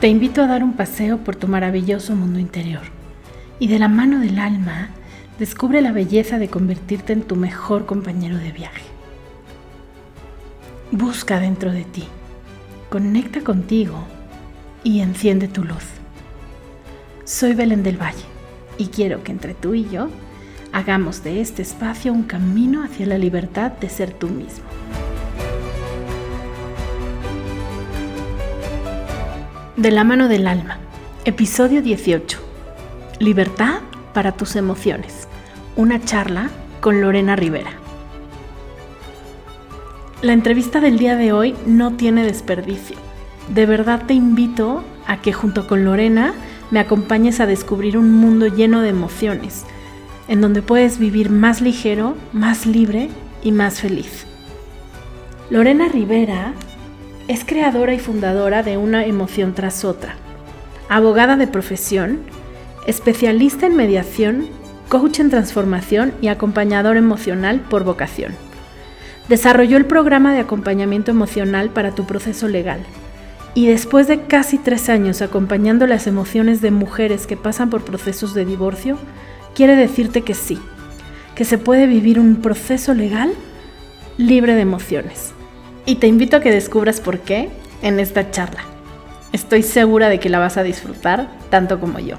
Te 0.00 0.08
invito 0.08 0.40
a 0.40 0.46
dar 0.46 0.64
un 0.64 0.72
paseo 0.72 1.18
por 1.18 1.36
tu 1.36 1.46
maravilloso 1.46 2.16
mundo 2.16 2.38
interior 2.38 2.84
y 3.58 3.68
de 3.68 3.78
la 3.78 3.88
mano 3.88 4.20
del 4.20 4.38
alma 4.38 4.88
descubre 5.38 5.82
la 5.82 5.92
belleza 5.92 6.38
de 6.38 6.48
convertirte 6.48 7.12
en 7.12 7.20
tu 7.20 7.36
mejor 7.36 7.84
compañero 7.84 8.38
de 8.38 8.50
viaje. 8.50 8.86
Busca 10.90 11.38
dentro 11.38 11.70
de 11.70 11.84
ti, 11.84 12.04
conecta 12.88 13.42
contigo 13.42 14.06
y 14.84 15.00
enciende 15.00 15.48
tu 15.48 15.64
luz. 15.64 15.84
Soy 17.26 17.52
Belén 17.52 17.82
del 17.82 18.00
Valle 18.00 18.24
y 18.78 18.86
quiero 18.86 19.22
que 19.22 19.32
entre 19.32 19.52
tú 19.52 19.74
y 19.74 19.86
yo 19.90 20.08
hagamos 20.72 21.22
de 21.22 21.42
este 21.42 21.60
espacio 21.60 22.14
un 22.14 22.22
camino 22.22 22.84
hacia 22.84 23.04
la 23.04 23.18
libertad 23.18 23.72
de 23.72 23.90
ser 23.90 24.14
tú 24.14 24.28
mismo. 24.28 24.64
De 29.80 29.90
la 29.90 30.04
mano 30.04 30.28
del 30.28 30.46
alma, 30.46 30.76
episodio 31.24 31.80
18. 31.80 32.38
Libertad 33.18 33.80
para 34.12 34.32
tus 34.32 34.56
emociones. 34.56 35.26
Una 35.74 36.04
charla 36.04 36.50
con 36.82 37.00
Lorena 37.00 37.34
Rivera. 37.34 37.70
La 40.20 40.34
entrevista 40.34 40.82
del 40.82 40.98
día 40.98 41.16
de 41.16 41.32
hoy 41.32 41.54
no 41.64 41.96
tiene 41.96 42.24
desperdicio. 42.24 42.98
De 43.48 43.64
verdad 43.64 44.04
te 44.06 44.12
invito 44.12 44.84
a 45.06 45.22
que 45.22 45.32
junto 45.32 45.66
con 45.66 45.86
Lorena 45.86 46.34
me 46.70 46.80
acompañes 46.80 47.40
a 47.40 47.46
descubrir 47.46 47.96
un 47.96 48.12
mundo 48.12 48.48
lleno 48.48 48.82
de 48.82 48.90
emociones, 48.90 49.64
en 50.28 50.42
donde 50.42 50.60
puedes 50.60 50.98
vivir 50.98 51.30
más 51.30 51.62
ligero, 51.62 52.16
más 52.34 52.66
libre 52.66 53.08
y 53.42 53.50
más 53.50 53.80
feliz. 53.80 54.26
Lorena 55.48 55.88
Rivera 55.88 56.52
es 57.30 57.44
creadora 57.44 57.94
y 57.94 58.00
fundadora 58.00 58.64
de 58.64 58.76
Una 58.76 59.06
emoción 59.06 59.54
tras 59.54 59.84
otra, 59.84 60.16
abogada 60.88 61.36
de 61.36 61.46
profesión, 61.46 62.18
especialista 62.88 63.66
en 63.66 63.76
mediación, 63.76 64.48
coach 64.88 65.20
en 65.20 65.30
transformación 65.30 66.12
y 66.20 66.26
acompañador 66.26 66.96
emocional 66.96 67.60
por 67.60 67.84
vocación. 67.84 68.34
Desarrolló 69.28 69.76
el 69.76 69.84
programa 69.86 70.34
de 70.34 70.40
acompañamiento 70.40 71.12
emocional 71.12 71.70
para 71.70 71.92
tu 71.92 72.04
proceso 72.04 72.48
legal. 72.48 72.80
Y 73.54 73.68
después 73.68 74.08
de 74.08 74.22
casi 74.22 74.58
tres 74.58 74.88
años 74.88 75.22
acompañando 75.22 75.86
las 75.86 76.08
emociones 76.08 76.60
de 76.60 76.72
mujeres 76.72 77.28
que 77.28 77.36
pasan 77.36 77.70
por 77.70 77.84
procesos 77.84 78.34
de 78.34 78.44
divorcio, 78.44 78.98
quiere 79.54 79.76
decirte 79.76 80.22
que 80.22 80.34
sí, 80.34 80.58
que 81.36 81.44
se 81.44 81.58
puede 81.58 81.86
vivir 81.86 82.18
un 82.18 82.42
proceso 82.42 82.92
legal 82.92 83.30
libre 84.18 84.56
de 84.56 84.62
emociones 84.62 85.32
y 85.90 85.96
te 85.96 86.06
invito 86.06 86.36
a 86.36 86.40
que 86.40 86.52
descubras 86.52 87.00
por 87.00 87.18
qué 87.18 87.48
en 87.82 87.98
esta 87.98 88.30
charla. 88.30 88.64
Estoy 89.32 89.64
segura 89.64 90.08
de 90.08 90.20
que 90.20 90.28
la 90.28 90.38
vas 90.38 90.56
a 90.56 90.62
disfrutar 90.62 91.28
tanto 91.50 91.80
como 91.80 91.98
yo. 91.98 92.16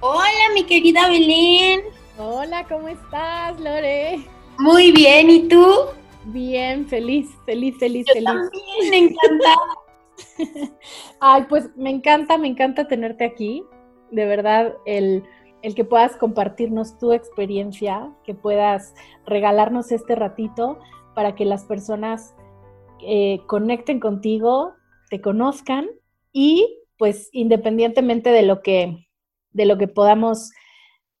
Hola, 0.00 0.54
mi 0.54 0.64
querida 0.64 1.06
Belén. 1.06 1.82
Hola, 2.16 2.64
¿cómo 2.64 2.88
estás, 2.88 3.60
Lore? 3.60 4.24
Muy 4.58 4.90
bien, 4.90 5.28
¿y 5.28 5.48
tú? 5.48 5.70
Bien, 6.24 6.88
feliz, 6.88 7.28
feliz, 7.44 7.76
feliz, 7.78 8.06
yo 8.06 8.14
feliz. 8.14 8.24
También, 8.24 8.94
encantada. 8.94 9.56
Ay, 11.20 11.44
pues 11.46 11.68
me 11.76 11.90
encanta, 11.90 12.38
me 12.38 12.48
encanta 12.48 12.88
tenerte 12.88 13.26
aquí. 13.26 13.64
De 14.10 14.24
verdad, 14.24 14.72
el 14.86 15.24
el 15.62 15.74
que 15.74 15.84
puedas 15.84 16.16
compartirnos 16.16 16.98
tu 16.98 17.12
experiencia, 17.12 18.12
que 18.24 18.34
puedas 18.34 18.94
regalarnos 19.26 19.92
este 19.92 20.14
ratito 20.14 20.78
para 21.14 21.34
que 21.34 21.44
las 21.44 21.64
personas 21.64 22.34
eh, 23.02 23.40
conecten 23.46 24.00
contigo, 24.00 24.72
te 25.10 25.20
conozcan 25.20 25.88
y 26.32 26.78
pues 26.98 27.30
independientemente 27.32 28.30
de 28.30 28.42
lo 28.42 28.62
que, 28.62 29.06
de 29.52 29.64
lo 29.64 29.78
que 29.78 29.88
podamos 29.88 30.50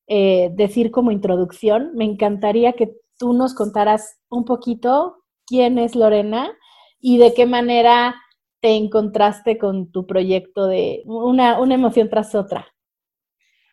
eh, 0.06 0.50
decir 0.54 0.90
como 0.90 1.10
introducción, 1.10 1.92
me 1.94 2.04
encantaría 2.04 2.74
que 2.74 2.94
tú 3.18 3.32
nos 3.32 3.54
contaras 3.54 4.18
un 4.28 4.44
poquito 4.44 5.24
quién 5.46 5.78
es 5.78 5.94
Lorena 5.94 6.52
y 7.00 7.18
de 7.18 7.32
qué 7.34 7.46
manera 7.46 8.14
te 8.60 8.76
encontraste 8.76 9.56
con 9.56 9.90
tu 9.90 10.06
proyecto 10.06 10.66
de 10.66 11.02
una, 11.06 11.58
una 11.58 11.74
emoción 11.74 12.10
tras 12.10 12.34
otra. 12.34 12.66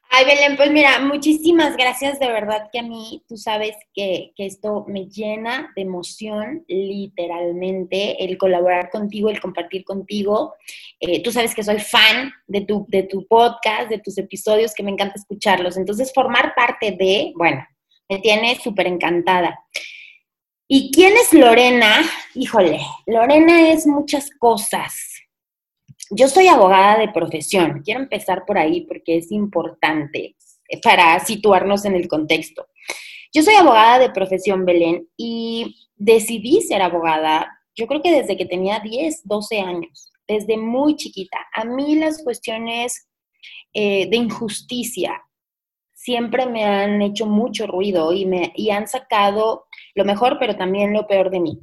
Ay, 0.10 0.26
Belén, 0.26 0.56
pues 0.56 0.72
mira, 0.72 1.00
muchísimas 1.00 1.76
gracias, 1.76 2.18
de 2.20 2.28
verdad 2.28 2.70
que 2.72 2.80
a 2.80 2.84
mí, 2.84 3.24
tú 3.28 3.36
sabes 3.36 3.76
que, 3.94 4.32
esto 4.38 4.86
me 4.88 5.08
llena 5.08 5.74
de 5.76 5.82
emoción, 5.82 6.64
literalmente, 6.68 8.24
el 8.24 8.38
colaborar 8.38 8.90
contigo, 8.90 9.30
el 9.30 9.42
compartir 9.42 9.84
contigo. 9.84 10.56
Eh, 11.00 11.22
tú 11.22 11.32
sabes 11.32 11.54
que 11.54 11.64
soy 11.64 11.80
fan 11.80 12.32
de 12.48 12.62
tu, 12.62 12.86
de 12.88 13.04
tu 13.04 13.28
podcast, 13.28 13.90
de 13.90 14.00
tus 14.00 14.18
episodios, 14.18 14.74
que 14.74 14.84
me 14.84 14.92
encanta 14.92 15.16
escucharlos. 15.16 15.76
Entonces, 15.76 16.14
formar 16.14 16.56
parte 16.56 16.92
de, 16.92 17.34
bueno, 17.36 17.68
me 18.08 18.20
tiene 18.20 18.56
súper 18.56 18.88
encantada. 18.88 19.60
¿Y 20.70 20.92
quién 20.92 21.14
es 21.18 21.34
Lorena? 21.34 22.02
Híjole, 22.34 22.80
Lorena 23.06 23.72
es 23.72 23.86
muchas 23.86 24.30
cosas 24.32 25.17
yo 26.12 26.28
soy 26.28 26.48
abogada 26.48 26.98
de 26.98 27.10
profesión. 27.10 27.82
Quiero 27.84 28.02
empezar 28.02 28.46
por 28.46 28.58
ahí 28.58 28.82
porque 28.82 29.18
es 29.18 29.32
importante 29.32 30.36
para 30.84 31.20
situarnos 31.20 31.86
en 31.86 31.96
el 31.96 32.08
contexto. 32.08 32.68
Yo 33.34 33.44
soy 33.44 33.56
abogada 33.56 34.00
de 34.00 34.10
profesión, 34.10 34.66
Belén, 34.66 35.08
y 35.18 35.88
decidí 35.96 36.62
ser 36.62 36.82
abogada, 36.82 37.60
yo 37.76 37.88
creo 37.88 38.02
que 38.02 38.12
desde 38.12 38.38
que 38.38 38.46
tenía 38.46 38.80
10, 38.80 39.22
12 39.26 39.60
años, 39.60 40.12
desde 40.28 40.58
muy 40.58 40.96
chiquita. 40.96 41.38
A 41.54 41.64
mí 41.66 41.96
las 41.96 42.24
cuestiones 42.24 43.08
eh, 43.74 44.10
de 44.10 44.18
injusticia 44.18 45.22
siempre 45.94 46.46
me 46.46 46.64
han 46.64 47.02
hecho 47.02 47.26
mucho 47.26 47.68
ruido 47.68 48.14
y, 48.14 48.26
me, 48.26 48.54
y 48.56 48.70
han 48.70 48.88
sacado 48.88 49.66
lo 49.94 50.06
mejor, 50.06 50.38
pero 50.40 50.56
también 50.56 50.94
lo 50.94 51.06
peor 51.08 51.30
de 51.30 51.40
mí. 51.40 51.60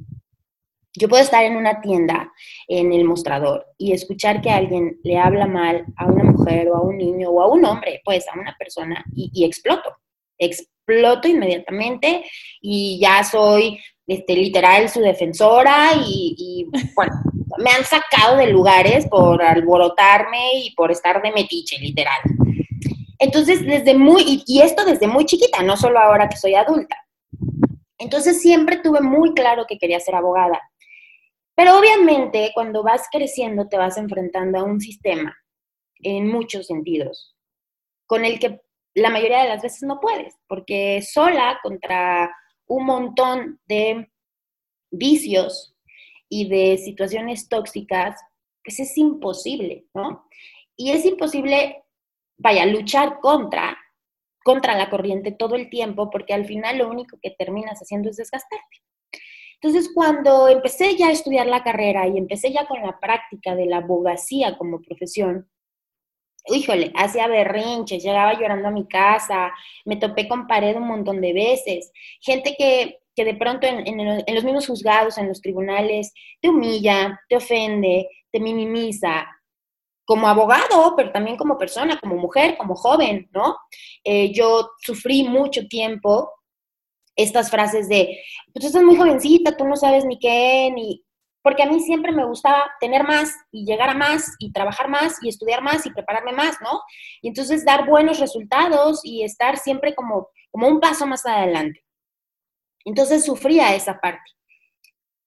Yo 0.97 1.09
puedo 1.09 1.23
estar 1.23 1.43
en 1.43 1.57
una 1.57 1.81
tienda, 1.81 2.31
en 2.67 2.93
el 2.93 3.03
mostrador, 3.03 3.65
y 3.77 3.91
escuchar 3.91 4.41
que 4.41 4.49
alguien 4.49 4.99
le 5.03 5.17
habla 5.17 5.45
mal 5.45 5.85
a 5.97 6.05
una 6.05 6.23
mujer 6.23 6.69
o 6.69 6.77
a 6.77 6.81
un 6.81 6.97
niño 6.97 7.29
o 7.29 7.41
a 7.41 7.47
un 7.47 7.65
hombre, 7.65 8.01
pues 8.05 8.25
a 8.27 8.39
una 8.39 8.55
persona, 8.57 9.03
y, 9.13 9.43
exploto. 9.43 9.95
Exploto 10.37 11.27
inmediatamente 11.27 12.25
y 12.61 12.99
ya 12.99 13.23
soy 13.23 13.79
este, 14.05 14.35
literal 14.35 14.89
su 14.89 14.99
defensora 14.99 15.93
y, 16.05 16.67
bueno, 16.95 17.13
me 17.57 17.71
han 17.71 17.83
sacado 17.85 18.37
de 18.37 18.47
lugares 18.47 19.07
por 19.07 19.41
alborotarme 19.41 20.59
y 20.59 20.75
por 20.75 20.91
estar 20.91 21.21
de 21.21 21.31
metiche, 21.31 21.79
literal. 21.79 22.19
Entonces, 23.17 23.65
desde 23.65 23.95
muy, 23.95 24.43
y 24.45 24.61
esto 24.61 24.83
desde 24.85 25.07
muy 25.07 25.25
chiquita, 25.25 25.63
no 25.63 25.77
solo 25.77 25.99
ahora 25.99 26.27
que 26.27 26.37
soy 26.37 26.55
adulta. 26.55 26.97
Entonces 27.97 28.41
siempre 28.41 28.77
tuve 28.77 29.01
muy 29.01 29.33
claro 29.33 29.65
que 29.67 29.77
quería 29.77 29.99
ser 29.99 30.15
abogada. 30.15 30.61
Pero 31.55 31.79
obviamente 31.79 32.51
cuando 32.53 32.83
vas 32.83 33.07
creciendo 33.11 33.67
te 33.67 33.77
vas 33.77 33.97
enfrentando 33.97 34.59
a 34.59 34.63
un 34.63 34.81
sistema 34.81 35.35
en 35.99 36.27
muchos 36.27 36.67
sentidos, 36.67 37.35
con 38.05 38.25
el 38.25 38.39
que 38.39 38.61
la 38.93 39.09
mayoría 39.09 39.41
de 39.43 39.49
las 39.49 39.61
veces 39.61 39.83
no 39.83 39.99
puedes, 39.99 40.35
porque 40.47 41.01
sola 41.01 41.59
contra 41.63 42.33
un 42.67 42.85
montón 42.85 43.59
de 43.65 44.09
vicios 44.91 45.75
y 46.29 46.49
de 46.49 46.77
situaciones 46.77 47.47
tóxicas, 47.49 48.19
pues 48.63 48.79
es 48.79 48.97
imposible, 48.97 49.85
¿no? 49.93 50.27
Y 50.75 50.91
es 50.91 51.05
imposible, 51.05 51.83
vaya, 52.37 52.65
luchar 52.65 53.19
contra, 53.19 53.77
contra 54.43 54.77
la 54.77 54.89
corriente 54.89 55.31
todo 55.31 55.55
el 55.55 55.69
tiempo, 55.69 56.09
porque 56.09 56.33
al 56.33 56.45
final 56.45 56.79
lo 56.79 56.89
único 56.89 57.17
que 57.21 57.31
terminas 57.31 57.79
haciendo 57.79 58.09
es 58.09 58.17
desgastarte. 58.17 58.81
Entonces, 59.65 59.91
cuando 59.95 60.47
empecé 60.47 60.95
ya 60.95 61.07
a 61.07 61.11
estudiar 61.11 61.47
la 61.47 61.63
carrera 61.63 62.07
y 62.07 62.19
empecé 62.19 62.53
ya 62.53 62.67
con 62.67 62.83
la 62.83 62.99
práctica 62.99 63.55
de 63.55 63.65
la 63.65 63.77
abogacía 63.77 64.59
como 64.59 64.79
profesión, 64.79 65.49
híjole, 66.45 66.91
hacía 66.95 67.27
berrinches, 67.27 68.03
llegaba 68.03 68.39
llorando 68.39 68.67
a 68.67 68.71
mi 68.71 68.87
casa, 68.87 69.51
me 69.83 69.95
topé 69.95 70.27
con 70.27 70.45
pared 70.45 70.75
un 70.77 70.87
montón 70.87 71.19
de 71.19 71.33
veces, 71.33 71.91
gente 72.21 72.55
que, 72.55 72.99
de 73.15 73.33
pronto 73.33 73.65
en, 73.65 73.87
en, 73.87 74.35
los 74.35 74.43
mismos 74.43 74.67
juzgados, 74.67 75.17
en 75.17 75.29
los 75.29 75.41
tribunales, 75.41 76.13
te 76.39 76.49
humilla, 76.49 77.19
te 77.27 77.37
ofende, 77.37 78.07
te 78.31 78.39
minimiza, 78.39 79.25
como 80.05 80.27
abogado, 80.27 80.93
pero 80.95 81.11
también 81.11 81.37
como 81.37 81.57
persona, 81.57 81.99
como 81.99 82.17
mujer, 82.17 82.55
como 82.57 82.75
joven, 82.75 83.27
¿no? 83.33 83.57
Eh, 84.03 84.31
yo 84.31 84.69
sufrí 84.77 85.23
mucho 85.23 85.67
tiempo 85.67 86.29
estas 87.15 87.49
frases 87.49 87.87
de, 87.87 88.19
pues 88.53 88.61
tú 88.61 88.67
estás 88.67 88.83
muy 88.83 88.95
jovencita, 88.95 89.55
tú 89.55 89.65
no 89.65 89.75
sabes 89.75 90.05
ni 90.05 90.19
qué, 90.19 90.71
ni... 90.73 91.01
Porque 91.41 91.61
a 91.61 91.67
mí 91.67 91.79
siempre 91.79 92.11
me 92.11 92.25
gustaba 92.25 92.71
tener 92.79 93.03
más 93.03 93.31
y 93.51 93.65
llegar 93.65 93.89
a 93.89 93.93
más 93.93 94.35
y 94.39 94.51
trabajar 94.51 94.89
más 94.89 95.17
y 95.21 95.29
estudiar 95.29 95.61
más 95.61 95.85
y 95.85 95.91
prepararme 95.91 96.31
más, 96.31 96.57
¿no? 96.59 96.81
Y 97.21 97.27
entonces 97.27 97.63
dar 97.63 97.87
buenos 97.87 98.19
resultados 98.19 99.01
y 99.03 99.23
estar 99.23 99.57
siempre 99.57 99.93
como, 99.93 100.29
como 100.49 100.67
un 100.67 100.79
paso 100.79 101.05
más 101.05 101.23
adelante. 101.23 101.85
Entonces 102.83 103.25
sufría 103.25 103.75
esa 103.75 103.99
parte. 103.99 104.31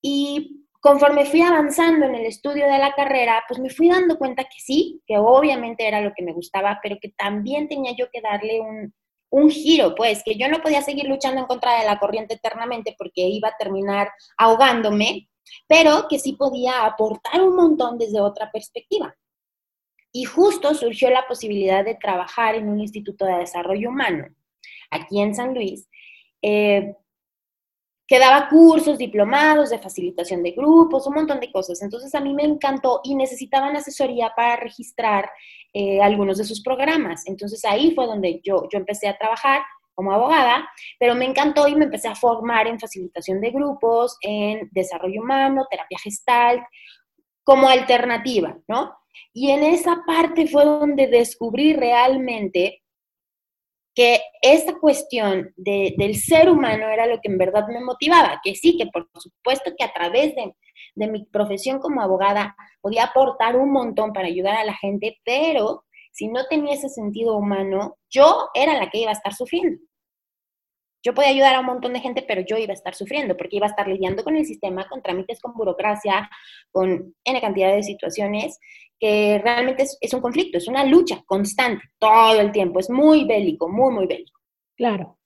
Y 0.03 0.67
conforme 0.81 1.25
fui 1.25 1.43
avanzando 1.43 2.07
en 2.07 2.17
el 2.17 2.27
estudio 2.27 2.67
de 2.67 2.79
la 2.79 2.95
carrera, 2.95 3.45
pues 3.47 3.61
me 3.61 3.71
fui 3.71 3.89
dando 3.89 4.19
cuenta 4.19 4.43
que 4.43 4.59
sí, 4.59 5.01
que 5.07 5.19
obviamente 5.19 5.87
era 5.87 6.01
lo 6.01 6.13
que 6.17 6.25
me 6.25 6.33
gustaba, 6.33 6.81
pero 6.83 6.97
que 7.01 7.11
también 7.11 7.69
tenía 7.69 7.93
yo 7.97 8.07
que 8.13 8.21
darle 8.21 8.61
un, 8.61 8.93
un 9.31 9.51
giro, 9.51 9.95
pues, 9.95 10.23
que 10.25 10.37
yo 10.37 10.49
no 10.49 10.61
podía 10.61 10.83
seguir 10.83 11.07
luchando 11.07 11.41
en 11.41 11.47
contra 11.47 11.79
de 11.79 11.87
la 11.87 11.99
corriente 11.99 12.35
eternamente 12.35 12.95
porque 12.99 13.23
iba 13.23 13.49
a 13.49 13.57
terminar 13.59 14.11
ahogándome, 14.37 15.29
pero 15.67 16.07
que 16.09 16.19
sí 16.19 16.35
podía 16.35 16.85
aportar 16.85 17.43
un 17.43 17.57
montón 17.57 17.99
desde 17.99 18.21
otra 18.21 18.51
perspectiva. 18.51 19.15
Y 20.13 20.25
justo 20.25 20.75
surgió 20.75 21.11
la 21.11 21.27
posibilidad 21.27 21.85
de 21.85 21.95
trabajar 21.95 22.55
en 22.55 22.69
un 22.69 22.81
instituto 22.81 23.27
de 23.27 23.39
desarrollo 23.39 23.91
humano, 23.91 24.27
aquí 24.91 25.21
en 25.21 25.35
San 25.35 25.55
Luis, 25.55 25.89
eh, 26.41 26.95
que 28.09 28.19
daba 28.19 28.49
cursos, 28.49 28.97
diplomados 28.97 29.69
de 29.69 29.79
facilitación 29.79 30.43
de 30.43 30.53
grupos, 30.53 31.07
un 31.07 31.15
montón 31.15 31.41
de 31.41 31.53
cosas. 31.53 31.83
Entonces 31.83 32.15
a 32.15 32.21
mí 32.21 32.33
me 32.33 32.43
encantó 32.43 33.03
y 33.05 33.15
necesitaban 33.15 33.77
asesoría 33.77 34.33
para 34.35 34.57
registrar 34.57 35.31
eh, 35.75 36.01
algunos 36.01 36.39
de 36.39 36.45
sus 36.45 36.63
programas. 36.63 37.27
Entonces 37.27 37.63
ahí 37.67 37.93
fue 37.95 38.07
donde 38.07 38.41
yo, 38.43 38.67
yo 38.73 38.79
empecé 38.79 39.09
a 39.09 39.19
trabajar 39.19 39.61
como 39.95 40.13
abogada, 40.13 40.67
pero 40.99 41.15
me 41.15 41.27
encantó 41.27 41.69
y 41.69 41.75
me 41.75 41.85
empecé 41.85 42.09
a 42.09 42.15
formar 42.15 42.67
en 42.67 42.81
facilitación 42.81 43.43
de 43.43 43.51
grupos, 43.51 44.17
en 44.23 44.71
desarrollo 44.73 45.21
humano, 45.21 45.67
terapia 45.71 45.99
gestal, 46.03 46.67
como 47.45 47.69
alternativa, 47.69 48.57
¿no? 48.69 48.97
Y 49.35 49.51
en 49.51 49.65
esa 49.65 50.03
parte 50.07 50.47
fue 50.47 50.65
donde 50.65 51.09
descubrí 51.09 51.75
realmente 51.75 52.83
que 53.99 54.21
esta 54.43 54.79
cuestión 54.79 55.53
del 55.57 56.15
ser 56.15 56.49
humano 56.49 56.89
era 56.89 57.09
lo 57.09 57.19
que 57.21 57.29
en 57.33 57.37
verdad 57.37 57.67
me 57.67 57.81
motivaba, 57.81 58.41
que 58.45 58.55
sí, 58.55 58.77
que 58.79 58.87
por 58.87 59.09
supuesto 59.15 59.73
que 59.77 59.85
a 59.85 59.93
través 59.93 60.37
de, 60.37 60.55
de 60.95 61.09
mi 61.09 61.25
profesión 61.25 61.81
como 61.81 62.01
abogada 62.01 62.55
podía 62.81 63.07
aportar 63.07 63.57
un 63.57 63.73
montón 63.73 64.13
para 64.13 64.29
ayudar 64.29 64.55
a 64.55 64.65
la 64.65 64.77
gente, 64.77 65.19
pero 65.25 65.85
si 66.13 66.29
no 66.29 66.47
tenía 66.47 66.75
ese 66.75 66.89
sentido 66.89 67.37
humano, 67.37 67.97
yo 68.09 68.51
era 68.55 68.79
la 68.79 68.89
que 68.89 69.01
iba 69.01 69.11
a 69.11 69.15
estar 69.15 69.35
sufriendo. 69.35 69.81
Yo 71.03 71.15
podía 71.15 71.31
ayudar 71.31 71.55
a 71.55 71.61
un 71.61 71.67
montón 71.67 71.93
de 71.93 72.01
gente, 72.01 72.25
pero 72.27 72.41
yo 72.41 72.57
iba 72.57 72.73
a 72.73 72.75
estar 72.75 72.95
sufriendo 72.95 73.37
porque 73.37 73.57
iba 73.57 73.67
a 73.67 73.71
estar 73.71 73.87
lidiando 73.87 74.25
con 74.25 74.37
el 74.37 74.47
sistema, 74.47 74.89
con 74.89 75.03
trámites, 75.03 75.41
con 75.41 75.55
burocracia, 75.55 76.29
con 76.71 77.15
N 77.25 77.41
cantidad 77.41 77.75
de 77.75 77.83
situaciones 77.83 78.59
que 78.99 79.41
realmente 79.43 79.85
es, 80.01 80.15
un 80.15 80.21
conflicto, 80.21 80.59
es 80.59 80.67
una 80.67 80.85
lucha 80.85 81.23
constante 81.25 81.85
todo 81.99 82.41
el 82.41 82.51
tiempo, 82.51 82.81
es 82.81 82.91
muy 82.91 83.25
bélico, 83.25 83.69
muy, 83.69 83.95
muy 83.95 84.07
bélico. 84.07 84.41
Claro. 84.77 85.18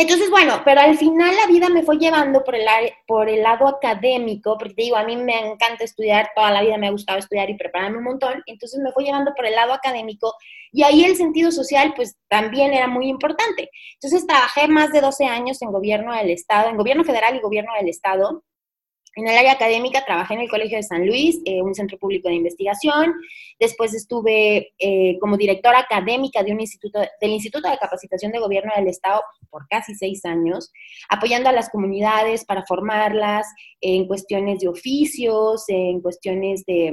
Entonces, 0.00 0.30
bueno, 0.30 0.62
pero 0.64 0.80
al 0.80 0.96
final 0.96 1.34
la 1.34 1.48
vida 1.48 1.68
me 1.70 1.82
fue 1.82 1.98
llevando 1.98 2.44
por 2.44 2.54
el, 2.54 3.42
lado 3.42 3.66
académico, 3.66 4.56
porque 4.56 4.74
te 4.74 4.82
digo, 4.82 4.96
a 4.96 5.02
mí 5.02 5.16
me 5.16 5.36
encanta 5.40 5.82
estudiar, 5.82 6.30
toda 6.36 6.52
la 6.52 6.62
vida 6.62 6.78
me 6.78 6.86
ha 6.86 6.92
gustado 6.92 7.18
estudiar 7.18 7.50
y 7.50 7.56
prepararme 7.56 7.98
un 7.98 8.04
montón, 8.04 8.40
entonces 8.46 8.78
me 8.80 8.92
fue 8.92 9.02
llevando 9.02 9.34
por 9.34 9.44
el 9.44 9.56
lado 9.56 9.72
académico 9.72 10.34
y 10.70 10.84
ahí 10.84 11.02
el 11.02 11.16
sentido 11.16 11.50
social 11.50 11.94
pues 11.96 12.16
también 12.28 12.72
era 12.72 12.86
muy 12.86 13.08
importante. 13.08 13.70
Entonces 13.94 14.24
trabajé 14.24 14.68
más 14.68 14.92
de 14.92 15.00
12 15.00 15.24
años 15.24 15.60
en 15.62 15.72
gobierno 15.72 16.14
del 16.14 16.30
Estado, 16.30 16.70
en 16.70 16.76
gobierno 16.76 17.02
federal 17.02 17.34
y 17.34 17.40
gobierno 17.40 17.72
del 17.76 17.88
Estado, 17.88 18.44
en 19.18 19.26
el 19.26 19.36
área 19.36 19.52
académica 19.52 20.04
trabajé 20.04 20.34
en 20.34 20.42
el 20.42 20.48
Colegio 20.48 20.76
de 20.76 20.84
San 20.84 21.04
Luis, 21.04 21.40
eh, 21.44 21.60
un 21.60 21.74
centro 21.74 21.98
público 21.98 22.28
de 22.28 22.36
investigación. 22.36 23.14
Después 23.58 23.92
estuve 23.92 24.74
eh, 24.78 25.18
como 25.18 25.36
directora 25.36 25.80
académica 25.80 26.44
de 26.44 26.52
un 26.52 26.60
instituto, 26.60 27.00
del 27.20 27.30
Instituto 27.32 27.68
de 27.68 27.78
Capacitación 27.78 28.30
de 28.30 28.38
Gobierno 28.38 28.72
del 28.76 28.86
Estado 28.86 29.20
por 29.50 29.66
casi 29.66 29.96
seis 29.96 30.24
años, 30.24 30.70
apoyando 31.08 31.48
a 31.48 31.52
las 31.52 31.68
comunidades 31.68 32.44
para 32.44 32.64
formarlas 32.64 33.48
en 33.80 34.06
cuestiones 34.06 34.60
de 34.60 34.68
oficios, 34.68 35.64
en 35.66 36.00
cuestiones 36.00 36.64
de 36.64 36.92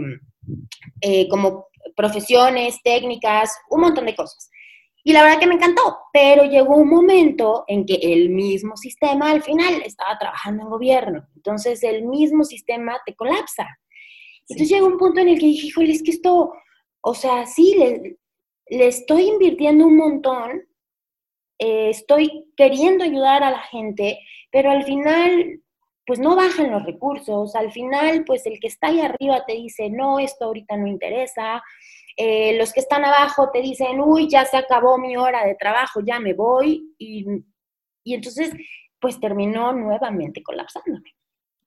eh, 1.02 1.28
como 1.30 1.68
profesiones, 1.96 2.80
técnicas, 2.84 3.52
un 3.70 3.82
montón 3.82 4.08
de 4.08 4.16
cosas. 4.16 4.50
Y 5.08 5.14
la 5.14 5.22
verdad 5.22 5.40
que 5.40 5.46
me 5.46 5.54
encantó, 5.54 6.00
pero 6.12 6.46
llegó 6.46 6.78
un 6.78 6.90
momento 6.90 7.64
en 7.68 7.86
que 7.86 7.94
el 7.94 8.30
mismo 8.32 8.76
sistema 8.76 9.30
al 9.30 9.44
final 9.44 9.84
estaba 9.86 10.18
trabajando 10.18 10.64
en 10.64 10.70
gobierno. 10.70 11.28
Entonces 11.36 11.84
el 11.84 12.08
mismo 12.08 12.44
sistema 12.44 13.00
te 13.06 13.16
colapsa. 13.16 13.68
Entonces 14.50 14.68
llegó 14.68 14.88
un 14.88 14.98
punto 14.98 15.22
en 15.22 15.30
el 15.30 15.40
que 15.40 15.46
dije, 15.46 15.68
híjole, 15.68 15.92
es 15.92 16.02
que 16.02 16.10
esto, 16.10 16.54
o 17.02 17.14
sea, 17.14 17.46
sí, 17.46 17.76
le, 17.78 18.18
estoy 18.88 19.28
invirtiendo 19.28 19.86
un 19.86 19.96
montón, 19.96 20.64
eh, 21.60 21.90
estoy 21.92 22.52
queriendo 22.58 23.04
ayudar 23.04 23.44
a 23.44 23.52
la 23.52 23.62
gente, 23.62 24.18
pero 24.50 24.72
al 24.72 24.86
final, 24.86 25.62
pues 26.08 26.18
no 26.18 26.36
bajan 26.36 26.72
los 26.72 26.84
recursos, 26.84 27.56
al 27.56 27.72
final, 27.72 28.24
pues 28.26 28.48
el 28.48 28.60
que 28.60 28.70
está 28.70 28.88
ahí 28.88 29.02
arriba 29.02 29.46
te 29.46 29.54
dice, 29.54 29.92
no, 29.92 30.18
esto 30.18 30.46
ahorita 30.46 30.78
no 30.78 30.88
interesa, 30.88 31.62
eh, 32.18 32.58
los 32.58 32.72
que 32.72 32.80
están 32.80 33.04
abajo 33.04 33.50
te 33.52 33.62
dicen, 33.62 34.00
uy, 34.00 34.30
ya 34.30 34.46
se 34.46 34.58
acabó 34.58 34.98
mi 34.98 35.18
hora 35.18 35.46
de 35.46 35.56
trabajo, 35.56 36.00
ya 36.06 36.20
me 36.20 36.34
voy, 36.34 36.96
y, 36.98 37.26
entonces, 38.06 38.54
pues 39.00 39.20
terminó 39.20 39.74
nuevamente 39.74 40.42
colapsándome. 40.42 41.12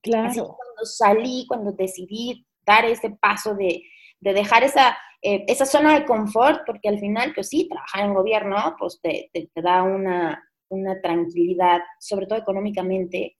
Claro. 0.01 0.57
cuando 0.57 0.85
salí, 0.85 1.45
cuando 1.49 1.73
decidí 1.73 2.47
dar 2.65 2.85
ese 2.85 3.11
paso 3.11 3.55
de, 3.55 3.83
dejar 4.21 4.63
esa, 4.63 4.97
eh, 5.21 5.45
esa 5.49 5.67
zona 5.67 5.99
de 5.99 6.07
confort, 6.07 6.63
porque 6.65 6.89
al 6.89 6.99
final, 6.99 7.33
pues 7.35 7.49
sí, 7.49 7.69
trabajar 7.69 8.05
en 8.05 8.15
gobierno, 8.15 8.77
pues 8.79 9.01
te, 9.03 9.31
te, 9.33 9.51
da 9.61 9.83
una, 9.83 10.43
una 10.69 11.01
tranquilidad, 11.01 11.81
sobre 11.99 12.27
todo 12.27 12.39
económicamente, 12.39 13.38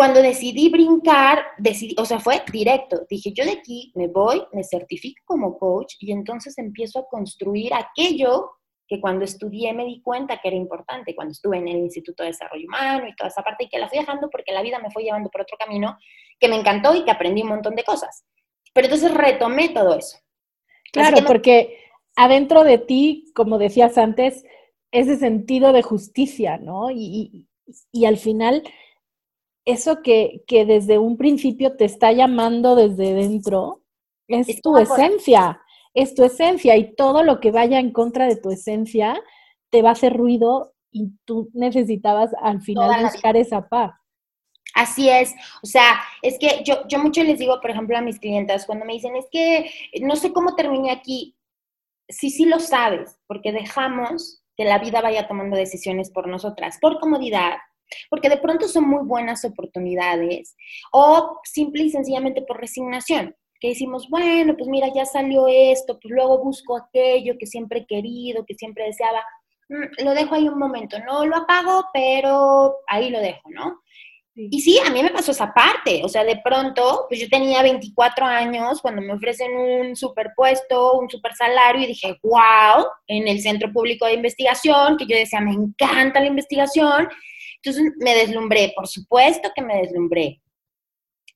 cuando 0.00 0.22
decidí 0.22 0.70
brincar, 0.70 1.44
decidí, 1.58 1.94
o 1.98 2.06
sea, 2.06 2.18
fue 2.18 2.42
directo. 2.50 3.02
Dije, 3.10 3.34
yo 3.34 3.44
de 3.44 3.50
aquí 3.50 3.92
me 3.94 4.08
voy, 4.08 4.42
me 4.50 4.64
certifico 4.64 5.20
como 5.26 5.58
coach 5.58 5.96
y 5.98 6.10
entonces 6.10 6.56
empiezo 6.56 7.00
a 7.00 7.06
construir 7.06 7.74
aquello 7.74 8.50
que 8.88 8.98
cuando 8.98 9.26
estudié 9.26 9.74
me 9.74 9.84
di 9.84 10.00
cuenta 10.00 10.40
que 10.40 10.48
era 10.48 10.56
importante, 10.56 11.14
cuando 11.14 11.32
estuve 11.32 11.58
en 11.58 11.68
el 11.68 11.76
Instituto 11.76 12.22
de 12.22 12.30
Desarrollo 12.30 12.66
Humano 12.66 13.08
y 13.08 13.14
toda 13.14 13.28
esa 13.28 13.42
parte, 13.42 13.64
y 13.64 13.68
que 13.68 13.78
la 13.78 13.90
fui 13.90 13.98
dejando 13.98 14.30
porque 14.30 14.54
la 14.54 14.62
vida 14.62 14.78
me 14.78 14.90
fue 14.90 15.02
llevando 15.02 15.28
por 15.28 15.42
otro 15.42 15.58
camino 15.58 15.98
que 16.38 16.48
me 16.48 16.56
encantó 16.56 16.94
y 16.94 17.04
que 17.04 17.10
aprendí 17.10 17.42
un 17.42 17.48
montón 17.48 17.74
de 17.74 17.84
cosas. 17.84 18.24
Pero 18.72 18.86
entonces 18.86 19.12
retomé 19.12 19.68
todo 19.68 19.98
eso. 19.98 20.16
Claro, 20.94 21.18
porque 21.26 21.76
adentro 22.16 22.64
de 22.64 22.78
ti, 22.78 23.30
como 23.34 23.58
decías 23.58 23.98
antes, 23.98 24.46
ese 24.92 25.18
sentido 25.18 25.74
de 25.74 25.82
justicia, 25.82 26.56
¿no? 26.56 26.90
Y, 26.90 26.96
y, 27.04 27.48
y 27.92 28.06
al 28.06 28.16
final 28.16 28.62
eso 29.70 30.02
que, 30.02 30.42
que, 30.46 30.64
desde 30.64 30.98
un 30.98 31.16
principio 31.16 31.76
te 31.76 31.84
está 31.84 32.12
llamando 32.12 32.74
desde 32.74 33.14
dentro, 33.14 33.82
es, 34.28 34.60
tu 34.62 34.76
esencia, 34.76 35.60
es 35.94 36.14
tu 36.14 36.24
esencia 36.24 36.76
y 36.76 36.94
todo 36.94 37.22
lo 37.22 37.40
que 37.40 37.50
vaya 37.50 37.78
en 37.78 37.92
contra 37.92 38.26
de 38.26 38.36
tu 38.36 38.50
esencia 38.50 39.20
te 39.70 39.82
va 39.82 39.90
a 39.90 39.92
hacer 39.92 40.16
ruido 40.16 40.74
y 40.92 41.12
tú 41.24 41.50
necesitabas 41.52 42.30
al 42.42 42.60
final 42.62 43.04
buscar 43.04 43.36
esa 43.36 43.68
paz. 43.68 43.92
Así 44.74 45.08
es, 45.08 45.34
o 45.62 45.66
sea, 45.66 46.00
es 46.22 46.38
que 46.38 46.62
yo, 46.64 46.86
yo 46.86 47.00
mucho 47.00 47.24
les 47.24 47.38
digo, 47.38 47.60
por 47.60 47.70
ejemplo, 47.70 47.96
a 47.96 48.02
mis 48.02 48.20
clientes, 48.20 48.66
cuando 48.66 48.84
me 48.84 48.92
dicen, 48.92 49.16
es 49.16 49.26
que 49.30 49.70
no 50.00 50.14
sé 50.14 50.32
cómo 50.32 50.54
terminé 50.54 50.92
aquí, 50.92 51.36
sí, 52.08 52.30
sí 52.30 52.44
lo 52.44 52.60
sabes, 52.60 53.18
porque 53.26 53.52
dejamos 53.52 54.42
que 54.56 54.64
la 54.64 54.78
vida 54.78 55.00
vaya 55.00 55.26
tomando 55.26 55.56
decisiones 55.56 56.10
por 56.10 56.28
nosotras, 56.28 56.78
por 56.80 57.00
comodidad, 57.00 57.54
porque 58.08 58.28
de 58.28 58.38
pronto 58.38 58.68
son 58.68 58.88
muy 58.88 59.06
buenas 59.06 59.44
oportunidades 59.44 60.56
o 60.92 61.40
simple 61.44 61.84
y 61.84 61.90
sencillamente 61.90 62.42
por 62.42 62.60
resignación, 62.60 63.34
que 63.60 63.68
decimos, 63.68 64.08
bueno, 64.08 64.56
pues 64.56 64.68
mira, 64.68 64.88
ya 64.94 65.04
salió 65.04 65.46
esto, 65.48 65.98
pues 66.00 66.12
luego 66.12 66.42
busco 66.42 66.76
aquello 66.76 67.36
que 67.38 67.46
siempre 67.46 67.80
he 67.80 67.86
querido, 67.86 68.44
que 68.46 68.54
siempre 68.54 68.86
deseaba, 68.86 69.22
mm, 69.68 70.04
lo 70.04 70.12
dejo 70.12 70.34
ahí 70.34 70.48
un 70.48 70.58
momento, 70.58 70.98
no 71.00 71.26
lo 71.26 71.36
apago, 71.36 71.86
pero 71.92 72.76
ahí 72.88 73.10
lo 73.10 73.20
dejo, 73.20 73.50
¿no? 73.50 73.80
Y 74.34 74.60
sí, 74.60 74.78
a 74.78 74.90
mí 74.90 75.02
me 75.02 75.10
pasó 75.10 75.32
esa 75.32 75.52
parte, 75.52 76.02
o 76.04 76.08
sea, 76.08 76.24
de 76.24 76.40
pronto, 76.42 77.06
pues 77.08 77.20
yo 77.20 77.28
tenía 77.28 77.62
24 77.62 78.24
años 78.24 78.80
cuando 78.80 79.02
me 79.02 79.12
ofrecen 79.12 79.54
un 79.54 79.96
superpuesto, 79.96 80.98
un 80.98 81.10
super 81.10 81.34
salario 81.34 81.82
y 81.82 81.88
dije, 81.88 82.16
wow, 82.22 82.86
en 83.08 83.28
el 83.28 83.40
Centro 83.40 83.70
Público 83.72 84.06
de 84.06 84.14
Investigación, 84.14 84.96
que 84.96 85.06
yo 85.06 85.16
decía, 85.16 85.40
me 85.40 85.52
encanta 85.52 86.20
la 86.20 86.26
investigación, 86.26 87.08
entonces 87.62 87.92
me 87.98 88.14
deslumbré, 88.14 88.72
por 88.74 88.88
supuesto 88.88 89.50
que 89.54 89.62
me 89.62 89.78
deslumbré. 89.78 90.40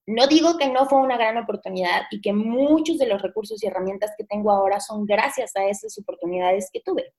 No 0.06 0.26
digo 0.26 0.58
que 0.58 0.68
no 0.68 0.86
fue 0.86 1.00
una 1.00 1.16
gran 1.16 1.36
oportunidad 1.38 2.02
y 2.10 2.20
que 2.20 2.32
muchos 2.32 2.98
de 2.98 3.06
los 3.06 3.22
recursos 3.22 3.62
y 3.62 3.66
herramientas 3.66 4.12
que 4.16 4.24
tengo 4.24 4.50
ahora 4.50 4.80
son 4.80 5.06
gracias 5.06 5.54
a 5.56 5.66
esas 5.66 5.98
oportunidades 5.98 6.68
que 6.72 6.80
tuve. 6.80 7.12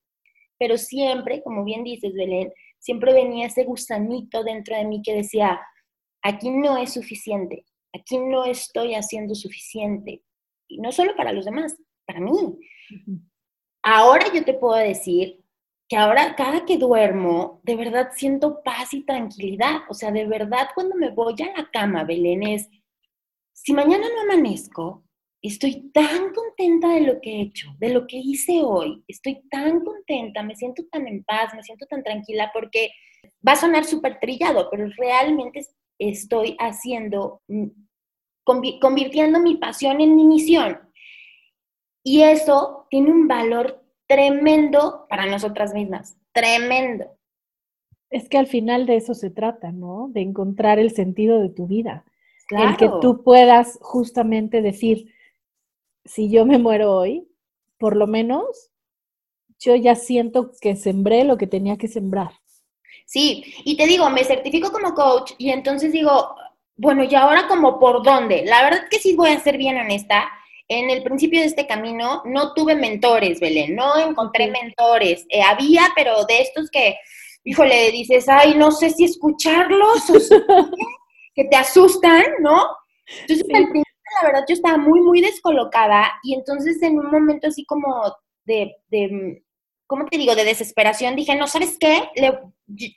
Pero 0.58 0.78
siempre, 0.78 1.42
como 1.44 1.64
bien 1.64 1.84
dices, 1.84 2.14
Belén, 2.14 2.52
siempre 2.80 3.14
venía 3.14 3.48
ese 3.48 3.64
gusanito 3.64 4.44
dentro 4.44 4.76
de 4.76 4.86
mí 4.86 5.02
que 5.02 5.16
decía, 5.16 5.60
aquí 6.22 6.50
no 6.50 6.78
es 6.78 6.94
suficiente, 6.94 7.66
aquí 7.94 8.18
no 8.18 8.46
estoy 8.46 8.96
haciendo 8.96 9.36
suficiente. 9.36 10.24
Y 10.68 10.80
no 10.80 10.92
solo 10.92 11.16
para 11.16 11.34
los 11.34 11.46
demás, 11.46 11.76
para 12.06 12.20
mí. 12.20 12.32
Ahora 13.84 14.32
yo 14.34 14.44
te 14.44 14.54
puedo 14.54 14.76
decir 14.76 15.44
que 15.88 15.98
ahora 15.98 16.36
cada 16.36 16.66
que 16.66 16.78
duermo, 16.78 17.62
de 17.64 17.76
verdad 17.76 18.10
siento 18.14 18.64
paz 18.64 18.94
y 18.94 19.04
tranquilidad. 19.04 19.82
O 19.90 19.94
sea, 19.94 20.12
de 20.12 20.26
verdad 20.26 20.70
cuando 20.74 20.96
me 20.96 21.12
voy 21.12 21.36
a 21.42 21.62
la 21.62 21.70
cama, 21.72 22.04
Belén, 22.04 22.44
es, 22.44 22.70
si 23.54 23.74
mañana 23.74 24.08
no 24.10 24.22
amanezco, 24.22 25.04
estoy 25.42 25.92
tan 25.92 26.34
contenta 26.34 26.90
de 26.90 27.02
lo 27.02 27.22
que 27.22 27.32
he 27.32 27.42
hecho, 27.42 27.68
de 27.78 27.90
lo 27.90 28.08
que 28.08 28.18
hice 28.18 28.62
hoy, 28.64 29.04
estoy 29.08 29.44
tan 29.50 29.82
contenta, 29.82 30.42
me 30.42 30.56
siento 30.56 30.84
tan 30.92 31.08
en 31.08 31.24
paz, 31.24 31.54
me 31.54 31.64
siento 31.64 31.86
tan 31.86 32.04
tranquila 32.04 32.50
porque 32.52 32.90
va 33.48 33.52
a 33.52 33.58
sonar 33.58 33.86
súper 33.86 34.20
trillado, 34.20 34.70
pero 34.72 34.88
realmente 34.98 35.62
estoy 36.00 36.56
haciendo, 36.60 37.42
mm, 37.48 37.68
convirtiendo 38.44 39.40
mi 39.40 39.58
pasión 39.58 40.02
en 40.02 40.16
mi 40.16 40.26
misión. 40.26 40.80
Y 42.04 42.22
eso 42.22 42.88
tiene 42.90 43.12
un 43.12 43.28
valor 43.28 43.85
tremendo 44.08 45.06
para 45.10 45.26
nosotras 45.26 45.74
mismas, 45.74 46.18
tremendo. 46.32 47.06
Es 48.10 48.30
que 48.30 48.38
al 48.38 48.48
final 48.48 48.86
de 48.86 48.98
eso 48.98 49.14
se 49.14 49.30
trata, 49.30 49.72
¿no? 49.72 50.10
De 50.12 50.22
encontrar 50.22 50.80
el 50.80 50.92
sentido 50.92 51.42
de 51.42 51.50
tu 51.50 51.68
vida. 51.68 52.06
Claro. 52.48 52.70
El 52.70 52.78
que 52.78 52.90
tú 53.02 53.24
puedas 53.24 53.80
justamente 53.82 54.62
decir, 54.62 55.12
si 56.06 56.30
yo 56.30 56.46
me 56.46 56.60
muero 56.60 56.92
hoy, 56.92 57.28
por 57.78 57.96
lo 57.96 58.08
menos 58.08 58.72
yo 59.60 59.76
ya 59.76 59.96
siento 59.96 60.52
que 60.62 60.76
sembré 60.76 61.24
lo 61.24 61.38
que 61.38 61.48
tenía 61.48 61.78
que 61.78 61.88
sembrar. 61.88 62.32
Sí, 63.06 63.44
y 63.64 63.78
te 63.78 63.88
digo, 63.88 64.10
me 64.10 64.24
certifico 64.24 64.72
como 64.72 64.94
coach 64.94 65.34
y 65.38 65.50
entonces 65.50 65.92
digo, 65.92 66.36
bueno, 66.76 67.04
¿y 67.04 67.16
ahora 67.16 67.48
como 67.48 67.80
por 67.80 68.04
dónde? 68.04 68.44
La 68.46 68.64
verdad 68.64 68.88
que 68.90 69.00
sí 69.00 69.16
voy 69.16 69.30
a 69.30 69.40
ser 69.40 69.58
bien 69.58 69.78
honesta. 69.78 70.28
En 70.68 70.90
el 70.90 71.04
principio 71.04 71.40
de 71.40 71.46
este 71.46 71.68
camino 71.68 72.24
no 72.26 72.54
tuve 72.54 72.76
mentores, 72.76 73.40
Belén, 73.40 73.76
no 73.76 73.98
encontré 73.98 74.50
mentores. 74.50 75.26
Eh, 75.30 75.42
había, 75.42 75.90
pero 75.96 76.26
de 76.26 76.42
estos 76.42 76.70
que, 76.72 76.98
híjole, 77.44 77.92
dices, 77.92 78.28
ay, 78.28 78.56
no 78.56 78.72
sé 78.72 78.90
si 78.90 79.06
escucharlos 79.06 80.10
o 80.10 80.14
que 81.36 81.44
te 81.46 81.56
asustan, 81.56 82.24
¿no? 82.40 82.68
Entonces, 83.22 83.46
al 83.54 83.70
principio, 83.70 83.94
la 84.22 84.28
verdad, 84.28 84.46
yo 84.48 84.54
estaba 84.54 84.78
muy, 84.78 85.02
muy 85.02 85.22
descolocada 85.22 86.12
y 86.24 86.34
entonces 86.34 86.82
en 86.82 86.98
un 86.98 87.12
momento 87.12 87.48
así 87.48 87.66
como 87.66 87.88
de, 88.46 88.76
de 88.88 89.44
¿cómo 89.88 90.06
te 90.06 90.18
digo?, 90.18 90.36
de 90.36 90.44
desesperación, 90.44 91.16
dije, 91.16 91.36
no, 91.36 91.48
¿sabes 91.48 91.78
qué? 91.80 92.10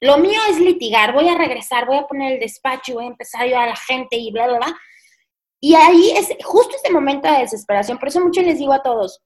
lo 0.00 0.18
mío 0.18 0.40
es 0.50 0.58
litigar, 0.58 1.12
voy 1.12 1.28
a 1.28 1.37
regresar, 1.37 1.87
voy 1.87 1.98
a 1.98 2.06
poner 2.06 2.34
el 2.34 2.40
despacho, 2.40 2.94
voy 2.94 3.04
a 3.04 3.08
empezar 3.08 3.42
ayudar 3.42 3.64
a 3.64 3.70
la 3.70 3.76
gente 3.76 4.16
y 4.16 4.30
bla, 4.30 4.46
bla, 4.46 4.56
bla. 4.58 4.78
Y 5.60 5.74
ahí 5.74 6.12
es 6.16 6.28
justo 6.44 6.76
ese 6.76 6.92
momento 6.92 7.30
de 7.30 7.38
desesperación, 7.38 7.98
por 7.98 8.08
eso 8.08 8.20
mucho 8.20 8.42
les 8.42 8.58
digo 8.58 8.72
a 8.72 8.82
todos, 8.82 9.20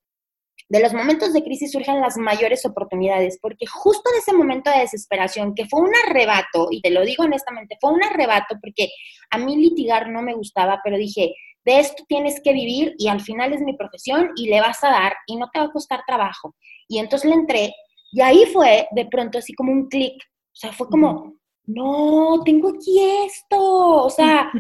de 0.69 0.81
los 0.81 0.95
momentos 0.95 1.35
de 1.35 1.43
crisis 1.43 1.73
surgen 1.73 2.01
las 2.01 2.17
mayores 2.17 2.65
oportunidades, 2.65 3.39
porque 3.43 3.67
justo 3.67 4.11
de 4.11 4.19
ese 4.19 4.33
momento 4.33 4.71
de 4.71 4.79
desesperación, 4.81 5.55
que 5.55 5.67
fue 5.67 5.81
un 5.81 5.93
arrebato, 6.07 6.69
y 6.71 6.81
te 6.81 6.91
lo 6.91 7.03
digo 7.03 7.25
honestamente, 7.25 7.77
fue 7.81 7.93
un 7.93 8.03
arrebato 8.03 8.57
porque 8.61 8.89
a 9.31 9.37
mí 9.37 9.57
litigar 9.57 10.09
no 10.09 10.23
me 10.23 10.33
gustaba, 10.33 10.81
pero 10.83 10.97
dije, 10.97 11.35
de 11.65 11.79
esto 11.79 12.05
tienes 12.09 12.41
que 12.43 12.53
vivir 12.53 12.95
y 12.99 13.09
al 13.09 13.21
final 13.21 13.53
es 13.53 13.61
mi 13.61 13.77
profesión 13.77 14.31
y 14.35 14.49
le 14.49 14.61
vas 14.61 14.83
a 14.83 14.91
dar 14.91 15.15
y 15.27 15.37
no 15.37 15.51
te 15.53 15.59
va 15.59 15.67
a 15.67 15.73
costar 15.73 16.03
trabajo. 16.07 16.57
Y 16.89 16.99
entonces 16.99 17.29
le 17.29 17.37
entré 17.37 17.75
y 18.11 18.21
ahí 18.21 18.47
fue 18.47 18.89
de 18.93 19.07
pronto 19.07 19.39
así 19.39 19.53
como 19.55 19.73
un 19.73 19.89
clic, 19.89 20.15
o 20.25 20.55
sea, 20.55 20.73
fue 20.73 20.89
como, 20.89 21.35
no, 21.67 22.43
tengo 22.45 22.71
aquí 22.71 22.99
esto, 23.27 24.05
o 24.05 24.11
sea, 24.11 24.51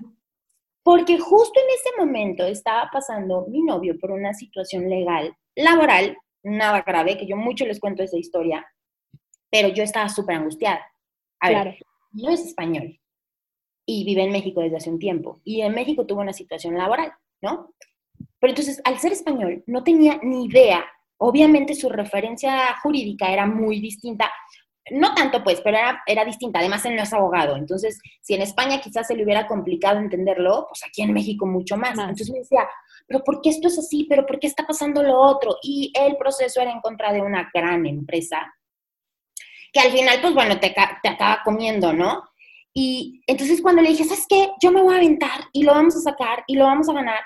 porque 0.82 1.18
justo 1.18 1.60
en 1.60 1.66
ese 1.74 1.90
momento 1.98 2.44
estaba 2.44 2.88
pasando 2.92 3.46
mi 3.48 3.62
novio 3.62 3.98
por 3.98 4.10
una 4.10 4.34
situación 4.34 4.88
legal, 4.88 5.36
laboral, 5.54 6.16
nada 6.42 6.82
grave, 6.82 7.16
que 7.16 7.26
yo 7.26 7.36
mucho 7.36 7.64
les 7.66 7.78
cuento 7.78 8.02
esa 8.02 8.18
historia, 8.18 8.66
pero 9.50 9.68
yo 9.68 9.82
estaba 9.84 10.08
súper 10.08 10.36
angustiada. 10.36 10.84
A 11.40 11.50
ver, 11.50 11.78
no 12.12 12.30
es 12.30 12.46
español 12.46 12.98
y 13.86 14.04
vive 14.04 14.22
en 14.22 14.32
México 14.32 14.60
desde 14.60 14.76
hace 14.76 14.90
un 14.90 14.98
tiempo, 14.98 15.40
y 15.44 15.60
en 15.60 15.74
México 15.74 16.06
tuvo 16.06 16.20
una 16.20 16.32
situación 16.32 16.76
laboral, 16.76 17.12
¿no? 17.40 17.74
Pero 18.38 18.52
entonces, 18.52 18.80
al 18.84 18.98
ser 18.98 19.12
español, 19.12 19.62
no 19.66 19.82
tenía 19.82 20.20
ni 20.22 20.46
idea, 20.46 20.84
obviamente 21.18 21.74
su 21.74 21.88
referencia 21.88 22.76
jurídica 22.82 23.32
era 23.32 23.46
muy 23.46 23.80
distinta, 23.80 24.30
no 24.90 25.14
tanto 25.14 25.44
pues, 25.44 25.60
pero 25.60 25.78
era, 25.78 26.02
era, 26.06 26.24
distinta. 26.24 26.58
Además, 26.58 26.84
él 26.84 26.96
no 26.96 27.02
es 27.02 27.12
abogado. 27.12 27.56
Entonces, 27.56 28.00
si 28.20 28.34
en 28.34 28.42
España 28.42 28.80
quizás 28.80 29.06
se 29.06 29.14
le 29.14 29.24
hubiera 29.24 29.46
complicado 29.46 29.98
entenderlo, 29.98 30.66
pues 30.68 30.84
aquí 30.84 31.02
en 31.02 31.12
México 31.12 31.46
mucho 31.46 31.76
más. 31.76 31.92
Entonces 31.92 32.30
me 32.30 32.38
decía, 32.38 32.68
pero 33.06 33.22
¿por 33.22 33.40
qué 33.40 33.50
esto 33.50 33.68
es 33.68 33.78
así? 33.78 34.06
¿Pero 34.08 34.26
por 34.26 34.38
qué 34.38 34.46
está 34.46 34.66
pasando 34.66 35.02
lo 35.02 35.18
otro? 35.18 35.56
Y 35.62 35.92
el 35.94 36.16
proceso 36.16 36.60
era 36.60 36.72
en 36.72 36.80
contra 36.80 37.12
de 37.12 37.20
una 37.20 37.50
gran 37.54 37.86
empresa 37.86 38.52
que 39.72 39.80
al 39.80 39.90
final, 39.90 40.20
pues 40.20 40.34
bueno, 40.34 40.60
te, 40.60 40.74
te 41.02 41.08
acaba 41.08 41.40
comiendo, 41.42 41.92
¿no? 41.92 42.22
Y 42.74 43.22
entonces 43.26 43.60
cuando 43.60 43.82
le 43.82 43.90
dije, 43.90 44.04
¿sabes 44.04 44.26
qué? 44.28 44.50
Yo 44.62 44.70
me 44.70 44.82
voy 44.82 44.94
a 44.94 44.98
aventar 44.98 45.44
y 45.52 45.62
lo 45.62 45.72
vamos 45.72 45.96
a 45.96 46.00
sacar 46.00 46.44
y 46.46 46.56
lo 46.56 46.64
vamos 46.64 46.88
a 46.88 46.94
ganar, 46.94 47.20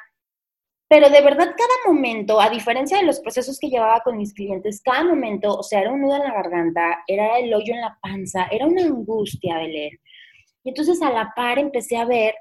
pero 0.89 1.11
de 1.11 1.21
verdad, 1.21 1.55
cada 1.57 1.93
momento, 1.93 2.41
a 2.41 2.49
diferencia 2.49 2.99
de 2.99 3.05
los 3.05 3.19
procesos 3.21 3.59
que 3.59 3.69
llevaba 3.69 4.01
con 4.01 4.17
mis 4.17 4.33
clientes, 4.33 4.81
cada 4.83 5.03
momento, 5.05 5.57
o 5.57 5.63
sea, 5.63 5.81
era 5.81 5.93
un 5.93 6.01
nudo 6.01 6.17
en 6.17 6.23
la 6.23 6.33
garganta, 6.33 7.03
era 7.09 7.39
el 7.39 7.53
hoyo 7.53 7.75
en 7.75 7.81
la 7.81 7.99
panza, 8.01 8.47
era 8.51 8.67
una 8.67 8.83
angustia 8.83 9.57
de 9.59 9.69
leer. 9.69 9.93
Y 10.63 10.69
entonces 10.69 11.03
a 11.03 11.11
la 11.11 11.33
par 11.35 11.59
empecé 11.59 11.97
a 11.97 12.05
ver, 12.05 12.35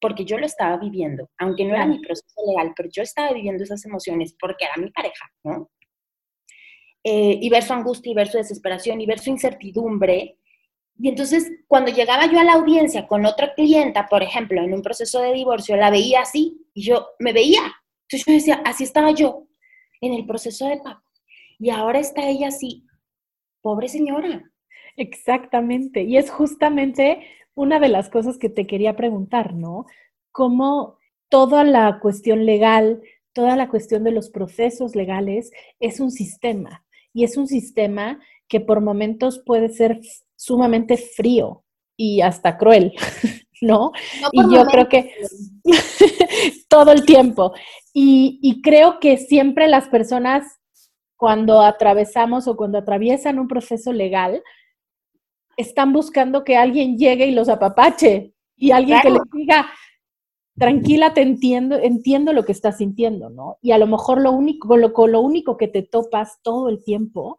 porque 0.00 0.24
yo 0.24 0.36
lo 0.36 0.46
estaba 0.46 0.78
viviendo, 0.78 1.30
aunque 1.38 1.64
no 1.64 1.74
era 1.74 1.86
mi 1.86 2.00
proceso 2.00 2.40
legal, 2.44 2.72
pero 2.76 2.88
yo 2.92 3.02
estaba 3.02 3.32
viviendo 3.32 3.62
esas 3.62 3.84
emociones 3.84 4.34
porque 4.38 4.64
era 4.64 4.74
mi 4.76 4.90
pareja, 4.90 5.30
¿no? 5.44 5.70
Eh, 7.04 7.38
y 7.40 7.50
ver 7.50 7.62
su 7.62 7.72
angustia, 7.72 8.10
y 8.10 8.14
ver 8.14 8.28
su 8.28 8.38
desesperación, 8.38 9.00
y 9.00 9.06
ver 9.06 9.20
su 9.20 9.30
incertidumbre. 9.30 10.38
Y 10.98 11.08
entonces, 11.08 11.50
cuando 11.66 11.90
llegaba 11.92 12.26
yo 12.26 12.38
a 12.38 12.44
la 12.44 12.54
audiencia 12.54 13.06
con 13.06 13.26
otra 13.26 13.54
clienta, 13.54 14.06
por 14.08 14.22
ejemplo, 14.22 14.60
en 14.60 14.72
un 14.72 14.82
proceso 14.82 15.20
de 15.20 15.32
divorcio, 15.32 15.76
la 15.76 15.90
veía 15.90 16.20
así, 16.20 16.66
y 16.74 16.82
yo 16.82 17.08
me 17.18 17.32
veía, 17.32 17.60
entonces 18.12 18.26
yo 18.26 18.32
decía, 18.32 18.62
así 18.64 18.84
estaba 18.84 19.12
yo 19.12 19.46
en 20.00 20.12
el 20.12 20.26
proceso 20.26 20.68
de 20.68 20.78
Paco. 20.78 21.02
Y 21.58 21.70
ahora 21.70 21.98
está 21.98 22.28
ella 22.28 22.48
así, 22.48 22.84
pobre 23.60 23.88
señora. 23.88 24.50
Exactamente. 24.96 26.02
Y 26.02 26.16
es 26.16 26.30
justamente 26.30 27.26
una 27.54 27.80
de 27.80 27.88
las 27.88 28.10
cosas 28.10 28.36
que 28.36 28.48
te 28.48 28.66
quería 28.66 28.96
preguntar, 28.96 29.54
¿no? 29.54 29.86
Cómo 30.30 30.98
toda 31.28 31.64
la 31.64 32.00
cuestión 32.00 32.44
legal, 32.44 33.00
toda 33.32 33.56
la 33.56 33.68
cuestión 33.68 34.04
de 34.04 34.10
los 34.10 34.28
procesos 34.28 34.94
legales 34.94 35.50
es 35.80 36.00
un 36.00 36.10
sistema. 36.10 36.84
Y 37.14 37.24
es 37.24 37.36
un 37.36 37.46
sistema 37.46 38.20
que 38.48 38.60
por 38.60 38.80
momentos 38.80 39.42
puede 39.44 39.68
ser 39.70 40.00
sumamente 40.36 40.96
frío 40.96 41.64
y 41.96 42.20
hasta 42.20 42.58
cruel, 42.58 42.92
¿no? 43.62 43.92
y 44.32 44.54
yo 44.54 44.64
creo 44.66 44.88
que 44.88 45.14
todo 46.68 46.92
el 46.92 47.06
tiempo. 47.06 47.54
Y, 47.94 48.60
creo 48.62 48.98
que 49.00 49.16
siempre 49.16 49.68
las 49.68 49.88
personas 49.88 50.58
cuando 51.16 51.62
atravesamos 51.62 52.48
o 52.48 52.56
cuando 52.56 52.78
atraviesan 52.78 53.38
un 53.38 53.46
proceso 53.46 53.92
legal, 53.92 54.42
están 55.56 55.92
buscando 55.92 56.42
que 56.42 56.56
alguien 56.56 56.98
llegue 56.98 57.26
y 57.26 57.32
los 57.32 57.48
apapache 57.48 58.34
y 58.56 58.72
alguien 58.72 59.00
que 59.00 59.10
les 59.10 59.22
diga, 59.32 59.70
tranquila, 60.58 61.14
te 61.14 61.22
entiendo, 61.22 61.76
entiendo 61.76 62.32
lo 62.32 62.44
que 62.44 62.52
estás 62.52 62.78
sintiendo, 62.78 63.30
¿no? 63.30 63.58
Y 63.62 63.70
a 63.70 63.78
lo 63.78 63.86
mejor 63.86 64.20
lo 64.20 64.32
único, 64.32 64.76
lo, 64.76 64.88
lo 65.06 65.20
único 65.20 65.56
que 65.56 65.68
te 65.68 65.82
topas 65.82 66.40
todo 66.42 66.68
el 66.68 66.82
tiempo 66.82 67.38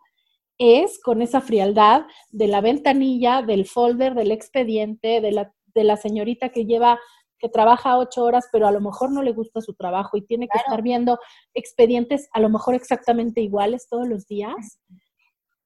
es 0.57 1.01
con 1.01 1.21
esa 1.21 1.41
frialdad 1.41 2.05
de 2.29 2.47
la 2.47 2.61
ventanilla, 2.61 3.41
del 3.41 3.65
folder, 3.65 4.13
del 4.13 4.31
expediente, 4.31 5.19
de 5.19 5.31
la, 5.31 5.53
de 5.73 5.83
la 5.83 5.97
señorita 5.97 6.49
que 6.49 6.65
lleva 6.65 6.99
que 7.43 7.49
trabaja 7.49 7.97
ocho 7.97 8.23
horas, 8.23 8.47
pero 8.53 8.67
a 8.67 8.71
lo 8.71 8.79
mejor 8.79 9.11
no 9.11 9.21
le 9.21 9.33
gusta 9.33 9.59
su 9.59 9.73
trabajo 9.73 10.15
y 10.15 10.21
tiene 10.21 10.47
que 10.47 10.57
estar 10.59 10.81
viendo 10.81 11.19
expedientes 11.53 12.29
a 12.31 12.39
lo 12.39 12.49
mejor 12.49 12.73
exactamente 12.73 13.41
iguales 13.41 13.89
todos 13.89 14.07
los 14.07 14.25
días. 14.27 14.79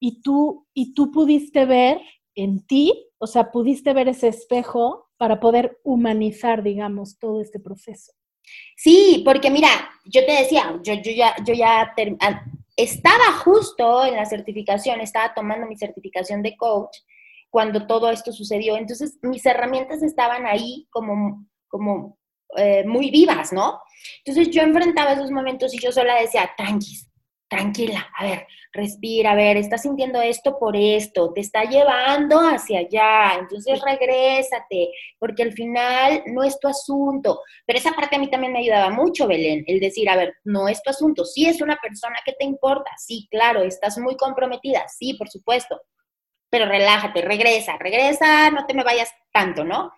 Y 0.00 0.20
tú, 0.20 0.66
y 0.74 0.92
tú 0.92 1.12
pudiste 1.12 1.66
ver 1.66 2.00
en 2.34 2.66
ti, 2.66 3.06
o 3.18 3.28
sea, 3.28 3.52
pudiste 3.52 3.92
ver 3.92 4.08
ese 4.08 4.26
espejo 4.26 5.08
para 5.18 5.38
poder 5.38 5.78
humanizar, 5.84 6.64
digamos, 6.64 7.16
todo 7.20 7.40
este 7.40 7.60
proceso. 7.60 8.12
Sí, 8.76 9.22
porque 9.24 9.48
mira, 9.48 9.68
yo 10.04 10.26
te 10.26 10.32
decía, 10.32 10.80
yo, 10.82 10.94
yo 10.94 11.12
ya, 11.12 11.36
yo 11.44 11.54
ya 11.54 11.94
estaba 12.76 13.32
justo 13.44 14.04
en 14.04 14.16
la 14.16 14.24
certificación, 14.24 15.00
estaba 15.00 15.32
tomando 15.32 15.66
mi 15.66 15.76
certificación 15.76 16.42
de 16.42 16.56
coach 16.56 16.96
cuando 17.50 17.86
todo 17.86 18.10
esto 18.10 18.32
sucedió. 18.32 18.76
Entonces, 18.76 19.18
mis 19.22 19.44
herramientas 19.46 20.02
estaban 20.02 20.46
ahí 20.46 20.86
como 20.90 21.46
como 21.68 22.18
eh, 22.56 22.84
muy 22.86 23.10
vivas, 23.10 23.52
¿no? 23.52 23.80
Entonces 24.24 24.52
yo 24.54 24.62
enfrentaba 24.62 25.12
esos 25.12 25.30
momentos 25.30 25.74
y 25.74 25.78
yo 25.78 25.92
sola 25.92 26.20
decía, 26.20 26.50
tranquis, 26.56 27.10
tranquila, 27.48 28.08
a 28.16 28.24
ver, 28.24 28.46
respira, 28.72 29.32
a 29.32 29.34
ver, 29.34 29.56
estás 29.56 29.82
sintiendo 29.82 30.20
esto 30.20 30.58
por 30.58 30.76
esto, 30.76 31.32
te 31.32 31.40
está 31.40 31.64
llevando 31.64 32.38
hacia 32.38 32.80
allá, 32.80 33.38
entonces 33.38 33.80
regrésate, 33.82 34.90
porque 35.18 35.42
al 35.42 35.52
final 35.52 36.22
no 36.26 36.42
es 36.42 36.58
tu 36.58 36.68
asunto. 36.68 37.40
Pero 37.66 37.78
esa 37.78 37.92
parte 37.92 38.16
a 38.16 38.18
mí 38.18 38.30
también 38.30 38.52
me 38.52 38.60
ayudaba 38.60 38.90
mucho, 38.90 39.26
Belén, 39.26 39.64
el 39.66 39.80
decir, 39.80 40.08
a 40.08 40.16
ver, 40.16 40.34
no 40.44 40.68
es 40.68 40.82
tu 40.82 40.90
asunto, 40.90 41.24
sí 41.24 41.46
es 41.46 41.60
una 41.60 41.76
persona 41.76 42.16
que 42.24 42.32
te 42.32 42.44
importa, 42.44 42.90
sí, 42.96 43.28
claro, 43.30 43.62
estás 43.62 43.98
muy 43.98 44.16
comprometida, 44.16 44.86
sí, 44.88 45.14
por 45.14 45.28
supuesto, 45.28 45.80
pero 46.50 46.66
relájate, 46.66 47.22
regresa, 47.22 47.76
regresa, 47.78 48.50
no 48.50 48.66
te 48.66 48.74
me 48.74 48.84
vayas 48.84 49.12
tanto, 49.32 49.64
¿no? 49.64 49.92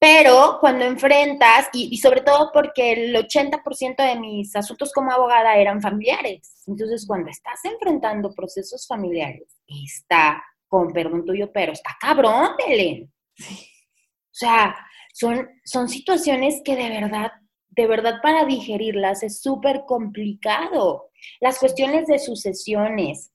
Pero 0.00 0.58
cuando 0.60 0.84
enfrentas, 0.84 1.68
y, 1.72 1.96
sobre 1.98 2.20
todo 2.20 2.50
porque 2.52 2.92
el 2.92 3.16
80% 3.16 3.96
de 3.96 4.20
mis 4.20 4.54
asuntos 4.54 4.92
como 4.92 5.10
abogada 5.10 5.56
eran 5.56 5.82
familiares, 5.82 6.62
entonces 6.68 7.04
cuando 7.06 7.30
estás 7.30 7.64
enfrentando 7.64 8.32
procesos 8.32 8.86
familiares, 8.86 9.60
está, 9.66 10.42
con 10.68 10.92
perdón 10.92 11.24
tuyo, 11.24 11.50
pero 11.52 11.72
está 11.72 11.96
cabrón, 12.00 12.50
Belén. 12.56 13.12
O 13.40 14.38
sea, 14.38 14.76
son, 15.12 15.48
son 15.64 15.88
situaciones 15.88 16.62
que 16.64 16.76
de 16.76 16.90
verdad, 16.90 17.32
de 17.70 17.86
verdad 17.88 18.20
para 18.22 18.44
digerirlas 18.44 19.24
es 19.24 19.40
súper 19.40 19.82
complicado. 19.84 21.10
Las 21.40 21.58
cuestiones 21.58 22.06
de 22.06 22.20
sucesiones, 22.20 23.32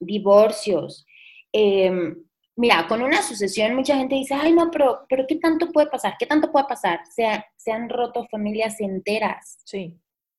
divorcios, 0.00 1.04
eh, 1.56 2.16
mira, 2.56 2.86
con 2.88 3.00
una 3.00 3.22
sucesión 3.22 3.76
mucha 3.76 3.96
gente 3.96 4.16
dice, 4.16 4.34
ay 4.34 4.52
no, 4.52 4.70
pero, 4.72 5.06
pero 5.08 5.24
¿qué 5.28 5.36
tanto 5.36 5.70
puede 5.70 5.86
pasar? 5.86 6.16
¿Qué 6.18 6.26
tanto 6.26 6.50
puede 6.50 6.66
pasar? 6.66 7.00
Se, 7.14 7.26
se 7.56 7.70
han 7.70 7.88
roto 7.88 8.26
familias 8.28 8.80
enteras. 8.80 9.58
Sí. 9.64 9.96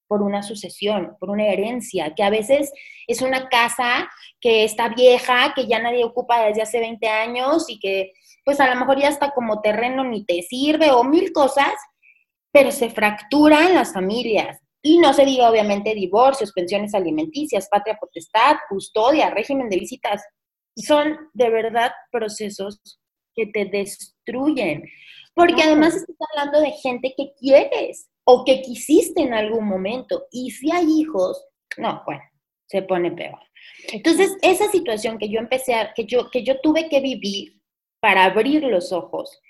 Por 0.07 0.21
una 0.21 0.43
sucesión, 0.43 1.15
por 1.19 1.29
una 1.29 1.47
herencia, 1.47 2.13
que 2.13 2.21
a 2.21 2.29
veces 2.29 2.71
es 3.07 3.21
una 3.21 3.47
casa 3.47 4.09
que 4.41 4.65
está 4.65 4.89
vieja, 4.89 5.53
que 5.55 5.67
ya 5.67 5.79
nadie 5.79 6.03
ocupa 6.03 6.45
desde 6.45 6.61
hace 6.61 6.79
20 6.79 7.07
años 7.07 7.65
y 7.69 7.79
que 7.79 8.11
pues 8.43 8.59
a 8.59 8.71
lo 8.71 8.79
mejor 8.79 8.99
ya 8.99 9.07
está 9.07 9.31
como 9.31 9.61
terreno 9.61 10.03
ni 10.03 10.23
te 10.25 10.43
sirve 10.43 10.91
o 10.91 11.03
mil 11.03 11.31
cosas, 11.31 11.73
pero 12.51 12.71
se 12.71 12.89
fracturan 12.89 13.73
las 13.73 13.93
familias. 13.93 14.59
Y 14.83 14.99
no 14.99 15.13
se 15.13 15.25
diga 15.25 15.49
obviamente 15.49 15.95
divorcios, 15.95 16.51
pensiones 16.51 16.93
alimenticias, 16.93 17.67
patria 17.69 17.97
potestad, 17.99 18.57
custodia, 18.69 19.31
régimen 19.31 19.67
de 19.69 19.79
visitas 19.79 20.21
son 20.75 21.17
de 21.33 21.49
verdad 21.49 21.91
procesos 22.11 22.79
que 23.35 23.47
te 23.47 23.65
destruyen. 23.65 24.83
Porque 25.33 25.61
además 25.63 25.95
estás 25.95 26.15
hablando 26.31 26.61
de 26.61 26.71
gente 26.71 27.13
que 27.15 27.33
quieres 27.39 28.09
o 28.23 28.45
que 28.45 28.61
quisiste 28.61 29.21
en 29.21 29.33
algún 29.33 29.67
momento. 29.67 30.25
Y 30.31 30.51
si 30.51 30.71
hay 30.71 30.85
hijos, 30.99 31.45
no, 31.77 32.01
bueno, 32.05 32.23
se 32.67 32.81
pone 32.81 33.11
peor. 33.11 33.39
Entonces, 33.91 34.35
esa 34.41 34.69
situación 34.71 35.17
que 35.17 35.29
yo 35.29 35.39
empecé 35.39 35.75
a, 35.75 35.93
que 35.93 36.05
yo, 36.05 36.29
que 36.29 36.43
yo 36.43 36.59
tuve 36.61 36.87
que 36.89 37.01
vivir 37.01 37.61
para 37.99 38.25
abrir 38.25 38.63
los 38.63 38.91
ojos, 38.91 39.41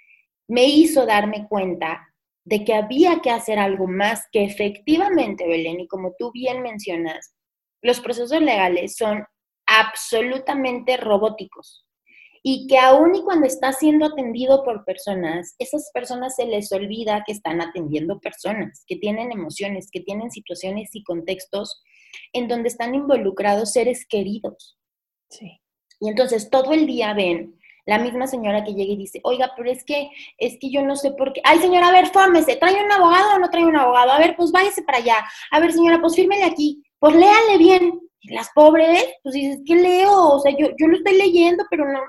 me 0.48 0.65
hizo 0.65 1.05
darme 1.05 1.48
cuenta 1.48 2.08
de 2.44 2.63
que 2.63 2.74
había 2.74 3.20
que 3.22 3.32
hacer 3.32 3.60
algo 3.60 3.88
más 3.88 4.27
que 4.32 4.44
efectivamente, 4.44 5.48
Belén, 5.48 5.79
y 5.79 5.88
como 5.88 6.13
tú 6.17 6.32
bien 6.32 6.62
mencionas, 6.62 7.36
los 7.82 8.00
procesos 8.00 8.41
legales 8.41 8.96
son 8.96 9.25
absolutamente 9.65 10.98
robóticos. 10.98 11.86
Y 12.48 12.67
que 12.67 12.77
aún 12.77 13.15
y 13.15 13.24
cuando 13.24 13.48
está 13.48 13.72
siendo 13.72 14.05
atendido 14.05 14.63
por 14.63 14.86
personas, 14.86 15.55
esas 15.57 15.89
personas 15.91 16.36
se 16.36 16.45
les 16.45 16.72
olvida 16.72 17.24
que 17.25 17.31
están 17.31 17.60
atendiendo 17.60 18.19
personas, 18.19 18.84
que 18.86 18.98
tienen 18.98 19.31
emociones, 19.31 19.89
que 19.91 20.01
tienen 20.01 20.29
situaciones 20.29 20.89
y 20.93 21.03
contextos 21.03 21.81
en 22.34 22.48
donde 22.48 22.69
están 22.69 22.93
involucrados 22.93 23.72
seres 23.72 24.05
queridos. 24.07 24.77
Sí. 25.29 25.60
Y 26.00 26.10
entonces 26.10 26.51
todo 26.51 26.74
el 26.74 26.86
día 26.86 27.13
ven 27.13 27.57
la 27.88 27.98
misma 28.00 28.27
señora 28.27 28.63
que 28.63 28.74
llega 28.74 28.93
y 28.93 28.98
dice, 28.98 29.22
oiga, 29.24 29.53
pero 29.55 29.72
es 29.72 29.84
que, 29.84 30.10
es 30.38 30.57
que 30.60 30.69
yo 30.69 30.84
no 30.84 30.95
sé 30.95 31.12
por 31.12 31.34
qué. 31.34 31.41
Ay, 31.43 31.60
señora, 31.60 31.88
a 31.88 31.91
ver, 31.91 32.07
fórmese, 32.07 32.57
¿trae 32.57 32.84
un 32.84 32.91
abogado 32.91 33.36
o 33.36 33.39
no 33.39 33.50
trae 33.50 33.65
un 33.65 33.75
abogado? 33.75 34.11
A 34.11 34.20
ver, 34.20 34.35
pues 34.35 34.51
váyase 34.51 34.83
para 34.83 35.00
allá. 35.00 35.16
A 35.51 35.59
ver, 35.59 35.72
señora, 35.72 36.00
pues 36.00 36.16
fírmele 36.16 36.44
aquí. 36.44 36.83
Pues 37.00 37.16
léale 37.16 37.57
bien 37.57 38.04
las 38.29 38.50
pobres, 38.53 39.05
pues 39.24 39.35
dices, 39.35 39.61
¿qué 39.66 39.75
leo? 39.75 40.35
O 40.35 40.40
sea, 40.40 40.51
yo, 40.57 40.68
yo 40.79 40.88
lo 40.88 40.98
estoy 40.98 41.18
leyendo, 41.18 41.64
pero 41.70 41.92
no, 41.92 42.00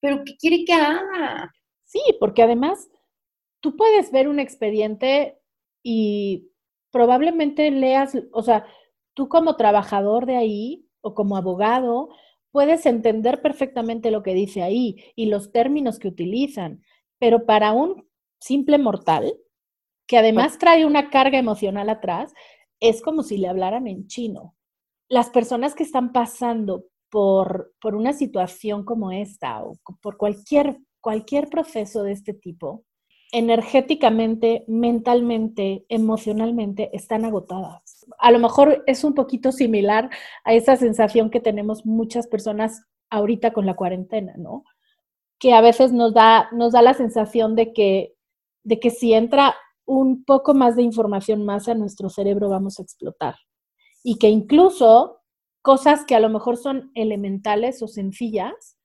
pero 0.00 0.22
¿qué 0.24 0.36
quiere 0.36 0.64
que 0.64 0.72
haga? 0.72 1.52
Sí, 1.84 2.00
porque 2.20 2.42
además 2.42 2.88
tú 3.60 3.76
puedes 3.76 4.10
ver 4.12 4.28
un 4.28 4.38
expediente 4.38 5.38
y 5.82 6.50
probablemente 6.90 7.70
leas, 7.70 8.16
o 8.32 8.42
sea, 8.42 8.66
tú 9.14 9.28
como 9.28 9.56
trabajador 9.56 10.26
de 10.26 10.36
ahí 10.36 10.88
o 11.00 11.14
como 11.14 11.36
abogado, 11.36 12.10
puedes 12.50 12.86
entender 12.86 13.42
perfectamente 13.42 14.10
lo 14.10 14.22
que 14.22 14.34
dice 14.34 14.62
ahí 14.62 14.96
y 15.14 15.26
los 15.26 15.52
términos 15.52 15.98
que 15.98 16.08
utilizan, 16.08 16.82
pero 17.18 17.44
para 17.46 17.72
un 17.72 18.08
simple 18.40 18.78
mortal, 18.78 19.34
que 20.06 20.18
además 20.18 20.58
trae 20.58 20.86
una 20.86 21.10
carga 21.10 21.38
emocional 21.38 21.88
atrás, 21.88 22.32
es 22.80 23.02
como 23.02 23.22
si 23.22 23.38
le 23.38 23.48
hablaran 23.48 23.86
en 23.86 24.06
chino 24.06 24.54
las 25.08 25.30
personas 25.30 25.74
que 25.74 25.84
están 25.84 26.12
pasando 26.12 26.84
por, 27.10 27.72
por 27.80 27.94
una 27.94 28.12
situación 28.12 28.84
como 28.84 29.12
esta 29.12 29.62
o 29.62 29.78
por 30.02 30.16
cualquier, 30.16 30.78
cualquier 31.00 31.48
proceso 31.48 32.02
de 32.02 32.12
este 32.12 32.34
tipo, 32.34 32.84
energéticamente, 33.32 34.64
mentalmente, 34.68 35.84
emocionalmente, 35.88 36.90
están 36.92 37.24
agotadas. 37.24 38.06
A 38.18 38.30
lo 38.30 38.38
mejor 38.38 38.82
es 38.86 39.04
un 39.04 39.14
poquito 39.14 39.52
similar 39.52 40.10
a 40.44 40.54
esa 40.54 40.76
sensación 40.76 41.30
que 41.30 41.40
tenemos 41.40 41.86
muchas 41.86 42.26
personas 42.26 42.82
ahorita 43.10 43.52
con 43.52 43.66
la 43.66 43.76
cuarentena, 43.76 44.34
¿no? 44.36 44.64
Que 45.38 45.52
a 45.52 45.60
veces 45.60 45.92
nos 45.92 46.14
da, 46.14 46.48
nos 46.52 46.72
da 46.72 46.82
la 46.82 46.94
sensación 46.94 47.54
de 47.54 47.72
que, 47.72 48.14
de 48.64 48.80
que 48.80 48.90
si 48.90 49.12
entra 49.12 49.54
un 49.84 50.24
poco 50.24 50.54
más 50.54 50.74
de 50.74 50.82
información 50.82 51.44
más 51.44 51.68
a 51.68 51.74
nuestro 51.74 52.10
cerebro 52.10 52.48
vamos 52.48 52.78
a 52.78 52.82
explotar 52.82 53.36
y 54.08 54.18
que 54.18 54.28
incluso 54.28 55.20
cosas 55.62 56.04
que 56.04 56.14
a 56.14 56.20
lo 56.20 56.28
mejor 56.28 56.56
son 56.56 56.92
elementales 56.94 57.82
o 57.82 57.88
sencillas, 57.88 58.78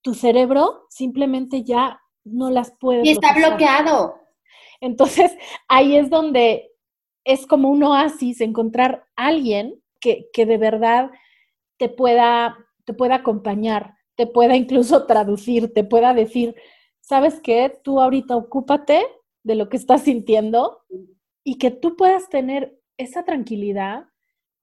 tu 0.00 0.14
cerebro 0.14 0.86
simplemente 0.88 1.64
ya 1.64 2.00
no 2.24 2.48
las 2.48 2.72
puede. 2.80 3.02
Y 3.04 3.10
está 3.10 3.34
bloqueado. 3.34 4.14
Entonces, 4.80 5.36
ahí 5.68 5.98
es 5.98 6.08
donde 6.08 6.72
es 7.24 7.46
como 7.46 7.68
un 7.68 7.82
oasis 7.82 8.40
encontrar 8.40 9.04
a 9.16 9.26
alguien 9.26 9.82
que, 10.00 10.30
que 10.32 10.46
de 10.46 10.56
verdad 10.56 11.10
te 11.76 11.90
pueda, 11.90 12.56
te 12.86 12.94
pueda 12.94 13.16
acompañar, 13.16 13.98
te 14.14 14.26
pueda 14.26 14.56
incluso 14.56 15.04
traducir, 15.04 15.74
te 15.74 15.84
pueda 15.84 16.14
decir, 16.14 16.54
¿sabes 17.00 17.38
qué? 17.42 17.78
Tú 17.84 18.00
ahorita 18.00 18.34
ocúpate 18.34 19.06
de 19.42 19.54
lo 19.56 19.68
que 19.68 19.76
estás 19.76 20.04
sintiendo 20.04 20.86
y 21.44 21.58
que 21.58 21.70
tú 21.70 21.96
puedas 21.96 22.30
tener 22.30 22.80
esa 22.96 23.24
tranquilidad 23.24 24.06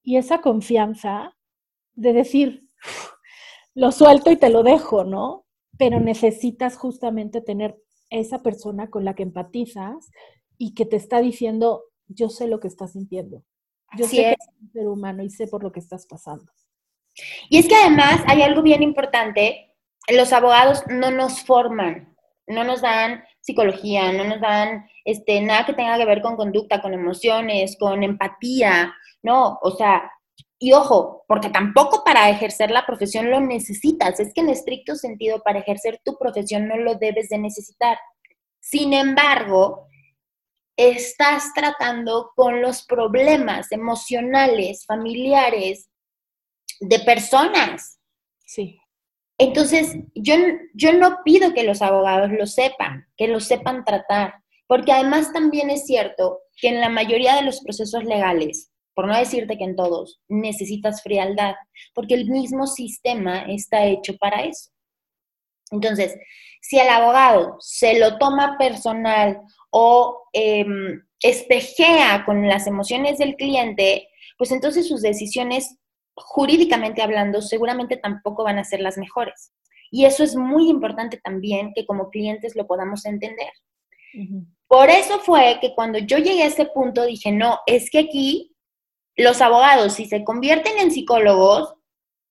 y 0.02 0.17
esa 0.17 0.41
confianza 0.41 1.36
de 1.93 2.13
decir, 2.13 2.69
lo 3.74 3.91
suelto 3.91 4.32
y 4.32 4.38
te 4.38 4.50
lo 4.50 4.63
dejo, 4.63 5.04
¿no? 5.04 5.46
Pero 5.78 6.00
necesitas 6.00 6.78
justamente 6.78 7.41
tener 7.41 7.82
esa 8.10 8.43
persona 8.43 8.89
con 8.89 9.06
la 9.06 9.15
que 9.15 9.24
empatizas 9.24 10.12
y 10.58 10.74
que 10.74 10.86
te 10.86 10.98
está 10.98 11.19
diciendo, 11.19 11.84
yo 12.08 12.30
sé 12.30 12.48
lo 12.48 12.60
que 12.60 12.67
estás 12.67 12.93
sintiendo. 12.93 13.43
Yo 13.98 14.06
sé 14.06 14.15
que 14.15 14.28
eres 14.28 14.48
un 14.62 14.72
ser 14.72 14.88
humano 14.88 15.24
y 15.24 15.30
sé 15.30 15.48
por 15.48 15.63
lo 15.63 15.72
que 15.72 15.80
estás 15.80 16.06
pasando. 16.06 16.52
Y 17.50 17.58
es 17.58 17.67
que 17.67 17.76
además 17.76 18.22
hay 18.28 18.41
algo 18.41 18.62
bien 18.62 18.82
importante, 18.82 19.76
los 20.10 20.34
abogados 20.34 20.84
no 20.89 21.12
nos 21.12 21.41
forman, 21.41 22.15
no 22.48 22.63
nos 22.63 22.82
dan 22.82 23.24
psicología, 23.43 24.12
no 24.13 24.23
nos 24.23 24.39
dan 24.39 24.88
este, 25.03 25.41
nada 25.41 25.65
que 25.65 25.73
tenga 25.73 25.97
que 25.97 26.06
ver 26.06 26.21
con 26.21 26.38
conducta, 26.38 26.82
con 26.82 26.93
emociones, 26.93 27.75
con 27.77 28.01
empatía, 28.01 28.95
no, 29.21 29.60
o 29.62 29.71
sea, 29.71 30.10
y 30.58 30.71
ojo, 30.71 31.25
porque 31.27 31.49
tampoco 31.49 32.06
para 32.06 32.29
ejercer 32.29 32.71
la 32.71 32.86
profesión 32.86 33.29
lo 33.29 33.41
necesitas, 33.41 34.19
es 34.21 34.34
que 34.34 34.41
en 34.41 34.49
estricto 34.49 34.95
sentido 34.95 35.41
para 35.43 35.60
ejercer 35.60 35.99
tu 36.06 36.17
profesión 36.17 36.69
no 36.69 36.77
lo 36.77 36.95
debes 36.95 37.27
de 37.27 37.38
necesitar. 37.38 37.97
Sin 38.62 38.93
embargo, 38.93 39.89
estás 40.77 41.53
tratando 41.53 42.32
con 42.34 42.62
los 42.62 42.84
problemas 42.86 43.73
emocionales, 43.73 44.86
familiares 44.86 45.89
de 46.79 46.99
personas. 46.99 47.99
Sí. 48.45 48.79
Entonces, 49.38 49.96
yo, 50.13 50.36
yo 50.74 50.93
no 50.93 51.19
pido 51.24 51.54
que 51.54 51.63
los 51.63 51.82
abogados 51.82 52.32
lo 52.32 52.46
sepan, 52.46 53.08
que 53.17 53.28
lo 53.28 53.39
sepan 53.39 53.84
tratar, 53.84 54.36
porque 54.67 54.91
además 54.91 55.34
también 55.34 55.69
es 55.69 55.86
cierto 55.86 56.39
que 56.56 56.69
en 56.69 56.80
la 56.80 56.89
mayoría 56.89 57.36
de 57.36 57.41
los 57.41 57.62
procesos 57.62 58.04
legales, 58.04 58.72
por 58.93 59.08
no 59.08 59.17
decirte 59.17 59.58
que 59.58 59.63
en 59.63 59.76
todos, 59.76 60.22
necesitas 60.28 61.02
frialdad, 61.02 61.56
porque 61.93 62.13
el 62.13 62.30
mismo 62.30 62.67
sistema 62.67 63.46
está 63.48 63.86
hecho 63.86 64.15
para 64.17 64.43
eso. 64.43 64.69
Entonces, 65.72 66.15
si 66.62 66.80
el 66.80 66.88
abogado 66.88 67.58
se 67.60 68.00
lo 68.00 68.17
toma 68.17 68.58
personal 68.58 69.41
o 69.72 70.24
eh, 70.32 70.65
espejea 71.22 72.24
con 72.26 72.48
las 72.48 72.67
emociones 72.67 73.17
del 73.17 73.36
cliente, 73.36 74.08
pues 74.38 74.52
entonces 74.52 74.88
sus 74.88 75.02
decisiones, 75.02 75.78
jurídicamente 76.15 77.02
hablando, 77.02 77.41
seguramente 77.41 77.97
tampoco 77.97 78.43
van 78.43 78.60
a 78.60 78.63
ser 78.63 78.80
las 78.80 78.97
mejores. 78.97 79.54
Y 79.91 80.06
eso 80.06 80.23
es 80.23 80.36
muy 80.36 80.69
importante 80.69 81.17
también 81.17 81.71
que 81.73 81.86
como 81.86 82.10
clientes 82.10 82.56
lo 82.56 82.65
podamos 82.65 83.06
entender. 83.06 83.52
Por 84.67 84.89
eso 84.89 85.19
fue 85.19 85.60
que 85.62 85.76
cuando 85.76 85.99
yo 85.99 86.17
llegué 86.17 86.43
a 86.43 86.47
ese 86.47 86.65
punto 86.65 87.06
dije, 87.06 87.32
no, 87.32 87.60
es 87.67 87.89
que 87.89 87.99
aquí 87.99 88.56
los 89.15 89.41
abogados, 89.41 89.93
si 89.93 90.06
se 90.06 90.23
convierten 90.23 90.80
en 90.80 90.91
psicólogos, 90.91 91.76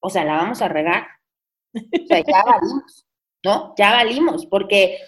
o 0.00 0.10
sea, 0.10 0.24
la 0.24 0.36
vamos 0.36 0.60
a 0.62 0.68
regar. 0.68 1.06
O 1.74 2.06
sea, 2.06 2.18
ya 2.18 2.42
valimos, 2.44 3.06
¿no? 3.44 3.74
Ya 3.78 3.92
valimos, 3.92 4.46
porque... 4.46 4.98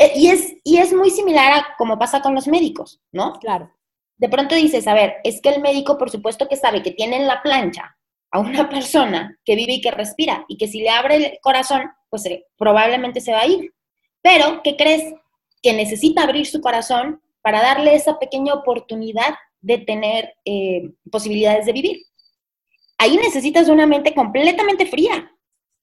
Eh, 0.00 0.12
y 0.14 0.28
es, 0.28 0.54
y 0.64 0.78
es 0.78 0.92
muy 0.92 1.10
similar 1.10 1.52
a 1.52 1.76
como 1.76 1.98
pasa 1.98 2.22
con 2.22 2.34
los 2.34 2.46
médicos, 2.46 3.00
¿no? 3.12 3.34
Claro. 3.34 3.70
De 4.18 4.28
pronto 4.28 4.54
dices, 4.54 4.86
a 4.86 4.94
ver, 4.94 5.16
es 5.24 5.40
que 5.40 5.48
el 5.48 5.62
médico 5.62 5.96
por 5.96 6.10
supuesto 6.10 6.48
que 6.48 6.56
sabe 6.56 6.82
que 6.82 6.90
tiene 6.90 7.16
en 7.16 7.26
la 7.26 7.42
plancha 7.42 7.96
a 8.30 8.40
una 8.40 8.68
persona 8.70 9.38
que 9.44 9.56
vive 9.56 9.74
y 9.74 9.80
que 9.80 9.90
respira 9.90 10.44
y 10.48 10.56
que 10.56 10.68
si 10.68 10.80
le 10.80 10.90
abre 10.90 11.16
el 11.16 11.38
corazón, 11.40 11.90
pues 12.10 12.26
eh, 12.26 12.44
probablemente 12.56 13.20
se 13.20 13.32
va 13.32 13.40
a 13.40 13.46
ir. 13.46 13.72
Pero, 14.20 14.62
¿qué 14.62 14.76
crees? 14.76 15.14
Que 15.62 15.72
necesita 15.72 16.24
abrir 16.24 16.46
su 16.46 16.60
corazón 16.60 17.22
para 17.40 17.62
darle 17.62 17.94
esa 17.94 18.18
pequeña 18.18 18.54
oportunidad 18.54 19.34
de 19.60 19.78
tener 19.78 20.34
eh, 20.44 20.90
posibilidades 21.10 21.66
de 21.66 21.72
vivir. 21.72 22.02
Ahí 22.98 23.16
necesitas 23.16 23.68
una 23.68 23.86
mente 23.86 24.14
completamente 24.14 24.86
fría. 24.86 25.32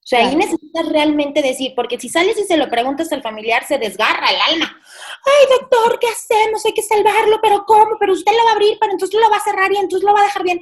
O 0.05 0.07
sea, 0.07 0.27
ahí 0.27 0.35
necesitas 0.35 0.87
realmente 0.89 1.41
decir, 1.41 1.73
porque 1.75 1.99
si 1.99 2.09
sales 2.09 2.37
y 2.37 2.43
se 2.43 2.57
lo 2.57 2.69
preguntas 2.69 3.11
al 3.11 3.23
familiar, 3.23 3.65
se 3.65 3.79
desgarra 3.79 4.27
el 4.29 4.53
alma. 4.53 4.77
Ay, 5.25 5.59
doctor, 5.59 5.99
¿qué 5.99 6.07
hacemos? 6.07 6.65
Hay 6.65 6.73
que 6.73 6.83
salvarlo, 6.83 7.39
pero 7.41 7.65
¿cómo? 7.65 7.97
Pero 7.99 8.13
usted 8.13 8.31
lo 8.31 8.43
va 8.43 8.51
a 8.51 8.53
abrir, 8.53 8.77
pero 8.79 8.91
entonces 8.91 9.19
lo 9.19 9.29
va 9.29 9.37
a 9.37 9.43
cerrar 9.43 9.71
y 9.71 9.77
entonces 9.77 10.05
lo 10.05 10.13
va 10.13 10.21
a 10.21 10.25
dejar 10.25 10.43
bien. 10.43 10.59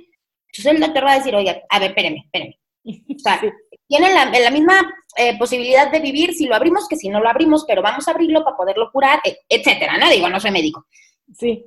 Entonces 0.48 0.66
el 0.66 0.80
doctor 0.80 1.06
va 1.06 1.12
a 1.14 1.18
decir, 1.18 1.36
oye, 1.36 1.64
a 1.70 1.80
ver, 1.80 1.90
espéreme, 1.90 2.24
espéreme. 2.26 2.60
O 2.86 3.20
sea, 3.20 3.42
tienen 3.88 4.14
la, 4.14 4.26
la 4.26 4.52
misma 4.52 4.94
eh, 5.18 5.38
posibilidad 5.38 5.92
de 5.92 6.00
vivir 6.00 6.34
si 6.34 6.46
lo 6.46 6.56
abrimos 6.56 6.88
que 6.88 6.96
si 6.96 7.10
no 7.10 7.20
lo 7.20 7.30
abrimos, 7.30 7.66
pero 7.68 7.82
vamos 7.82 8.08
a 8.08 8.12
abrirlo 8.12 8.44
para 8.44 8.58
poderlo 8.58 8.92
curar, 8.92 9.20
e, 9.24 9.40
etcétera, 9.50 9.98
¿no? 9.98 10.10
Digo, 10.10 10.30
no 10.30 10.40
soy 10.40 10.52
médico. 10.52 10.86
Sí. 11.34 11.66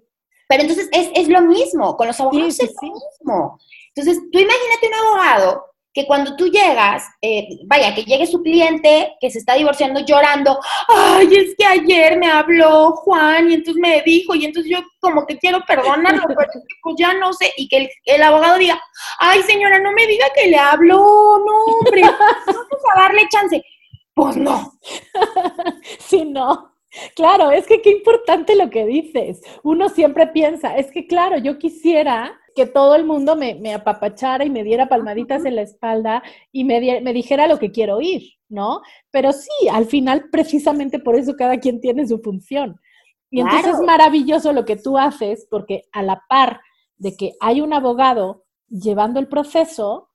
Pero 0.49 0.63
entonces 0.63 0.89
es, 0.93 1.11
es 1.15 1.29
lo 1.29 1.43
mismo, 1.43 1.97
con 1.97 2.07
los 2.07 2.21
abogados 2.21 2.61
es 2.61 2.75
lo 2.81 2.89
mismo. 2.89 3.59
Entonces, 3.95 4.23
tú 4.31 4.39
imagínate 4.39 4.89
un 4.89 4.95
abogado 4.95 5.65
que 5.97 6.07
cuando 6.07 6.37
tú 6.37 6.49
llegas, 6.49 7.05
eh, 7.23 7.49
vaya, 7.65 7.95
que 7.95 8.05
llegue 8.05 8.27
su 8.27 8.43
cliente 8.43 9.17
que 9.19 9.31
se 9.31 9.39
está 9.39 9.55
divorciando 9.55 10.01
llorando, 10.01 10.61
ay, 10.89 11.27
es 11.35 11.55
que 11.57 11.65
ayer 11.65 12.19
me 12.19 12.31
habló 12.31 12.91
Juan 12.97 13.51
y 13.51 13.55
entonces 13.55 13.81
me 13.81 14.03
dijo, 14.03 14.35
y 14.35 14.45
entonces 14.45 14.71
yo 14.71 14.81
como 15.01 15.25
que 15.25 15.39
quiero 15.39 15.65
perdonarlo, 15.67 16.25
pero 16.29 16.51
pues 16.83 16.97
ya 16.99 17.15
no 17.15 17.33
sé, 17.33 17.51
y 17.57 17.67
que 17.67 17.89
el, 18.05 18.23
abogado 18.23 18.59
diga, 18.59 18.79
ay 19.19 19.41
señora, 19.45 19.79
no 19.79 19.91
me 19.93 20.07
diga 20.07 20.27
que 20.35 20.49
le 20.51 20.59
habló, 20.59 20.99
no 20.99 21.65
hombre, 21.65 22.03
vamos 22.03 22.83
a 22.95 23.01
darle 23.01 23.27
chance. 23.31 23.65
Pues 24.13 24.37
no. 24.37 24.79
Sí, 25.99 26.27
no. 26.27 26.75
Claro, 27.15 27.51
es 27.53 27.67
que 27.67 27.81
qué 27.81 27.91
importante 27.91 28.55
lo 28.55 28.69
que 28.69 28.85
dices. 28.85 29.41
Uno 29.63 29.89
siempre 29.89 30.27
piensa, 30.27 30.77
es 30.77 30.91
que 30.91 31.07
claro, 31.07 31.39
yo 31.39 31.59
quisiera 31.59 32.39
que 32.57 32.67
todo 32.67 32.97
el 32.97 33.05
mundo 33.05 33.37
me, 33.37 33.55
me 33.55 33.75
apapachara 33.75 34.45
y 34.45 34.51
me 34.51 34.65
diera 34.65 34.89
palmaditas 34.89 35.45
en 35.45 35.57
la 35.57 35.63
espalda 35.63 36.23
y 36.51 36.65
me, 36.65 37.03
me 37.03 37.13
dijera 37.13 37.47
lo 37.47 37.59
que 37.59 37.71
quiero 37.71 37.99
oír, 37.99 38.23
¿no? 38.49 38.81
Pero 39.11 39.33
sí, 39.33 39.69
al 39.71 39.85
final, 39.85 40.31
precisamente 40.33 40.99
por 40.99 41.17
eso 41.17 41.35
cada 41.37 41.59
quien 41.59 41.83
tiene 41.83 42.09
su 42.09 42.19
función. 42.19 42.81
Y 43.31 43.41
entonces 43.41 43.75
es 43.75 43.81
maravilloso 43.81 44.55
lo 44.55 44.65
que 44.65 44.77
tú 44.77 44.97
haces, 44.97 45.47
porque 45.51 45.85
a 45.93 46.03
la 46.03 46.23
par 46.29 46.61
de 46.97 47.15
que 47.15 47.35
hay 47.41 47.61
un 47.61 47.75
abogado 47.75 48.47
llevando 48.69 49.21
el 49.21 49.29
proceso, 49.29 50.09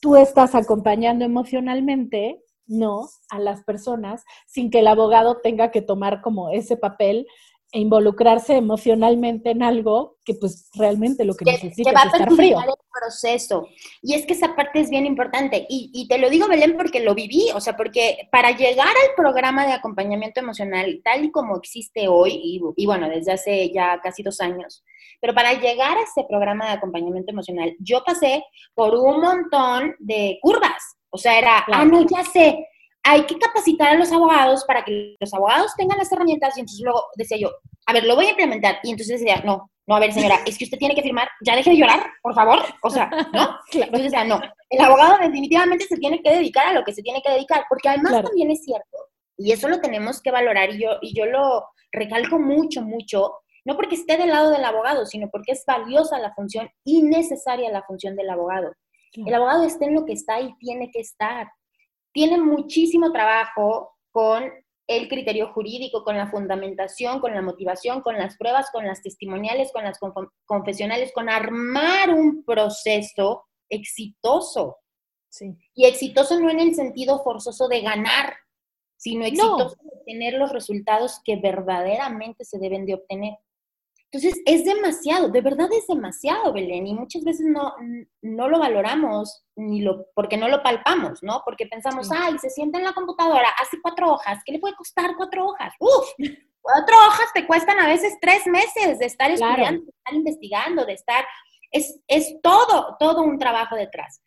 tú 0.00 0.14
estás 0.14 0.54
acompañando 0.54 1.24
emocionalmente 1.24 2.44
no 2.68 3.08
a 3.30 3.40
las 3.40 3.64
personas 3.64 4.24
sin 4.46 4.70
que 4.70 4.80
el 4.80 4.86
abogado 4.86 5.38
tenga 5.42 5.70
que 5.72 5.82
tomar 5.82 6.20
como 6.20 6.50
ese 6.50 6.76
papel 6.76 7.26
e 7.70 7.80
involucrarse 7.80 8.56
emocionalmente 8.56 9.50
en 9.50 9.62
algo 9.62 10.16
que 10.24 10.34
pues 10.34 10.70
realmente 10.74 11.24
lo 11.24 11.34
que, 11.34 11.44
necesita 11.44 11.90
es 11.90 12.06
estar 12.06 12.32
frío. 12.32 12.58
El 12.60 12.74
proceso. 13.00 13.68
Y 14.02 14.14
es 14.14 14.24
que 14.24 14.32
esa 14.32 14.56
parte 14.56 14.80
es 14.80 14.90
bien 14.90 15.04
importante. 15.04 15.66
Y, 15.68 15.90
y, 15.92 16.08
te 16.08 16.18
lo 16.18 16.30
digo, 16.30 16.48
Belén, 16.48 16.76
porque 16.76 17.00
lo 17.00 17.14
viví. 17.14 17.50
O 17.54 17.60
sea, 17.60 17.76
porque 17.76 18.28
para 18.32 18.52
llegar 18.52 18.88
al 18.88 19.14
programa 19.16 19.66
de 19.66 19.72
acompañamiento 19.72 20.40
emocional, 20.40 21.00
tal 21.04 21.24
y 21.24 21.30
como 21.30 21.56
existe 21.56 22.08
hoy, 22.08 22.32
y, 22.42 22.60
y 22.76 22.86
bueno, 22.86 23.08
desde 23.08 23.32
hace 23.32 23.70
ya 23.70 24.00
casi 24.02 24.22
dos 24.22 24.40
años, 24.40 24.82
pero 25.20 25.34
para 25.34 25.52
llegar 25.54 25.96
a 25.98 26.02
ese 26.02 26.24
programa 26.28 26.66
de 26.66 26.72
acompañamiento 26.72 27.32
emocional, 27.32 27.74
yo 27.80 28.02
pasé 28.04 28.44
por 28.74 28.94
un 28.94 29.20
montón 29.20 29.94
de 29.98 30.38
curvas. 30.40 30.96
O 31.10 31.18
sea, 31.18 31.38
era, 31.38 31.64
ah, 31.66 31.84
no, 31.84 32.06
ya 32.06 32.22
sé, 32.24 32.66
hay 33.04 33.24
que 33.24 33.38
capacitar 33.38 33.88
a 33.88 33.94
los 33.94 34.12
abogados 34.12 34.64
para 34.64 34.84
que 34.84 35.16
los 35.18 35.32
abogados 35.32 35.72
tengan 35.76 35.98
las 35.98 36.12
herramientas 36.12 36.56
y 36.56 36.60
entonces 36.60 36.84
luego 36.84 37.04
decía 37.16 37.38
yo, 37.38 37.50
a 37.86 37.92
ver, 37.92 38.04
lo 38.04 38.16
voy 38.16 38.26
a 38.26 38.30
implementar. 38.30 38.78
Y 38.82 38.90
entonces 38.90 39.20
decía, 39.20 39.42
no, 39.44 39.70
no, 39.86 39.96
a 39.96 40.00
ver, 40.00 40.12
señora, 40.12 40.40
es 40.44 40.58
que 40.58 40.64
usted 40.64 40.76
tiene 40.76 40.94
que 40.94 41.02
firmar, 41.02 41.28
ya 41.42 41.56
deje 41.56 41.70
de 41.70 41.78
llorar, 41.78 42.06
por 42.22 42.34
favor. 42.34 42.58
O 42.82 42.90
sea, 42.90 43.08
¿no? 43.32 43.58
Entonces 43.72 44.12
decía, 44.12 44.24
no, 44.24 44.38
el 44.68 44.80
abogado 44.84 45.16
definitivamente 45.18 45.86
se 45.86 45.96
tiene 45.96 46.20
que 46.22 46.30
dedicar 46.30 46.66
a 46.66 46.72
lo 46.74 46.84
que 46.84 46.92
se 46.92 47.02
tiene 47.02 47.22
que 47.22 47.32
dedicar, 47.32 47.64
porque 47.70 47.88
además 47.88 48.22
también 48.22 48.50
es 48.50 48.62
cierto, 48.62 48.98
y 49.38 49.52
eso 49.52 49.68
lo 49.68 49.80
tenemos 49.80 50.20
que 50.20 50.30
valorar, 50.30 50.74
y 50.74 50.82
yo, 50.82 50.98
y 51.00 51.16
yo 51.16 51.24
lo 51.24 51.64
recalco 51.90 52.38
mucho, 52.38 52.82
mucho, 52.82 53.32
no 53.64 53.76
porque 53.76 53.94
esté 53.94 54.18
del 54.18 54.28
lado 54.28 54.50
del 54.50 54.64
abogado, 54.64 55.06
sino 55.06 55.30
porque 55.30 55.52
es 55.52 55.64
valiosa 55.66 56.18
la 56.18 56.34
función 56.34 56.68
y 56.84 57.02
necesaria 57.02 57.70
la 57.70 57.82
función 57.82 58.14
del 58.14 58.28
abogado. 58.28 58.72
El 59.14 59.32
abogado 59.32 59.64
está 59.64 59.86
en 59.86 59.94
lo 59.94 60.04
que 60.04 60.12
está 60.12 60.38
y 60.40 60.54
tiene 60.58 60.90
que 60.90 61.00
estar 61.00 61.48
tiene 62.18 62.36
muchísimo 62.36 63.12
trabajo 63.12 63.96
con 64.10 64.42
el 64.88 65.08
criterio 65.08 65.52
jurídico, 65.52 66.02
con 66.02 66.16
la 66.16 66.28
fundamentación, 66.28 67.20
con 67.20 67.32
la 67.32 67.42
motivación, 67.42 68.00
con 68.00 68.18
las 68.18 68.36
pruebas, 68.36 68.72
con 68.72 68.84
las 68.84 69.02
testimoniales, 69.02 69.70
con 69.70 69.84
las 69.84 70.00
confesionales, 70.44 71.12
con 71.14 71.28
armar 71.28 72.12
un 72.12 72.42
proceso 72.42 73.44
exitoso. 73.70 74.78
Y 75.72 75.86
exitoso 75.86 76.40
no 76.40 76.50
en 76.50 76.58
el 76.58 76.74
sentido 76.74 77.22
forzoso 77.22 77.68
de 77.68 77.82
ganar, 77.82 78.34
sino 78.96 79.24
exitoso 79.24 79.76
de 79.80 80.12
tener 80.12 80.34
los 80.34 80.50
resultados 80.50 81.20
que 81.22 81.36
verdaderamente 81.36 82.44
se 82.44 82.58
deben 82.58 82.84
de 82.84 82.94
obtener. 82.94 83.34
Entonces, 84.10 84.40
es 84.46 84.64
demasiado, 84.64 85.28
de 85.28 85.42
verdad 85.42 85.68
es 85.70 85.86
demasiado, 85.86 86.52
Belén, 86.52 86.86
y 86.86 86.94
muchas 86.94 87.24
veces 87.24 87.44
no, 87.46 87.74
no 88.22 88.48
lo 88.48 88.58
valoramos 88.58 89.44
ni 89.54 89.82
lo, 89.82 90.06
porque 90.14 90.38
no 90.38 90.48
lo 90.48 90.62
palpamos, 90.62 91.22
¿no? 91.22 91.42
Porque 91.44 91.66
pensamos, 91.66 92.08
ay, 92.10 92.38
se 92.38 92.48
sienta 92.48 92.78
en 92.78 92.84
la 92.84 92.94
computadora, 92.94 93.48
hace 93.60 93.76
cuatro 93.82 94.14
hojas, 94.14 94.38
¿qué 94.46 94.52
le 94.52 94.60
puede 94.60 94.74
costar 94.76 95.14
cuatro 95.14 95.48
hojas? 95.48 95.74
¡Uf! 95.78 96.08
Cuatro 96.60 96.96
hojas 97.06 97.32
te 97.34 97.46
cuestan 97.46 97.78
a 97.80 97.86
veces 97.86 98.14
tres 98.20 98.46
meses 98.46 98.98
de 98.98 99.06
estar 99.06 99.30
estudiando, 99.30 99.84
de 99.84 99.90
estar 99.90 100.14
investigando, 100.14 100.84
de 100.84 100.92
estar... 100.92 101.24
Es, 101.70 102.00
es 102.06 102.36
todo, 102.42 102.96
todo 102.98 103.22
un 103.22 103.38
trabajo 103.38 103.76
detrás. 103.76 104.20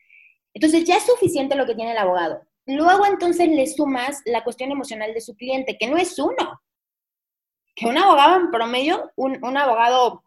Entonces, 0.54 0.84
ya 0.86 0.98
es 0.98 1.04
suficiente 1.04 1.56
lo 1.56 1.66
que 1.66 1.76
tiene 1.76 1.92
el 1.92 1.98
abogado. 1.98 2.42
Luego, 2.66 3.06
entonces, 3.06 3.48
le 3.48 3.68
sumas 3.68 4.22
la 4.26 4.44
cuestión 4.44 4.72
emocional 4.72 5.14
de 5.14 5.22
su 5.22 5.36
cliente, 5.36 5.78
que 5.80 5.88
no 5.88 5.98
es 5.98 6.18
uno, 6.18 6.62
que 7.76 7.86
un 7.88 7.98
abogado 7.98 8.38
en 8.38 8.52
promedio, 8.52 9.12
un, 9.16 9.44
un 9.44 9.58
abogado 9.58 10.24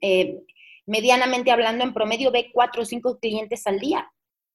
eh, 0.00 0.42
medianamente 0.86 1.50
hablando, 1.50 1.84
en 1.84 1.94
promedio 1.94 2.30
ve 2.30 2.50
cuatro 2.52 2.82
o 2.82 2.84
cinco 2.84 3.18
clientes 3.18 3.66
al 3.66 3.78
día. 3.78 4.10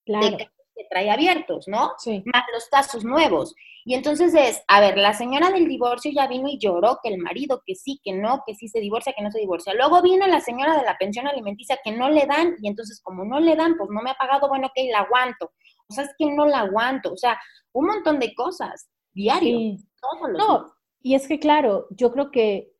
Claro. 0.05 0.37
que 0.37 0.85
trae 0.89 1.09
abiertos, 1.09 1.67
¿no? 1.67 1.91
Sí. 1.97 2.23
Más 2.25 2.43
los 2.53 2.69
casos 2.69 3.03
nuevos. 3.03 3.53
Y 3.83 3.93
entonces 3.93 4.33
es, 4.33 4.61
a 4.67 4.79
ver, 4.79 4.97
la 4.97 5.13
señora 5.13 5.49
del 5.49 5.67
divorcio 5.67 6.11
ya 6.13 6.27
vino 6.27 6.47
y 6.47 6.59
lloró 6.59 6.99
que 7.01 7.09
el 7.09 7.17
marido, 7.17 7.61
que 7.65 7.75
sí, 7.75 7.99
que 8.03 8.13
no, 8.13 8.43
que 8.45 8.53
sí 8.53 8.67
se 8.67 8.79
divorcia, 8.79 9.13
que 9.15 9.23
no 9.23 9.31
se 9.31 9.39
divorcia. 9.39 9.73
Luego 9.73 10.01
vino 10.01 10.27
la 10.27 10.39
señora 10.39 10.77
de 10.77 10.85
la 10.85 10.97
pensión 10.97 11.27
alimenticia 11.27 11.79
que 11.83 11.91
no 11.91 12.09
le 12.09 12.25
dan, 12.25 12.55
y 12.61 12.67
entonces 12.67 13.01
como 13.01 13.25
no 13.25 13.39
le 13.39 13.55
dan, 13.55 13.75
pues 13.77 13.89
no 13.89 14.01
me 14.01 14.11
ha 14.11 14.15
pagado, 14.15 14.47
bueno, 14.47 14.67
ok, 14.67 14.77
la 14.91 14.99
aguanto. 14.99 15.51
O 15.89 15.93
sea, 15.93 16.03
es 16.03 16.11
que 16.17 16.25
no 16.25 16.45
la 16.45 16.59
aguanto. 16.59 17.13
O 17.13 17.17
sea, 17.17 17.39
un 17.71 17.87
montón 17.87 18.19
de 18.19 18.35
cosas, 18.35 18.89
diario. 19.13 19.57
Sí. 19.57 19.77
Todos 19.99 20.29
los 20.31 20.37
no, 20.37 20.73
y 21.07 21.15
es 21.15 21.25
que, 21.29 21.39
claro, 21.39 21.87
yo 21.91 22.11
creo 22.11 22.31
que 22.31 22.73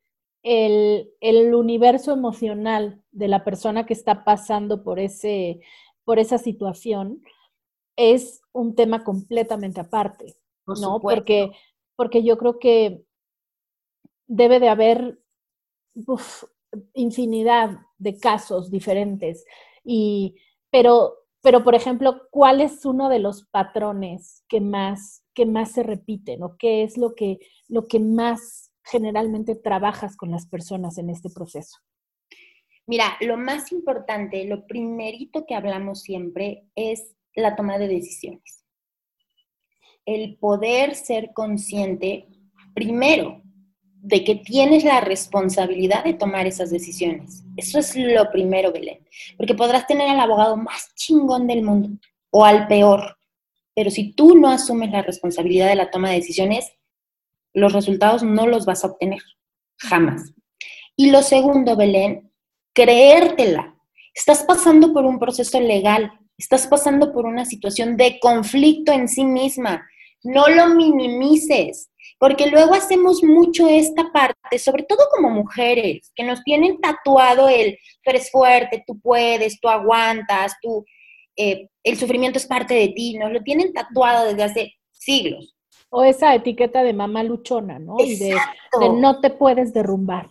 el, 0.43 1.09
el, 1.21 1.55
universo 1.55 2.11
emocional 2.11 3.01
de 3.11 3.29
la 3.29 3.45
persona 3.45 3.85
que 3.85 3.93
está 3.93 4.25
pasando 4.25 4.83
por, 4.83 4.99
ese, 4.99 5.61
por 6.03 6.19
esa 6.19 6.37
situación 6.37 7.23
es 7.95 8.41
un 8.51 8.75
tema 8.75 9.05
completamente 9.05 9.79
aparte, 9.79 10.35
¿no? 10.81 10.99
porque, 10.99 11.51
porque 11.95 12.21
yo 12.21 12.37
creo 12.37 12.59
que 12.59 13.05
debe 14.27 14.59
de 14.59 14.67
haber 14.67 15.19
infinidad 16.95 17.79
de 17.97 18.19
casos 18.19 18.69
diferentes. 18.69 19.45
Y, 19.85 20.35
pero, 20.69 21.13
pero, 21.47 21.63
por 21.63 21.75
ejemplo, 21.75 22.23
¿cuál 22.29 22.60
es 22.60 22.83
uno 22.83 23.07
de 23.07 23.19
los 23.19 23.45
patrones 23.45 24.43
que 24.49 24.60
más 24.60 25.23
que 25.33 25.45
más 25.45 25.71
se 25.71 25.81
repiten 25.81 26.43
o 26.43 26.57
qué 26.57 26.83
es 26.83 26.97
lo 26.97 27.15
que, 27.15 27.39
lo 27.69 27.88
que 27.88 28.01
más 28.01 28.73
generalmente 28.83 29.55
trabajas 29.55 30.17
con 30.17 30.29
las 30.29 30.45
personas 30.45 30.97
en 30.97 31.10
este 31.10 31.29
proceso? 31.29 31.77
Mira, 32.86 33.15
lo 33.21 33.38
más 33.38 33.71
importante, 33.71 34.43
lo 34.43 34.67
primerito 34.67 35.45
que 35.45 35.55
hablamos 35.55 36.01
siempre 36.01 36.65
es 36.75 37.15
la 37.33 37.55
toma 37.55 37.77
de 37.77 37.88
decisiones. 37.88 38.65
El 40.05 40.36
poder 40.39 40.95
ser 40.95 41.31
consciente, 41.33 42.27
primero, 42.73 43.41
de 44.01 44.23
que 44.23 44.36
tienes 44.36 44.83
la 44.83 45.01
responsabilidad 45.01 46.03
de 46.03 46.13
tomar 46.13 46.47
esas 46.47 46.69
decisiones. 46.69 47.43
Eso 47.57 47.79
es 47.79 47.95
lo 47.95 48.31
primero, 48.31 48.71
Belén. 48.71 48.99
Porque 49.38 49.55
podrás 49.55 49.88
tener 49.88 50.07
al 50.07 50.19
abogado 50.19 50.55
más 50.55 50.93
chingón 50.95 51.47
del 51.47 51.63
mundo 51.63 51.89
o 52.29 52.45
al 52.45 52.67
peor. 52.67 53.17
Pero 53.75 53.89
si 53.91 54.13
tú 54.13 54.38
no 54.38 54.49
asumes 54.49 54.91
la 54.91 55.01
responsabilidad 55.01 55.67
de 55.67 55.75
la 55.75 55.91
toma 55.91 56.10
de 56.10 56.17
decisiones, 56.17 56.71
los 57.53 57.73
resultados 57.73 58.23
no 58.23 58.47
los 58.47 58.65
vas 58.65 58.83
a 58.83 58.88
obtener. 58.88 59.21
Jamás. 59.77 60.33
Y 60.95 61.12
lo 61.12 61.21
segundo, 61.21 61.75
Belén, 61.75 62.31
creértela. 62.73 63.75
Estás 64.13 64.43
pasando 64.43 64.93
por 64.93 65.05
un 65.05 65.19
proceso 65.19 65.60
legal, 65.60 66.12
estás 66.38 66.67
pasando 66.67 67.13
por 67.13 67.25
una 67.25 67.45
situación 67.45 67.97
de 67.97 68.19
conflicto 68.19 68.91
en 68.91 69.07
sí 69.07 69.23
misma. 69.25 69.88
No 70.23 70.47
lo 70.47 70.69
minimices, 70.69 71.89
porque 72.19 72.47
luego 72.47 72.73
hacemos 72.73 73.23
mucho 73.23 73.67
esta 73.67 74.12
parte, 74.12 74.60
sobre 74.60 74.84
todo 74.84 74.99
como 75.15 75.30
mujeres, 75.30 76.12
que 76.15 76.23
nos 76.23 76.43
tienen 76.43 76.80
tatuado 76.80 77.47
el, 77.47 77.77
tú 78.03 78.10
eres 78.10 78.32
fuerte, 78.32 78.84
tú 78.86 78.99
puedes, 78.99 79.60
tú 79.60 79.69
aguantas, 79.69 80.56
tú, 80.62 80.84
eh, 81.36 81.69
el 81.84 81.97
sufrimiento 81.97 82.39
es 82.39 82.47
parte 82.47 82.73
de 82.73 82.89
ti, 82.89 83.17
nos 83.17 83.32
lo 83.32 83.41
tienen 83.43 83.71
tatuado 83.73 84.25
desde 84.25 84.43
hace 84.43 84.73
siglos. 84.91 85.56
O 85.89 86.03
esa 86.03 86.36
etiqueta 86.36 86.84
de 86.84 86.93
mamá 86.93 87.23
luchona, 87.23 87.80
¿no? 87.80 87.95
Y 87.99 88.17
de, 88.17 88.36
no 88.99 89.21
te 89.21 89.30
puedes 89.30 89.73
derrumbar. 89.73 90.30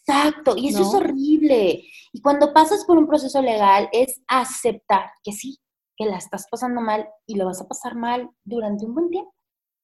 Exacto, 0.00 0.56
y 0.56 0.68
eso 0.68 0.82
es 0.82 0.94
horrible. 0.94 1.84
Y 2.12 2.20
cuando 2.22 2.52
pasas 2.52 2.84
por 2.84 2.96
un 2.96 3.06
proceso 3.06 3.42
legal 3.42 3.88
es 3.92 4.20
aceptar 4.26 5.10
que 5.22 5.32
sí, 5.32 5.58
que 5.96 6.06
la 6.06 6.16
estás 6.16 6.46
pasando 6.50 6.80
mal 6.80 7.08
y 7.26 7.36
lo 7.36 7.46
vas 7.46 7.60
a 7.60 7.68
pasar 7.68 7.94
mal 7.94 8.30
durante 8.44 8.84
un 8.84 8.94
buen 8.94 9.10
tiempo. 9.10 9.34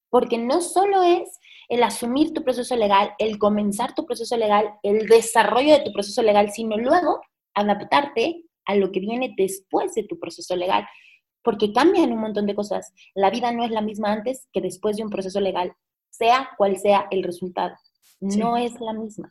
Porque 0.09 0.37
no 0.37 0.61
solo 0.61 1.03
es 1.03 1.29
el 1.69 1.83
asumir 1.83 2.33
tu 2.33 2.43
proceso 2.43 2.75
legal, 2.75 3.13
el 3.17 3.37
comenzar 3.37 3.93
tu 3.95 4.05
proceso 4.05 4.37
legal, 4.37 4.73
el 4.83 5.07
desarrollo 5.07 5.73
de 5.73 5.83
tu 5.83 5.93
proceso 5.93 6.21
legal, 6.21 6.51
sino 6.51 6.77
luego 6.77 7.21
adaptarte 7.53 8.43
a 8.65 8.75
lo 8.75 8.91
que 8.91 8.99
viene 8.99 9.33
después 9.37 9.93
de 9.93 10.03
tu 10.03 10.19
proceso 10.19 10.55
legal. 10.55 10.87
Porque 11.41 11.73
cambian 11.73 12.11
un 12.11 12.19
montón 12.19 12.45
de 12.45 12.55
cosas. 12.55 12.93
La 13.13 13.29
vida 13.29 13.51
no 13.51 13.65
es 13.65 13.71
la 13.71 13.81
misma 13.81 14.11
antes 14.11 14.47
que 14.53 14.61
después 14.61 14.97
de 14.97 15.03
un 15.03 15.09
proceso 15.09 15.39
legal, 15.39 15.73
sea 16.09 16.49
cual 16.57 16.77
sea 16.77 17.07
el 17.11 17.23
resultado. 17.23 17.75
No 18.21 18.55
es 18.55 18.79
la 18.79 18.93
misma. 18.93 19.29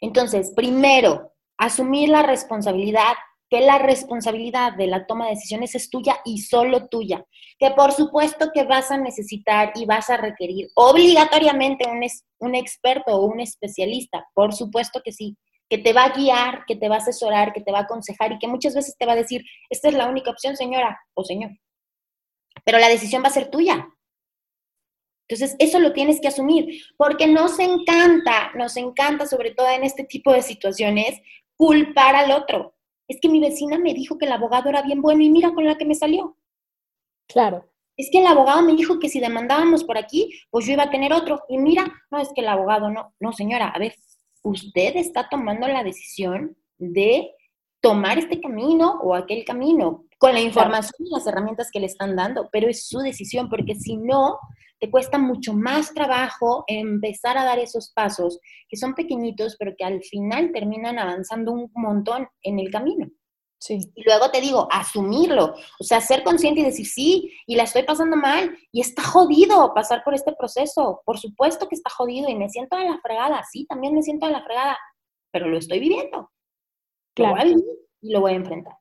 Entonces, 0.00 0.52
primero, 0.54 1.32
asumir 1.56 2.08
la 2.08 2.22
responsabilidad, 2.22 3.14
que 3.50 3.60
la 3.60 3.78
responsabilidad 3.78 4.74
de 4.74 4.86
la 4.86 5.06
toma 5.06 5.26
de 5.26 5.34
decisiones 5.34 5.74
es 5.74 5.90
tuya 5.90 6.18
y 6.24 6.38
solo 6.42 6.88
tuya, 6.88 7.24
que 7.58 7.70
por 7.70 7.92
supuesto 7.92 8.50
que 8.52 8.64
vas 8.64 8.90
a 8.90 8.98
necesitar 8.98 9.72
y 9.74 9.86
vas 9.86 10.10
a 10.10 10.16
requerir 10.16 10.68
obligatoriamente 10.74 11.88
un, 11.88 12.04
un 12.40 12.54
experto 12.54 13.12
o 13.16 13.24
un 13.24 13.40
especialista, 13.40 14.26
por 14.34 14.54
supuesto 14.54 15.00
que 15.04 15.12
sí, 15.12 15.36
que 15.68 15.78
te 15.78 15.92
va 15.92 16.04
a 16.04 16.12
guiar, 16.12 16.64
que 16.66 16.76
te 16.76 16.88
va 16.88 16.96
a 16.96 16.98
asesorar, 16.98 17.52
que 17.52 17.60
te 17.60 17.72
va 17.72 17.80
a 17.80 17.82
aconsejar 17.82 18.32
y 18.32 18.38
que 18.38 18.48
muchas 18.48 18.74
veces 18.74 18.96
te 18.98 19.06
va 19.06 19.12
a 19.12 19.16
decir, 19.16 19.44
esta 19.70 19.88
es 19.88 19.94
la 19.94 20.08
única 20.08 20.30
opción, 20.30 20.56
señora 20.56 20.98
o 21.14 21.24
señor. 21.24 21.50
Pero 22.64 22.78
la 22.78 22.88
decisión 22.88 23.22
va 23.22 23.28
a 23.28 23.32
ser 23.32 23.50
tuya. 23.50 23.86
Entonces, 25.28 25.56
eso 25.58 25.78
lo 25.78 25.92
tienes 25.92 26.20
que 26.20 26.28
asumir, 26.28 26.82
porque 26.96 27.26
nos 27.26 27.58
encanta, 27.58 28.50
nos 28.54 28.78
encanta, 28.78 29.26
sobre 29.26 29.50
todo 29.50 29.68
en 29.68 29.84
este 29.84 30.04
tipo 30.04 30.32
de 30.32 30.40
situaciones, 30.40 31.20
culpar 31.54 32.16
al 32.16 32.32
otro. 32.32 32.77
Es 33.08 33.18
que 33.20 33.28
mi 33.28 33.40
vecina 33.40 33.78
me 33.78 33.94
dijo 33.94 34.18
que 34.18 34.26
el 34.26 34.32
abogado 34.32 34.68
era 34.68 34.82
bien 34.82 35.02
bueno 35.02 35.22
y 35.22 35.30
mira 35.30 35.52
con 35.52 35.64
la 35.64 35.76
que 35.76 35.86
me 35.86 35.94
salió. 35.94 36.36
Claro. 37.26 37.68
Es 37.96 38.10
que 38.12 38.20
el 38.20 38.26
abogado 38.26 38.62
me 38.62 38.76
dijo 38.76 39.00
que 39.00 39.08
si 39.08 39.18
demandábamos 39.18 39.82
por 39.82 39.98
aquí, 39.98 40.30
pues 40.50 40.66
yo 40.66 40.72
iba 40.72 40.84
a 40.84 40.90
tener 40.90 41.12
otro. 41.12 41.42
Y 41.48 41.58
mira, 41.58 41.92
no, 42.10 42.18
es 42.18 42.28
que 42.34 42.42
el 42.42 42.48
abogado 42.48 42.90
no. 42.90 43.14
No, 43.18 43.32
señora, 43.32 43.68
a 43.68 43.78
ver, 43.78 43.94
usted 44.42 44.96
está 44.96 45.28
tomando 45.28 45.66
la 45.66 45.82
decisión 45.82 46.56
de 46.78 47.32
tomar 47.80 48.18
este 48.18 48.40
camino 48.40 49.00
o 49.02 49.14
aquel 49.14 49.44
camino 49.44 50.04
con 50.18 50.32
la 50.32 50.40
información 50.40 51.06
y 51.06 51.10
las 51.10 51.26
herramientas 51.26 51.70
que 51.72 51.80
le 51.80 51.86
están 51.86 52.16
dando, 52.16 52.48
pero 52.50 52.68
es 52.68 52.86
su 52.86 52.98
decisión, 52.98 53.48
porque 53.48 53.74
si 53.76 53.96
no, 53.96 54.38
te 54.80 54.90
cuesta 54.90 55.18
mucho 55.18 55.52
más 55.54 55.92
trabajo 55.92 56.64
empezar 56.66 57.36
a 57.38 57.44
dar 57.44 57.58
esos 57.58 57.92
pasos, 57.92 58.40
que 58.68 58.76
son 58.76 58.94
pequeñitos, 58.94 59.56
pero 59.58 59.74
que 59.76 59.84
al 59.84 60.02
final 60.02 60.52
terminan 60.52 60.98
avanzando 60.98 61.52
un 61.52 61.70
montón 61.74 62.28
en 62.42 62.58
el 62.58 62.70
camino. 62.70 63.08
Sí. 63.60 63.80
Y 63.96 64.04
luego 64.04 64.30
te 64.30 64.40
digo, 64.40 64.68
asumirlo, 64.70 65.54
o 65.80 65.84
sea, 65.84 66.00
ser 66.00 66.22
consciente 66.22 66.60
y 66.60 66.64
decir, 66.64 66.86
sí, 66.86 67.32
y 67.44 67.56
la 67.56 67.64
estoy 67.64 67.82
pasando 67.82 68.16
mal, 68.16 68.56
y 68.70 68.80
está 68.80 69.02
jodido 69.02 69.74
pasar 69.74 70.04
por 70.04 70.14
este 70.14 70.32
proceso, 70.32 71.02
por 71.04 71.18
supuesto 71.18 71.68
que 71.68 71.74
está 71.74 71.90
jodido 71.90 72.28
y 72.28 72.36
me 72.36 72.48
siento 72.48 72.76
a 72.76 72.84
la 72.84 73.00
fregada, 73.00 73.42
sí, 73.50 73.66
también 73.66 73.94
me 73.94 74.02
siento 74.02 74.26
a 74.26 74.30
la 74.30 74.44
fregada, 74.44 74.78
pero 75.32 75.48
lo 75.48 75.58
estoy 75.58 75.80
viviendo. 75.80 76.30
Claro. 77.14 77.34
Lo 77.34 77.40
voy 77.40 77.40
a 77.40 77.54
vivir 77.56 77.64
y 78.00 78.12
lo 78.12 78.20
voy 78.20 78.32
a 78.32 78.36
enfrentar. 78.36 78.74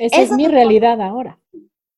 Esa 0.00 0.22
es 0.22 0.32
mi 0.32 0.48
realidad 0.48 1.00
ahora. 1.00 1.40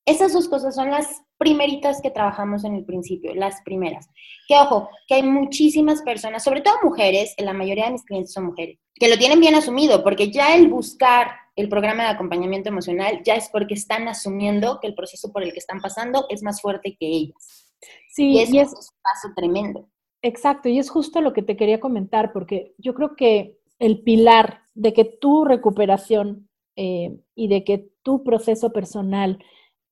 Esas 0.05 0.31
dos 0.31 0.47
cosas 0.47 0.75
son 0.75 0.91
las 0.91 1.23
primeritas 1.37 2.01
que 2.01 2.11
trabajamos 2.11 2.63
en 2.63 2.75
el 2.75 2.85
principio, 2.85 3.33
las 3.35 3.61
primeras. 3.63 4.09
Que 4.47 4.55
ojo, 4.55 4.89
que 5.07 5.15
hay 5.15 5.23
muchísimas 5.23 6.01
personas, 6.01 6.43
sobre 6.43 6.61
todo 6.61 6.75
mujeres, 6.83 7.33
la 7.37 7.53
mayoría 7.53 7.85
de 7.85 7.91
mis 7.91 8.05
clientes 8.05 8.33
son 8.33 8.45
mujeres, 8.45 8.79
que 8.95 9.07
lo 9.07 9.17
tienen 9.17 9.39
bien 9.39 9.55
asumido, 9.55 10.03
porque 10.03 10.31
ya 10.31 10.55
el 10.55 10.67
buscar 10.67 11.31
el 11.55 11.69
programa 11.69 12.03
de 12.03 12.09
acompañamiento 12.09 12.69
emocional 12.69 13.21
ya 13.23 13.35
es 13.35 13.49
porque 13.49 13.73
están 13.73 14.07
asumiendo 14.07 14.79
que 14.79 14.87
el 14.87 14.95
proceso 14.95 15.31
por 15.31 15.43
el 15.43 15.53
que 15.53 15.59
están 15.59 15.81
pasando 15.81 16.25
es 16.29 16.43
más 16.43 16.61
fuerte 16.61 16.95
que 16.99 17.07
ellas. 17.07 17.73
Sí, 18.09 18.33
y, 18.33 18.39
es 18.39 18.49
un 18.49 18.63
paso 19.01 19.29
tremendo. 19.35 19.89
Exacto, 20.21 20.69
y 20.69 20.79
es 20.79 20.89
justo 20.89 21.21
lo 21.21 21.33
que 21.33 21.41
te 21.41 21.57
quería 21.57 21.79
comentar, 21.79 22.31
porque 22.31 22.73
yo 22.77 22.93
creo 22.93 23.15
que 23.15 23.57
el 23.79 24.01
pilar 24.01 24.61
de 24.73 24.93
que 24.93 25.05
tu 25.05 25.45
recuperación 25.45 26.49
eh, 26.75 27.17
y 27.35 27.47
de 27.47 27.63
que 27.63 27.89
tu 28.03 28.23
proceso 28.23 28.71
personal 28.71 29.43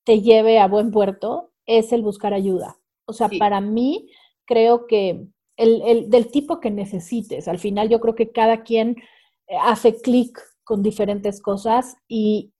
te 0.05 0.21
lleve 0.21 0.59
a 0.59 0.67
buen 0.67 0.91
puerto 0.91 1.51
es 1.65 1.91
el 1.91 2.01
buscar 2.01 2.33
ayuda. 2.33 2.77
O 3.05 3.13
sea, 3.13 3.27
para 3.39 3.59
mí 3.59 4.09
creo 4.45 4.87
que 4.87 5.27
el, 5.57 6.09
del 6.09 6.31
tipo 6.31 6.59
que 6.59 6.71
necesites, 6.71 7.47
al 7.47 7.59
final 7.59 7.89
yo 7.89 7.99
creo 7.99 8.15
que 8.15 8.31
cada 8.31 8.63
quien 8.63 8.97
eh, 9.47 9.55
hace 9.61 9.99
clic 9.99 10.39
con 10.63 10.83
diferentes 10.83 11.41
cosas 11.41 11.97
y, 12.07 12.51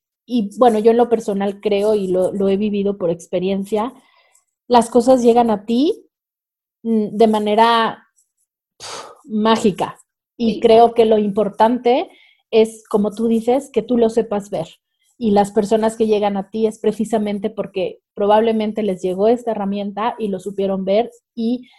bueno, 0.57 0.79
yo 0.79 0.91
en 0.91 0.97
lo 0.97 1.09
personal 1.09 1.61
creo 1.61 1.95
y 1.95 2.07
lo, 2.07 2.49
he 2.49 2.57
vivido 2.57 2.97
por 2.97 3.09
experiencia, 3.09 3.93
las 4.67 4.89
cosas 4.89 5.21
llegan 5.23 5.51
a 5.51 5.65
ti 5.65 6.07
mm, 6.83 7.15
de 7.15 7.27
manera 7.27 8.07
mágica. 9.23 9.99
Y 10.37 10.59
creo 10.59 10.93
que 10.93 11.05
lo 11.05 11.17
importante 11.17 12.09
es, 12.51 12.83
como 12.89 13.13
tú 13.13 13.27
dices, 13.27 13.69
que 13.71 13.81
tú 13.81 13.97
lo 13.97 14.09
sepas 14.09 14.49
ver 14.49 14.67
y 15.17 15.31
las 15.31 15.51
personas 15.51 15.95
que 15.95 16.07
llegan 16.07 16.37
a 16.37 16.49
ti 16.49 16.67
es 16.67 16.79
precisamente 16.79 17.49
porque 17.49 18.01
probablemente 18.13 18.83
les 18.83 19.01
llegó 19.01 19.27
esta 19.27 19.51
herramienta 19.51 20.15
y 20.19 20.27
lo 20.27 20.39
supieron 20.39 20.83
ver 20.83 21.11
y 21.33 21.69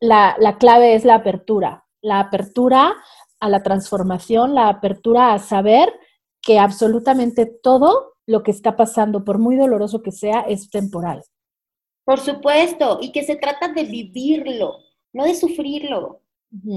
la, 0.00 0.36
clave 0.58 0.94
es 0.94 1.04
la 1.04 1.16
apertura, 1.16 1.84
la 2.02 2.20
apertura 2.20 2.94
a 3.40 3.48
la 3.48 3.62
transformación, 3.62 4.54
la 4.54 4.68
apertura 4.68 5.32
a 5.32 5.38
saber 5.38 5.92
que 6.42 6.58
absolutamente 6.58 7.46
todo 7.46 8.14
lo 8.26 8.42
que 8.42 8.50
está 8.50 8.76
pasando, 8.76 9.24
por 9.24 9.38
muy 9.38 9.56
doloroso 9.56 10.02
que 10.02 10.12
sea, 10.12 10.40
es 10.40 10.68
temporal. 10.68 11.22
Por 12.04 12.20
supuesto, 12.20 12.98
y 13.00 13.10
que 13.10 13.24
se 13.24 13.36
trata 13.36 13.68
de 13.68 13.84
vivirlo, 13.84 14.78
no 15.12 15.24
de 15.24 15.34
sufrirlo. 15.34 16.20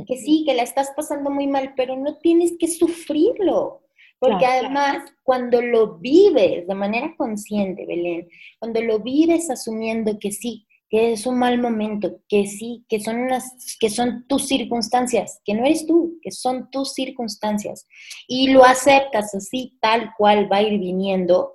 Que 0.08 0.18
sí, 0.18 0.44
que 0.46 0.56
la 0.56 0.64
estás 0.64 0.92
pasando 0.96 1.30
muy 1.30 1.48
mal, 1.48 1.74
pero 1.76 1.96
no 1.96 2.18
tienes 2.18 2.54
que 2.60 2.68
sufrirlo. 2.68 3.84
Porque 4.20 4.46
además, 4.46 5.04
cuando 5.24 5.62
lo 5.62 5.98
vives 5.98 6.68
de 6.68 6.76
manera 6.76 7.16
consciente, 7.18 7.86
Belén, 7.86 8.28
cuando 8.60 8.82
lo 8.82 9.00
vives 9.00 9.50
asumiendo 9.50 10.20
que 10.20 10.32
sí, 10.32 10.68
que 10.90 11.14
es 11.14 11.26
un 11.26 11.38
mal 11.38 11.62
momento, 11.62 12.20
que 12.28 12.48
sí, 12.48 12.84
que 12.90 13.00
son 13.00 13.20
unas, 13.20 13.78
que 13.80 13.90
son 13.90 14.26
tus 14.28 14.48
circunstancias, 14.48 15.40
que 15.46 15.54
no 15.54 15.66
eres 15.66 15.86
tú, 15.86 16.18
que 16.22 16.32
son 16.32 16.70
tus 16.72 16.94
circunstancias, 16.94 17.88
y 18.28 18.50
lo 18.50 18.66
aceptas 18.66 19.34
así, 19.36 19.78
tal 19.80 20.12
cual 20.18 20.52
va 20.52 20.58
a 20.58 20.64
ir 20.64 20.80
viniendo, 20.80 21.54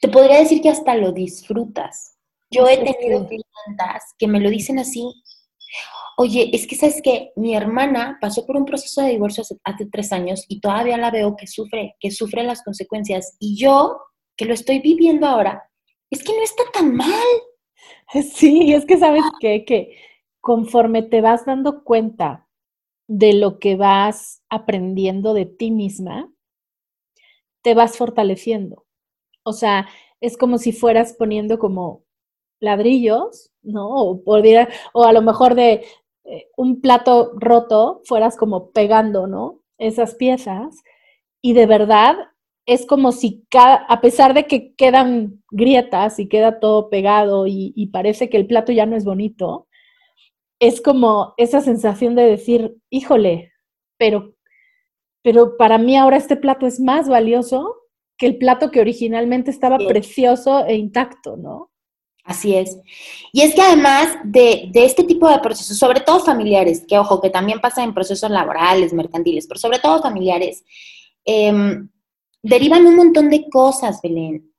te 0.00 0.08
podría 0.08 0.38
decir 0.38 0.62
que 0.62 0.70
hasta 0.70 0.94
lo 0.94 1.12
disfrutas. 1.12 2.16
Yo 2.50 2.68
he 2.68 2.76
tenido 2.76 3.26
clientas 3.26 4.14
que 4.16 4.28
me 4.28 4.38
lo 4.38 4.48
dicen 4.48 4.78
así, 4.78 5.12
oye, 6.16 6.50
es 6.52 6.66
que 6.66 6.76
sabes 6.76 7.00
que 7.02 7.32
mi 7.36 7.54
hermana 7.54 8.18
pasó 8.20 8.46
por 8.46 8.56
un 8.56 8.64
proceso 8.64 9.02
de 9.02 9.10
divorcio 9.10 9.44
hace, 9.64 9.86
tres 9.86 10.12
años 10.12 10.44
y 10.48 10.60
todavía 10.60 10.96
la 10.96 11.10
veo 11.10 11.36
que 11.36 11.46
sufre, 11.46 11.96
que 12.00 12.10
sufre 12.10 12.42
las 12.42 12.62
consecuencias. 12.62 13.36
Y 13.38 13.56
yo, 13.56 13.98
que 14.36 14.44
lo 14.44 14.54
estoy 14.54 14.80
viviendo 14.80 15.26
ahora, 15.26 15.70
es 16.10 16.22
que 16.22 16.32
no 16.32 16.42
está 16.42 16.64
tan 16.72 16.94
mal. 16.94 17.08
Sí, 18.34 18.72
es 18.72 18.84
que 18.86 18.96
sabes 18.96 19.24
qué? 19.40 19.64
que 19.64 19.96
conforme 20.40 21.02
te 21.02 21.20
vas 21.20 21.44
dando 21.46 21.82
cuenta 21.84 22.48
de 23.08 23.32
lo 23.32 23.58
que 23.58 23.76
vas 23.76 24.42
aprendiendo 24.48 25.34
de 25.34 25.46
ti 25.46 25.70
misma, 25.70 26.30
te 27.62 27.74
vas 27.74 27.96
fortaleciendo. 27.96 28.86
O 29.42 29.52
sea, 29.52 29.88
es 30.20 30.36
como 30.36 30.58
si 30.58 30.72
fueras 30.72 31.14
poniendo 31.14 31.58
como 31.58 32.04
ladrillos, 32.60 33.50
¿no? 33.62 33.88
O, 33.88 34.22
o 34.24 35.04
a 35.04 35.12
lo 35.12 35.22
mejor 35.22 35.54
de 35.54 35.84
eh, 36.24 36.48
un 36.56 36.80
plato 36.80 37.32
roto 37.36 38.00
fueras 38.04 38.36
como 38.36 38.70
pegando, 38.70 39.26
¿no? 39.26 39.60
Esas 39.78 40.14
piezas. 40.14 40.82
Y 41.42 41.52
de 41.52 41.66
verdad 41.66 42.16
es 42.66 42.86
como 42.86 43.12
si 43.12 43.44
cada, 43.50 43.76
a 43.76 44.00
pesar 44.00 44.34
de 44.34 44.46
que 44.46 44.74
quedan 44.74 45.42
grietas 45.50 46.18
y 46.18 46.28
queda 46.28 46.60
todo 46.60 46.88
pegado 46.88 47.46
y, 47.46 47.90
parece 47.92 48.30
que 48.30 48.38
el 48.38 48.46
plato 48.46 48.72
ya 48.72 48.86
no 48.86 48.96
es 48.96 49.04
bonito, 49.04 49.68
es 50.60 50.80
como 50.80 51.34
esa 51.36 51.60
sensación 51.60 52.14
de 52.14 52.22
decir, 52.22 52.76
híjole, 52.90 53.52
pero, 53.98 54.34
pero 55.22 55.56
para 55.58 55.78
mí 55.78 55.96
ahora 55.96 56.16
este 56.16 56.36
plato 56.36 56.66
es 56.66 56.80
más 56.80 57.08
valioso 57.08 57.76
que 58.16 58.26
el 58.26 58.38
plato 58.38 58.70
que 58.70 58.80
originalmente 58.80 59.50
estaba 59.50 59.76
precioso 59.78 60.64
e 60.64 60.76
intacto, 60.76 61.36
¿no? 61.36 61.70
Así 62.24 62.56
es. 62.56 62.78
Y 63.32 63.42
es 63.42 63.54
que 63.54 63.60
además 63.60 64.16
de, 64.24 64.70
este 64.74 65.04
tipo 65.04 65.28
de 65.28 65.38
procesos, 65.40 65.78
sobre 65.78 66.00
todo 66.00 66.20
familiares, 66.20 66.84
que 66.88 66.98
ojo, 66.98 67.20
que 67.20 67.28
también 67.28 67.60
pasa 67.60 67.84
en 67.84 67.92
procesos 67.92 68.30
laborales, 68.30 68.94
mercantiles, 68.94 69.46
pero 69.46 69.60
sobre 69.60 69.78
todo 69.78 70.02
familiares, 70.02 70.64
em, 71.24 71.88
derivan 72.42 72.86
un 72.86 72.96
montón 72.96 73.28
de 73.28 73.48
cosas, 73.50 74.00
Belén. 74.02 74.50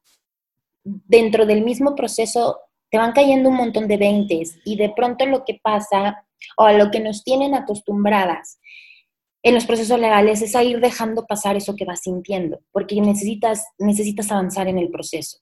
Dentro 0.84 1.48
del 1.48 1.64
mismo 1.64 1.96
proceso 1.96 2.60
te 2.92 3.00
van 3.00 3.14
cayendo 3.14 3.50
un 3.50 3.56
montón 3.56 3.88
de 3.88 3.98
veintes 3.98 4.60
y 4.64 4.78
de 4.78 4.90
pronto 4.96 5.26
lo 5.26 5.44
que 5.44 5.60
pasa 5.62 6.24
o 6.58 6.64
a 6.66 6.74
lo 6.74 6.92
que 6.92 7.00
nos 7.00 7.24
tienen 7.24 7.56
acostumbradas 7.56 8.60
en 9.46 9.54
los 9.54 9.66
procesos 9.66 10.00
legales 10.00 10.42
es 10.42 10.56
a 10.56 10.64
ir 10.64 10.80
dejando 10.80 11.28
pasar 11.28 11.56
eso 11.56 11.76
que 11.76 11.86
vas 11.86 12.02
sintiendo, 12.02 12.62
porque 12.72 13.00
necesitas, 13.00 13.64
necesitas 13.78 14.32
avanzar 14.32 14.68
en 14.68 14.80
el 14.80 14.90
proceso. 14.90 15.38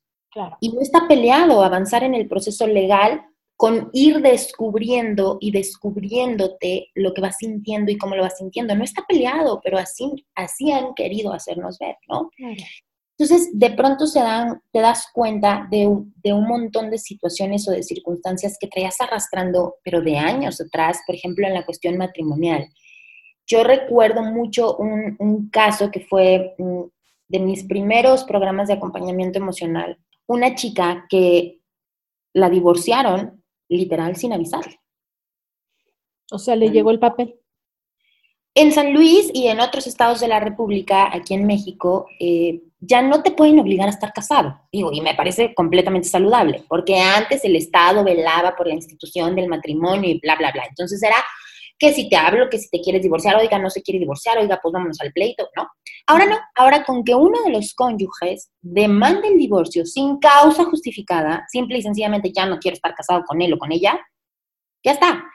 Y 0.60 0.69
no 0.69 0.82
está 0.82 1.08
peleado 1.08 1.63
avanzar 1.63 2.04
en 2.04 2.15
el 2.15 2.28
proceso 2.28 2.67
legal 2.67 3.26
con 3.56 3.89
ir 3.93 4.19
descubriendo 4.22 5.38
y 5.39 5.52
descubriéndote 5.52 6.89
lo 6.96 7.13
que 7.13 7.22
vas 7.22 7.38
sintiendo 7.38 7.91
y 7.91 7.98
cómo 7.98 8.15
lo 8.15 8.24
vas 8.24 8.38
sintiendo. 8.38 8.76
No 8.76 8.84
está 8.84 9.06
peleado, 9.08 9.62
pero 9.63 9.78
así, 9.78 10.26
así 10.36 10.72
han 10.72 10.93
querido 10.96 11.34
hacernos 11.34 11.78
ver, 11.80 11.96
¿no? 12.08 12.30
Entonces, 13.17 13.52
de 13.54 13.72
pronto 13.72 14.08
se 14.08 14.19
dan, 14.19 14.60
te 14.72 14.80
das 14.80 15.08
cuenta 15.13 15.67
de, 15.69 15.88
de, 16.24 16.34
un 16.34 16.48
montón 16.48 16.89
de 16.89 16.98
situaciones 16.98 17.67
o 17.67 17.72
de 17.72 17.84
circunstancias 17.84 18.58
que 18.60 18.67
traías 18.67 19.00
arrastrando, 19.00 19.76
pero 19.84 20.02
de 20.02 20.17
años 20.17 20.60
atrás, 20.60 21.00
por 21.06 21.15
ejemplo, 21.15 21.48
en 21.48 21.54
la 21.54 21.63
cuestión 21.63 21.96
matrimonial. 21.96 22.67
Yo 23.46 23.63
recuerdo 23.63 24.24
mucho 24.24 24.76
un, 24.78 25.15
un 25.19 25.50
caso 25.50 25.91
que 25.91 26.00
fue 26.00 26.56
mm, 26.58 26.82
de 27.28 27.39
mis 27.39 27.65
primeros 27.65 28.24
programas 28.24 28.67
de 28.67 28.74
acompañamiento 28.74 29.38
emocional. 29.38 29.98
Una 30.28 30.56
chica 30.56 31.06
que 31.10 31.60
la 32.34 32.50
divorciaron 32.50 33.44
literal 33.70 34.16
sin 34.16 34.34
avisarle. 34.34 34.80
O 36.32 36.40
sea, 36.40 36.56
le 36.56 36.70
llegó 36.70 36.92
el 36.92 37.00
papel. 37.00 37.36
En 38.56 38.72
San 38.72 38.94
Luis 38.94 39.32
y 39.34 39.48
en 39.48 39.60
otros 39.60 39.88
estados 39.88 40.20
de 40.20 40.28
la 40.28 40.40
República, 40.40 41.10
aquí 41.12 41.34
en 41.34 41.48
México, 41.48 42.08
eh, 42.20 42.62
ya 42.80 43.02
no 43.02 43.24
te 43.24 43.32
pueden 43.32 43.60
obligar 43.60 43.88
a 43.88 43.92
estar 43.92 44.14
casado. 44.14 44.62
Digo, 44.72 44.92
y 44.92 45.02
me 45.02 45.16
parece 45.16 45.56
completamente 45.56 46.08
saludable, 46.08 46.64
porque 46.70 47.00
antes 47.00 47.44
el 47.46 47.56
Estado 47.56 48.04
velaba 48.04 48.56
por 48.56 48.68
la 48.68 48.76
institución 48.76 49.36
del 49.36 49.48
matrimonio 49.48 50.10
y 50.10 50.20
bla, 50.20 50.36
bla, 50.36 50.52
bla. 50.52 50.66
Entonces 50.70 51.02
era 51.02 51.16
que 51.84 51.93
si 51.93 52.08
te 52.08 52.15
hablo, 52.15 52.50
que 52.50 52.58
si 52.58 52.69
te 52.69 52.80
quieres 52.80 53.02
divorciar, 53.02 53.36
oiga, 53.36 53.60
no 53.60 53.69
se 53.69 53.82
quiere 53.82 54.00
divorciar, 54.00 54.38
oiga, 54.38 54.58
pues 54.63 54.72
vámonos 54.72 55.02
al 55.02 55.12
pleito, 55.12 55.50
¿no? 55.54 55.67
Ahora 56.08 56.26
no, 56.26 56.39
ahora 56.56 56.86
con 56.86 57.04
que 57.04 57.13
uno 57.13 57.43
de 57.43 57.52
los 57.52 57.74
cónyuges 57.74 58.52
demande 58.62 59.28
el 59.28 59.38
divorcio 59.38 59.86
sin 59.86 60.17
causa 60.17 60.63
justificada, 60.63 61.46
simple 61.50 61.80
y 61.80 61.82
sencillamente 61.82 62.32
ya 62.32 62.46
no 62.46 62.58
quiere 62.58 62.76
estar 62.76 62.96
casado 62.96 63.24
con 63.26 63.41
él 63.41 63.52
o 63.52 63.58
con 63.58 63.74
ella, 63.74 64.00
ya 64.82 64.93
está. 64.93 65.26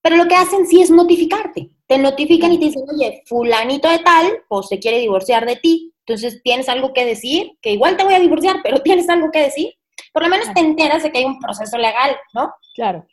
Pero 0.00 0.14
lo 0.14 0.28
que 0.28 0.36
hacen 0.36 0.68
sí 0.68 0.80
es 0.80 0.88
notificarte. 0.92 1.70
Te 1.88 1.98
notifican 1.98 2.52
y 2.52 2.60
te 2.60 2.66
dicen, 2.66 2.84
oye, 2.88 3.24
fulanito 3.26 3.88
de 3.88 3.98
tal, 3.98 4.44
pues 4.48 4.68
se 4.68 4.78
quiere 4.78 5.00
divorciar 5.00 5.46
de 5.46 5.56
ti. 5.56 5.92
Entonces 6.06 6.40
tienes 6.44 6.68
algo 6.68 6.92
que 6.92 7.04
decir, 7.04 7.58
que 7.60 7.72
igual 7.72 7.96
te 7.96 8.04
voy 8.04 8.14
a 8.14 8.20
divorciar, 8.20 8.60
pero 8.62 8.78
tienes 8.84 9.08
algo 9.08 9.32
que 9.32 9.40
decir. 9.40 9.72
Por 10.12 10.22
lo 10.22 10.28
menos 10.28 10.54
te 10.54 10.60
enteras 10.60 11.02
de 11.02 11.10
que 11.10 11.18
hay 11.18 11.24
un 11.24 11.40
proceso 11.40 11.76
legal, 11.76 12.16
¿no? 12.34 12.52
Claro. 12.76 13.04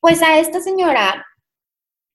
Pues 0.00 0.22
a 0.22 0.38
esta 0.38 0.60
señora 0.60 1.26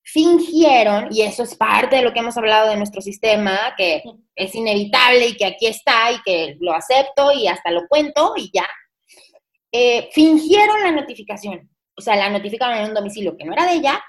fingieron, 0.05 1.07
y 1.11 1.23
eso 1.23 1.43
es 1.43 1.55
parte 1.55 1.95
de 1.95 2.03
lo 2.03 2.13
que 2.13 2.19
hemos 2.19 2.37
hablado 2.37 2.69
de 2.69 2.77
nuestro 2.77 3.01
sistema, 3.01 3.73
que 3.75 4.03
es 4.35 4.53
inevitable 4.53 5.27
y 5.27 5.35
que 5.35 5.45
aquí 5.45 5.65
está 5.65 6.11
y 6.11 6.21
que 6.21 6.57
lo 6.59 6.73
acepto 6.73 7.31
y 7.31 7.47
hasta 7.47 7.71
lo 7.71 7.87
cuento 7.87 8.33
y 8.37 8.51
ya, 8.53 8.67
eh, 9.71 10.07
fingieron 10.13 10.83
la 10.83 10.91
notificación, 10.91 11.69
o 11.97 12.01
sea, 12.01 12.15
la 12.15 12.29
notificaron 12.29 12.77
en 12.77 12.89
un 12.89 12.93
domicilio 12.93 13.35
que 13.35 13.45
no 13.45 13.53
era 13.53 13.65
de 13.65 13.73
ella, 13.73 14.01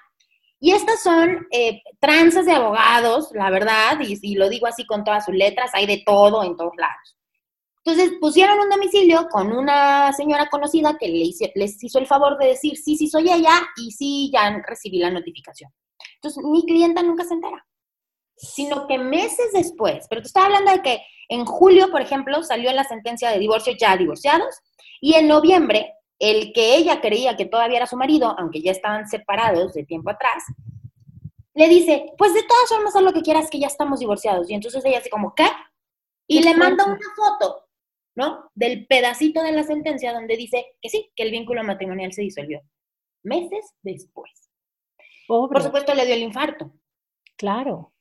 y 0.61 0.73
estas 0.73 1.03
son 1.03 1.47
eh, 1.51 1.83
tranzas 1.99 2.45
de 2.45 2.53
abogados, 2.53 3.31
la 3.33 3.51
verdad, 3.51 3.99
y, 4.01 4.17
si 4.17 4.35
lo 4.35 4.51
digo 4.51 4.67
así 4.67 4.85
con 4.85 5.03
todas 5.03 5.25
sus 5.25 5.35
letras, 5.35 5.71
hay 5.73 5.87
de 5.87 6.03
todo 6.05 6.45
en 6.45 6.57
todos 6.57 6.73
lados. 6.77 7.17
Entonces 7.85 8.19
pusieron 8.21 8.59
un 8.59 8.69
domicilio 8.69 9.29
con 9.31 9.53
una 9.53 10.13
señora 10.13 10.49
conocida 10.51 10.99
que 10.99 11.09
les 11.09 11.85
hizo 11.85 11.99
el 11.99 12.07
favor 12.07 12.37
de 12.37 12.49
decir, 12.49 12.77
sí, 12.77 12.97
sí 12.97 13.07
soy 13.07 13.31
ella 13.31 13.63
y 13.77 13.93
sí, 13.93 14.31
ya 14.33 14.63
recibí 14.67 14.99
la 14.99 15.11
notificación. 15.11 15.71
Entonces, 16.15 16.43
mi 16.45 16.65
clienta 16.65 17.03
nunca 17.03 17.25
se 17.25 17.35
entera, 17.35 17.67
sino 18.37 18.87
que 18.87 18.99
meses 18.99 19.53
después, 19.53 20.07
pero 20.09 20.23
te 20.23 20.29
estaba 20.29 20.47
hablando 20.47 20.73
de 20.73 20.83
que 20.83 21.03
en 21.29 21.45
julio, 21.45 21.91
por 21.91 22.01
ejemplo, 22.01 22.43
salió 22.43 22.73
la 22.73 22.85
sentencia 22.85 23.31
de 23.31 23.39
divorcio 23.39 23.75
ya 23.79 23.97
divorciados, 23.97 24.61
y 25.01 25.15
en 25.15 25.29
noviembre, 25.29 25.93
el 26.19 26.53
que 26.53 26.77
ella 26.77 27.01
creía 27.01 27.37
que 27.37 27.45
todavía 27.45 27.79
era 27.79 27.87
su 27.87 27.97
marido, 27.97 28.35
aunque 28.39 28.63
ya 28.63 28.71
estaban 28.71 29.07
separados 29.07 29.75
de 29.75 29.85
tiempo 29.85 30.11
atrás, 30.11 30.45
le 31.57 31.69
dice, 31.69 32.13
pues 32.19 32.35
de 32.35 32.43
todas 32.43 32.69
formas 32.69 32.95
haz 32.95 33.03
lo 33.03 33.13
que 33.13 33.23
quieras, 33.23 33.49
que 33.49 33.59
ya 33.59 33.67
estamos 33.67 34.01
divorciados. 34.01 34.49
Y 34.51 34.55
entonces 34.55 34.85
ella 34.85 34.99
así 34.99 35.09
como, 35.09 35.35
¿qué? 35.35 35.47
Y 36.29 36.43
le 36.43 36.55
manda 36.55 36.85
una 36.85 36.99
foto, 37.17 37.65
¿no? 38.15 38.51
Del 38.55 38.87
pedacito 38.87 39.43
de 39.43 39.53
la 39.53 39.63
sentencia 39.63 40.13
donde 40.13 40.37
dice 40.37 40.67
que 40.83 40.91
sí, 40.91 41.11
que 41.17 41.23
el 41.23 41.31
vínculo 41.31 41.65
matrimonial 41.65 42.13
se 42.13 42.21
disolvió. 42.21 42.61
Meses 43.23 43.75
después. 43.83 44.46
Por 45.27 45.63
supuesto, 45.63 45.95
le 45.95 46.07
dio 46.07 46.15
el 46.15 46.23
infarto. 46.23 46.73
Claro. 47.37 47.93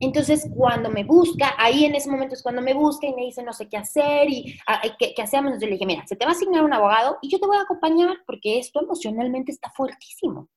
Entonces, 0.00 0.48
cuando 0.54 0.90
me 0.90 1.04
busca, 1.04 1.54
ahí 1.56 1.84
en 1.84 1.94
ese 1.94 2.10
momento 2.10 2.34
es 2.34 2.42
cuando 2.42 2.60
me 2.60 2.74
busca 2.74 3.06
y 3.06 3.14
me 3.14 3.22
dice 3.22 3.42
no 3.42 3.52
sé 3.52 3.68
qué 3.68 3.76
hacer 3.76 4.28
y 4.28 4.58
ah, 4.66 4.82
qué, 4.98 5.14
hacemos. 5.22 5.46
Entonces 5.46 5.68
le 5.68 5.74
dije, 5.74 5.86
mira, 5.86 6.06
se 6.06 6.16
te 6.16 6.24
va 6.24 6.32
a 6.32 6.34
asignar 6.34 6.64
un 6.64 6.72
abogado 6.72 7.18
y 7.22 7.30
yo 7.30 7.38
te 7.38 7.46
voy 7.46 7.56
a 7.56 7.62
acompañar 7.62 8.16
porque 8.26 8.58
esto 8.58 8.82
emocionalmente 8.82 9.52
está 9.52 9.70
fuertísimo. 9.70 10.48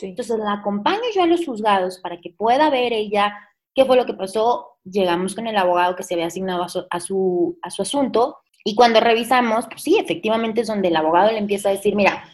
Entonces 0.00 0.38
la 0.38 0.54
acompaño 0.54 1.02
yo 1.14 1.22
a 1.22 1.26
los 1.26 1.44
juzgados 1.44 1.98
para 1.98 2.20
que 2.20 2.30
pueda 2.30 2.70
ver 2.70 2.92
ella 2.92 3.34
qué 3.74 3.84
fue 3.84 3.96
lo 3.96 4.06
que 4.06 4.14
pasó. 4.14 4.78
Llegamos 4.84 5.34
con 5.34 5.46
el 5.46 5.56
abogado 5.56 5.96
que 5.96 6.02
se 6.02 6.14
había 6.14 6.26
asignado 6.26 6.62
a 6.62 6.68
su, 6.68 6.86
a 6.90 7.00
su, 7.00 7.58
a 7.62 7.70
su 7.70 7.82
asunto 7.82 8.38
y 8.64 8.74
cuando 8.74 9.00
revisamos, 9.00 9.66
pues 9.66 9.82
sí, 9.82 9.98
efectivamente 9.98 10.60
es 10.60 10.66
donde 10.66 10.88
el 10.88 10.96
abogado 10.96 11.30
le 11.30 11.38
empieza 11.38 11.68
a 11.70 11.72
decir, 11.72 11.94
mira, 11.96 12.24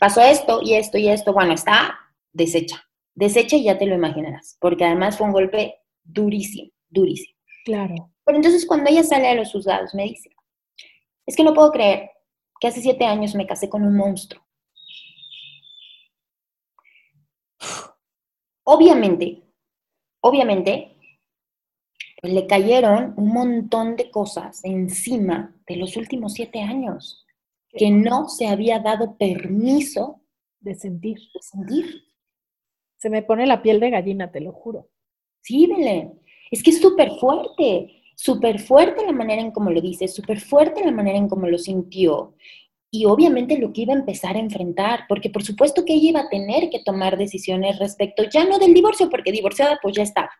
pasó 0.00 0.20
esto 0.20 0.60
y 0.62 0.74
esto 0.74 0.98
y 0.98 1.08
esto, 1.08 1.32
bueno, 1.32 1.52
está 1.52 1.98
desecha. 2.32 2.85
Desecha 3.16 3.56
y 3.56 3.64
ya 3.64 3.78
te 3.78 3.86
lo 3.86 3.94
imaginarás, 3.94 4.58
porque 4.60 4.84
además 4.84 5.16
fue 5.16 5.26
un 5.26 5.32
golpe 5.32 5.80
durísimo, 6.04 6.70
durísimo. 6.88 7.34
Claro. 7.64 8.12
Pero 8.24 8.36
entonces 8.36 8.66
cuando 8.66 8.90
ella 8.90 9.02
sale 9.02 9.28
a 9.28 9.34
los 9.34 9.50
juzgados 9.50 9.94
me 9.94 10.04
dice, 10.04 10.30
es 11.24 11.34
que 11.34 11.42
no 11.42 11.54
puedo 11.54 11.72
creer 11.72 12.10
que 12.60 12.68
hace 12.68 12.82
siete 12.82 13.06
años 13.06 13.34
me 13.34 13.46
casé 13.46 13.70
con 13.70 13.82
un 13.82 13.96
monstruo. 13.96 14.42
Obviamente, 18.64 19.42
obviamente, 20.20 20.96
pues 22.20 22.34
le 22.34 22.46
cayeron 22.46 23.14
un 23.16 23.28
montón 23.28 23.96
de 23.96 24.10
cosas 24.10 24.62
encima 24.62 25.54
de 25.66 25.76
los 25.76 25.96
últimos 25.96 26.34
siete 26.34 26.60
años 26.60 27.24
que 27.70 27.90
no 27.90 28.28
se 28.28 28.46
había 28.46 28.78
dado 28.78 29.16
permiso 29.16 30.20
de 30.60 30.74
sentir. 30.74 31.18
De 31.32 31.40
sentir. 31.40 32.05
Se 32.96 33.10
me 33.10 33.22
pone 33.22 33.46
la 33.46 33.62
piel 33.62 33.80
de 33.80 33.90
gallina, 33.90 34.30
te 34.30 34.40
lo 34.40 34.52
juro. 34.52 34.88
Sí, 35.40 35.66
Belén. 35.66 36.20
Es 36.50 36.62
que 36.62 36.70
es 36.70 36.80
súper 36.80 37.12
fuerte, 37.18 38.02
súper 38.14 38.58
fuerte 38.58 39.04
la 39.04 39.12
manera 39.12 39.42
en 39.42 39.50
cómo 39.50 39.70
lo 39.70 39.80
dice, 39.80 40.08
súper 40.08 40.40
fuerte 40.40 40.84
la 40.84 40.92
manera 40.92 41.18
en 41.18 41.28
cómo 41.28 41.46
lo 41.46 41.58
sintió. 41.58 42.34
Y 42.90 43.04
obviamente 43.04 43.58
lo 43.58 43.72
que 43.72 43.82
iba 43.82 43.92
a 43.92 43.98
empezar 43.98 44.36
a 44.36 44.40
enfrentar, 44.40 45.00
porque 45.08 45.28
por 45.28 45.42
supuesto 45.42 45.84
que 45.84 45.94
ella 45.94 46.08
iba 46.08 46.20
a 46.20 46.28
tener 46.28 46.70
que 46.70 46.82
tomar 46.82 47.18
decisiones 47.18 47.78
respecto 47.78 48.22
ya 48.24 48.44
no 48.44 48.58
del 48.58 48.72
divorcio, 48.74 49.10
porque 49.10 49.32
divorciada 49.32 49.78
pues 49.82 49.96
ya 49.96 50.02
estaba. 50.02 50.30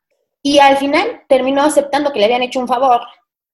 Y 0.42 0.58
al 0.58 0.76
final 0.76 1.22
terminó 1.28 1.62
aceptando 1.62 2.12
que 2.12 2.20
le 2.20 2.26
habían 2.26 2.42
hecho 2.42 2.60
un 2.60 2.68
favor, 2.68 3.00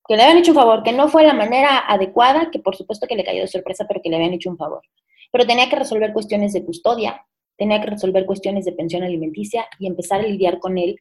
que 0.06 0.16
le 0.16 0.22
habían 0.22 0.38
hecho 0.38 0.52
un 0.52 0.56
favor, 0.58 0.82
que 0.82 0.92
no 0.92 1.08
fue 1.08 1.24
la 1.24 1.34
manera 1.34 1.78
adecuada, 1.88 2.50
que 2.50 2.58
por 2.58 2.76
supuesto 2.76 3.06
que 3.06 3.16
le 3.16 3.24
cayó 3.24 3.40
de 3.40 3.48
sorpresa, 3.48 3.86
pero 3.88 4.00
que 4.02 4.10
le 4.10 4.16
habían 4.16 4.34
hecho 4.34 4.50
un 4.50 4.58
favor. 4.58 4.82
Pero 5.32 5.46
tenía 5.46 5.68
que 5.68 5.76
resolver 5.76 6.12
cuestiones 6.12 6.52
de 6.52 6.64
custodia, 6.64 7.26
tenía 7.56 7.80
que 7.80 7.90
resolver 7.90 8.26
cuestiones 8.26 8.64
de 8.64 8.72
pensión 8.72 9.02
alimenticia 9.02 9.66
y 9.78 9.86
empezar 9.86 10.20
a 10.20 10.26
lidiar 10.26 10.58
con 10.58 10.78
él 10.78 10.96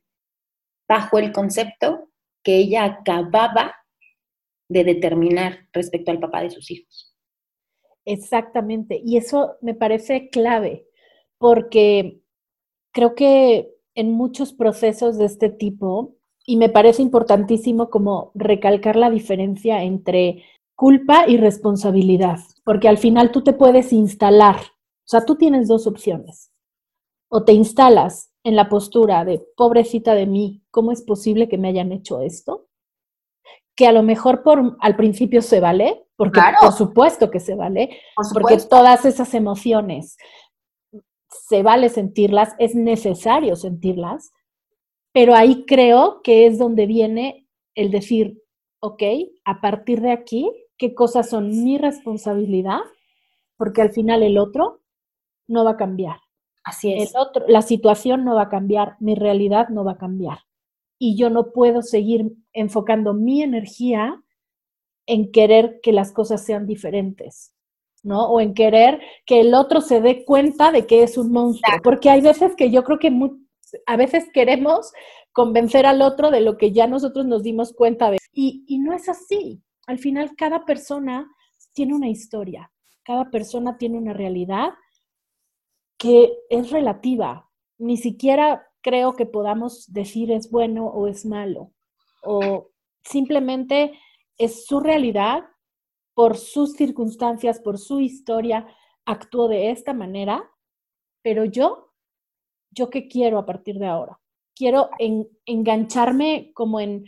bajo 0.88 1.18
el 1.18 1.32
concepto 1.32 2.10
que 2.44 2.58
ella 2.58 2.84
acababa 2.84 3.76
de 4.70 4.84
determinar 4.84 5.68
respecto 5.74 6.12
al 6.12 6.20
papá 6.20 6.42
de 6.42 6.50
sus 6.50 6.72
hijos. 6.72 7.16
Exactamente, 8.06 9.02
y 9.04 9.18
eso 9.18 9.58
me 9.62 9.76
parece 9.76 10.30
clave, 10.30 10.88
porque 11.38 12.22
creo 12.92 13.16
que 13.16 13.74
en 13.96 14.12
muchos 14.12 14.54
procesos 14.54 15.18
de 15.18 15.26
este 15.26 15.50
tipo, 15.50 16.16
y 16.46 16.58
me 16.58 16.70
parece 16.70 17.02
importantísimo 17.02 17.90
como 17.90 18.32
recalcar 18.34 18.96
la 18.96 19.10
diferencia 19.10 19.84
entre 19.84 20.44
culpa 20.76 21.26
y 21.28 21.38
responsabilidad, 21.38 22.40
porque 22.64 22.88
al 22.88 22.98
final 22.98 23.32
tú 23.32 23.44
te 23.44 23.54
puedes 23.54 23.94
instalar, 23.94 24.58
sea, 25.12 25.26
tú 25.26 25.36
tienes 25.36 25.68
dos 25.68 25.88
opciones, 25.88 26.52
o 27.30 27.44
te 27.44 27.54
instalas 27.54 28.32
en 28.44 28.56
la 28.56 28.70
postura 28.70 29.24
de 29.24 29.46
pobrecita 29.56 30.16
de 30.16 30.26
mí, 30.26 30.64
¿cómo 30.72 30.92
es 30.92 31.02
posible 31.02 31.48
que 31.48 31.58
me 31.58 31.70
hayan 31.70 31.92
hecho 31.92 32.22
esto? 32.22 32.68
Que 33.76 33.88
a 33.88 33.92
lo 33.92 34.04
mejor 34.04 34.44
por, 34.44 34.78
al 34.80 34.96
principio 34.96 35.42
se 35.42 35.60
vale, 35.60 36.06
porque 36.18 36.42
por 36.60 36.74
supuesto 36.74 37.32
que 37.32 37.40
se 37.40 37.56
vale, 37.56 37.98
porque 38.34 38.58
todas 38.70 39.06
esas 39.06 39.34
emociones 39.34 40.18
se 41.30 41.64
vale 41.64 41.90
sentirlas, 41.90 42.54
es 42.60 42.76
necesario 42.76 43.56
sentirlas, 43.56 44.32
pero 45.14 45.36
ahí 45.36 45.66
creo 45.66 46.22
que 46.22 46.46
es 46.48 46.58
donde 46.58 46.86
viene 46.86 47.48
el 47.76 47.92
decir, 47.92 48.42
ok, 48.82 49.04
a 49.46 49.62
partir 49.62 50.02
de 50.02 50.12
aquí, 50.12 50.52
¿qué 50.78 50.94
cosas 50.94 51.30
son 51.30 51.50
mi 51.64 51.78
responsabilidad? 51.78 52.80
Porque 53.58 53.82
al 53.82 53.92
final 53.92 54.24
el 54.24 54.38
otro 54.38 54.81
no 55.52 55.64
va 55.64 55.72
a 55.72 55.78
cambiar. 55.78 56.18
Así 56.64 56.94
es. 56.94 57.12
El 57.14 57.20
otro, 57.20 57.46
la 57.48 57.62
situación 57.62 58.24
no 58.24 58.36
va 58.36 58.44
a 58.44 58.50
cambiar, 58.50 58.96
mi 59.00 59.16
realidad 59.16 59.70
no 59.70 59.84
va 59.84 59.94
a 59.94 59.98
cambiar. 59.98 60.40
Y 61.00 61.18
yo 61.18 61.30
no 61.30 61.52
puedo 61.52 61.82
seguir 61.82 62.32
enfocando 62.54 63.14
mi 63.14 63.42
energía 63.42 64.22
en 65.08 65.32
querer 65.32 65.80
que 65.82 65.92
las 65.92 66.12
cosas 66.12 66.46
sean 66.46 66.68
diferentes. 66.68 67.54
¿no? 68.04 68.26
O 68.30 68.40
en 68.40 68.54
querer 68.54 69.00
que 69.26 69.42
el 69.42 69.54
otro 69.54 69.82
se 69.82 70.02
dé 70.02 70.26
cuenta 70.26 70.72
de 70.72 70.86
que 70.88 71.04
es 71.04 71.18
un 71.18 71.32
monstruo. 71.32 71.78
Porque 71.84 72.10
hay 72.10 72.22
veces 72.22 72.56
que 72.56 72.72
yo 72.72 72.84
creo 72.84 73.00
que 73.00 73.12
a 73.86 73.96
veces 73.96 74.26
queremos 74.34 74.92
convencer 75.32 75.86
al 75.86 76.02
otro 76.02 76.32
de 76.32 76.42
lo 76.42 76.58
que 76.58 76.72
ya 76.72 76.88
nosotros 76.88 77.26
nos 77.26 77.44
dimos 77.44 77.74
cuenta 77.74 78.12
de. 78.12 78.18
Y, 78.34 78.64
y 78.68 78.80
no 78.80 78.94
es 78.94 79.08
así. 79.08 79.62
Al 79.88 80.00
final, 80.00 80.36
cada 80.36 80.66
persona 80.66 81.28
tiene 81.74 81.96
una 81.96 82.10
historia, 82.10 82.72
cada 83.04 83.30
persona 83.30 83.78
tiene 83.78 83.98
una 83.98 84.14
realidad 84.14 84.72
que 86.02 86.34
es 86.50 86.72
relativa. 86.72 87.48
Ni 87.78 87.96
siquiera 87.96 88.68
creo 88.82 89.14
que 89.14 89.28
podamos 89.28 89.94
decir 89.94 90.32
es 90.32 90.50
bueno 90.50 90.88
o 90.88 91.08
es 91.08 91.28
malo. 91.28 91.74
O 92.24 92.72
simplemente 93.04 93.92
es 94.40 94.66
su 94.66 94.80
realidad 94.80 95.44
por 96.16 96.38
sus 96.38 96.74
circunstancias, 96.74 97.60
por 97.60 97.78
su 97.78 98.00
historia, 98.00 98.66
actuó 99.06 99.48
de 99.48 99.70
esta 99.70 99.94
manera, 99.94 100.44
pero 101.22 101.46
yo, 101.46 101.94
¿yo 102.72 102.90
qué 102.90 103.08
quiero 103.08 103.38
a 103.38 103.46
partir 103.46 103.78
de 103.78 103.86
ahora? 103.86 104.20
Quiero 104.56 104.90
engancharme 105.46 106.52
como 106.56 106.80
en, 106.80 107.06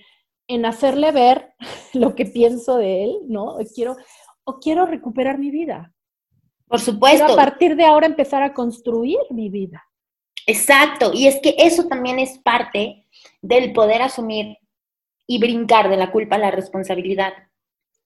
en 0.47 0.65
hacerle 0.67 1.11
ver 1.11 1.55
lo 1.95 2.13
que 2.13 2.25
pienso 2.25 2.77
de 2.77 3.05
él, 3.05 3.21
¿no? 3.27 3.57
Quiero, 3.73 3.95
o 4.43 4.59
quiero 4.59 4.85
recuperar 4.85 5.39
mi 5.39 5.49
vida. 5.49 5.93
Por 6.73 6.81
supuesto. 6.81 7.33
A 7.33 7.35
partir 7.35 7.75
de 7.75 7.85
ahora 7.85 8.07
empezar 8.07 8.41
a 8.41 8.51
construir 8.51 9.19
mi 9.29 9.47
vida. 9.47 9.85
Exacto, 10.47 11.11
y 11.13 11.27
es 11.27 11.39
que 11.39 11.53
eso 11.59 11.87
también 11.87 12.17
es 12.17 12.39
parte 12.39 13.05
del 13.43 13.73
poder 13.73 14.01
asumir 14.01 14.57
y 15.27 15.37
brincar 15.37 15.87
de 15.87 15.97
la 15.97 16.11
culpa 16.11 16.37
a 16.37 16.39
la 16.39 16.49
responsabilidad 16.49 17.31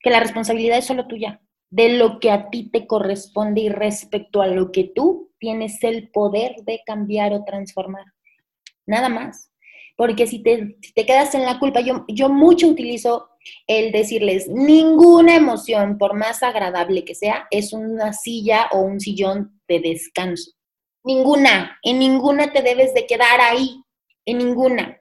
que 0.01 0.09
la 0.09 0.20
responsabilidad 0.20 0.80
es 0.80 0.86
solo 0.86 1.07
tuya, 1.07 1.39
de 1.70 1.97
lo 1.97 2.20
que 2.20 2.30
a 2.30 2.49
ti 2.49 2.70
te 2.70 2.88
corresponde 2.88 3.61
y 3.61 3.70
respecto 3.70 4.41
a 4.41 4.47
lo 4.47 4.74
que 4.74 4.84
tú 4.84 5.32
tienes 5.39 5.82
el 5.86 6.09
poder 6.09 6.57
de 6.65 6.82
cambiar 6.86 7.32
o 7.32 7.45
transformar. 7.45 8.03
Nada 8.86 9.07
más. 9.07 9.49
Porque 9.95 10.28
si 10.28 10.43
te, 10.43 10.78
te 10.93 11.05
quedas 11.05 11.34
en 11.36 11.45
la 11.45 11.57
culpa, 11.57 11.80
yo, 11.80 12.03
yo 12.09 12.28
mucho 12.28 12.68
utilizo 12.68 13.30
el 13.67 13.91
decirles, 13.91 14.47
ninguna 14.47 15.35
emoción, 15.35 15.97
por 15.97 16.15
más 16.15 16.43
agradable 16.43 17.03
que 17.05 17.15
sea, 17.15 17.47
es 17.51 17.73
una 17.73 18.13
silla 18.13 18.67
o 18.71 18.81
un 18.81 18.99
sillón 18.99 19.61
de 19.67 19.79
descanso. 19.79 20.51
Ninguna, 21.03 21.79
en 21.83 21.99
ninguna 21.99 22.51
te 22.51 22.61
debes 22.61 22.93
de 22.93 23.05
quedar 23.05 23.39
ahí, 23.41 23.81
en 24.25 24.39
ninguna. 24.39 24.99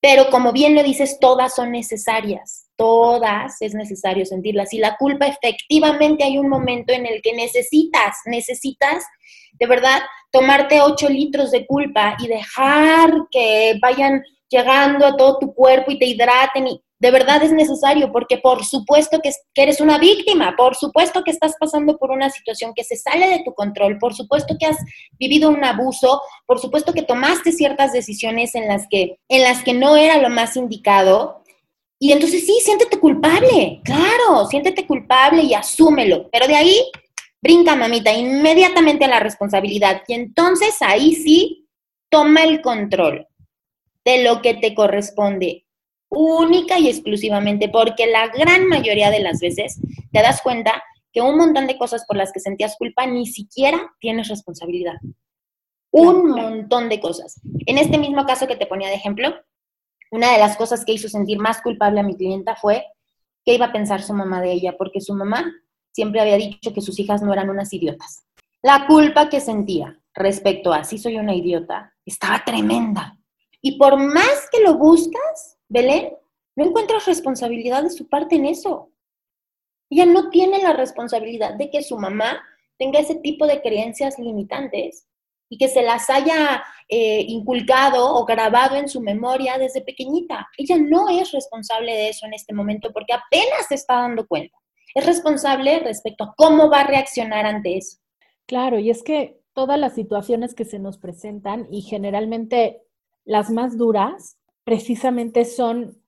Pero 0.00 0.30
como 0.30 0.52
bien 0.52 0.74
lo 0.74 0.82
dices, 0.82 1.18
todas 1.20 1.54
son 1.54 1.70
necesarias, 1.70 2.66
todas 2.76 3.62
es 3.62 3.72
necesario 3.72 4.26
sentirlas. 4.26 4.72
Y 4.72 4.78
la 4.78 4.96
culpa 4.96 5.26
efectivamente 5.26 6.24
hay 6.24 6.38
un 6.38 6.48
momento 6.48 6.92
en 6.92 7.06
el 7.06 7.22
que 7.22 7.34
necesitas, 7.34 8.16
necesitas 8.26 9.04
de 9.52 9.66
verdad 9.66 10.00
tomarte 10.32 10.80
ocho 10.80 11.08
litros 11.08 11.52
de 11.52 11.66
culpa 11.66 12.16
y 12.18 12.26
dejar 12.26 13.12
que 13.30 13.74
vayan 13.80 14.22
llegando 14.48 15.06
a 15.06 15.16
todo 15.16 15.38
tu 15.38 15.54
cuerpo 15.54 15.92
y 15.92 15.98
te 15.98 16.06
hidraten 16.06 16.66
y 16.66 16.82
de 17.02 17.10
verdad 17.10 17.42
es 17.42 17.50
necesario 17.50 18.12
porque 18.12 18.38
por 18.38 18.64
supuesto 18.64 19.18
que, 19.20 19.32
eres 19.56 19.80
una 19.80 19.98
víctima, 19.98 20.54
por 20.56 20.76
supuesto 20.76 21.24
que 21.24 21.32
estás 21.32 21.54
pasando 21.58 21.98
por 21.98 22.12
una 22.12 22.30
situación 22.30 22.74
que 22.76 22.84
se 22.84 22.94
sale 22.94 23.28
de 23.28 23.42
tu 23.44 23.52
control, 23.54 23.98
por 23.98 24.14
supuesto 24.14 24.54
que 24.56 24.66
has 24.66 24.76
vivido 25.18 25.50
un 25.50 25.64
abuso, 25.64 26.22
por 26.46 26.60
supuesto 26.60 26.92
que 26.92 27.02
tomaste 27.02 27.50
ciertas 27.50 27.92
decisiones 27.92 28.54
en 28.54 28.68
las 28.68 28.86
que, 28.88 29.18
en 29.28 29.42
las 29.42 29.64
que 29.64 29.74
no 29.74 29.96
era 29.96 30.18
lo 30.18 30.30
más 30.30 30.56
indicado. 30.56 31.42
Y 31.98 32.12
entonces 32.12 32.46
sí, 32.46 32.56
siéntete 32.62 33.00
culpable, 33.00 33.80
claro, 33.82 34.46
siéntete 34.48 34.86
culpable 34.86 35.42
y 35.42 35.54
asúmelo, 35.54 36.30
pero 36.30 36.46
de 36.46 36.54
ahí 36.54 36.84
brinca 37.42 37.74
mamita 37.74 38.12
inmediatamente 38.12 39.06
a 39.06 39.08
la 39.08 39.18
responsabilidad 39.18 40.02
y 40.06 40.14
entonces 40.14 40.76
ahí 40.80 41.16
sí 41.16 41.66
toma 42.08 42.44
el 42.44 42.62
control 42.62 43.26
de 44.04 44.22
lo 44.22 44.40
que 44.40 44.54
te 44.54 44.72
corresponde 44.72 45.61
única 46.14 46.78
y 46.78 46.88
exclusivamente, 46.88 47.68
porque 47.68 48.06
la 48.06 48.28
gran 48.28 48.66
mayoría 48.66 49.10
de 49.10 49.20
las 49.20 49.40
veces 49.40 49.80
te 50.12 50.20
das 50.20 50.42
cuenta 50.42 50.82
que 51.12 51.22
un 51.22 51.36
montón 51.36 51.66
de 51.66 51.78
cosas 51.78 52.04
por 52.06 52.16
las 52.16 52.32
que 52.32 52.40
sentías 52.40 52.76
culpa 52.78 53.06
ni 53.06 53.26
siquiera 53.26 53.92
tienes 53.98 54.28
responsabilidad. 54.28 54.96
Un 55.90 56.30
montón 56.30 56.88
de 56.88 57.00
cosas. 57.00 57.40
En 57.66 57.78
este 57.78 57.98
mismo 57.98 58.24
caso 58.24 58.46
que 58.46 58.56
te 58.56 58.66
ponía 58.66 58.88
de 58.88 58.94
ejemplo, 58.94 59.34
una 60.10 60.32
de 60.32 60.38
las 60.38 60.56
cosas 60.56 60.84
que 60.84 60.92
hizo 60.92 61.08
sentir 61.08 61.38
más 61.38 61.62
culpable 61.62 62.00
a 62.00 62.02
mi 62.02 62.16
clienta 62.16 62.56
fue 62.56 62.84
qué 63.44 63.54
iba 63.54 63.66
a 63.66 63.72
pensar 63.72 64.02
su 64.02 64.12
mamá 64.12 64.40
de 64.40 64.52
ella, 64.52 64.76
porque 64.76 65.00
su 65.00 65.14
mamá 65.14 65.50
siempre 65.92 66.20
había 66.20 66.36
dicho 66.36 66.72
que 66.72 66.80
sus 66.80 66.98
hijas 66.98 67.22
no 67.22 67.32
eran 67.32 67.50
unas 67.50 67.72
idiotas. 67.72 68.24
La 68.62 68.86
culpa 68.86 69.28
que 69.28 69.40
sentía 69.40 69.98
respecto 70.14 70.72
a 70.72 70.84
si 70.84 70.98
soy 70.98 71.16
una 71.16 71.34
idiota 71.34 71.92
estaba 72.04 72.42
tremenda. 72.44 73.18
Y 73.60 73.78
por 73.78 73.96
más 73.98 74.48
que 74.50 74.60
lo 74.62 74.74
buscas, 74.74 75.58
Belén, 75.72 76.12
no 76.54 76.66
encuentras 76.66 77.06
responsabilidad 77.06 77.82
de 77.82 77.88
su 77.88 78.06
parte 78.06 78.36
en 78.36 78.44
eso. 78.44 78.90
Ella 79.88 80.04
no 80.04 80.28
tiene 80.28 80.62
la 80.62 80.74
responsabilidad 80.74 81.54
de 81.54 81.70
que 81.70 81.82
su 81.82 81.96
mamá 81.96 82.42
tenga 82.76 82.98
ese 82.98 83.14
tipo 83.14 83.46
de 83.46 83.62
creencias 83.62 84.18
limitantes 84.18 85.08
y 85.48 85.56
que 85.56 85.68
se 85.68 85.82
las 85.82 86.10
haya 86.10 86.62
eh, 86.90 87.24
inculcado 87.26 88.16
o 88.16 88.26
grabado 88.26 88.76
en 88.76 88.86
su 88.86 89.00
memoria 89.00 89.56
desde 89.56 89.80
pequeñita. 89.80 90.46
Ella 90.58 90.76
no 90.76 91.08
es 91.08 91.32
responsable 91.32 91.92
de 91.92 92.10
eso 92.10 92.26
en 92.26 92.34
este 92.34 92.52
momento 92.52 92.92
porque 92.92 93.14
apenas 93.14 93.66
se 93.68 93.76
está 93.76 93.94
dando 93.94 94.26
cuenta. 94.26 94.54
Es 94.94 95.06
responsable 95.06 95.78
respecto 95.78 96.24
a 96.24 96.34
cómo 96.36 96.68
va 96.68 96.80
a 96.80 96.86
reaccionar 96.86 97.46
ante 97.46 97.78
eso. 97.78 97.96
Claro, 98.44 98.78
y 98.78 98.90
es 98.90 99.02
que 99.02 99.40
todas 99.54 99.78
las 99.78 99.94
situaciones 99.94 100.54
que 100.54 100.66
se 100.66 100.78
nos 100.78 100.98
presentan 100.98 101.66
y 101.70 101.80
generalmente 101.80 102.82
las 103.24 103.48
más 103.48 103.78
duras 103.78 104.36
precisamente 104.64 105.44
son 105.44 105.98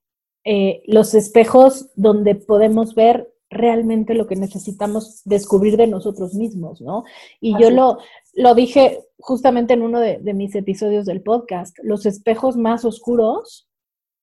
eh, 0.45 0.83
los 0.87 1.15
espejos 1.15 1.91
donde 1.97 2.35
podemos 2.35 2.95
ver 2.95 3.33
realmente 3.51 4.15
lo 4.15 4.27
que 4.27 4.37
necesitamos 4.37 5.23
descubrir 5.25 5.77
de 5.77 5.87
nosotros 5.87 6.35
mismos, 6.35 6.81
¿no? 6.81 7.05
Y 7.41 7.59
yo 7.59 7.71
lo, 7.71 7.99
lo 8.35 8.55
dije 8.55 9.01
justamente 9.19 9.75
en 9.75 9.83
uno 9.83 10.01
de, 10.01 10.19
mis 10.35 10.55
episodios 10.55 11.07
del 11.07 11.23
podcast, 11.23 11.77
los 11.83 12.05
espejos 12.05 12.57
más 12.57 12.85
oscuros 12.85 13.69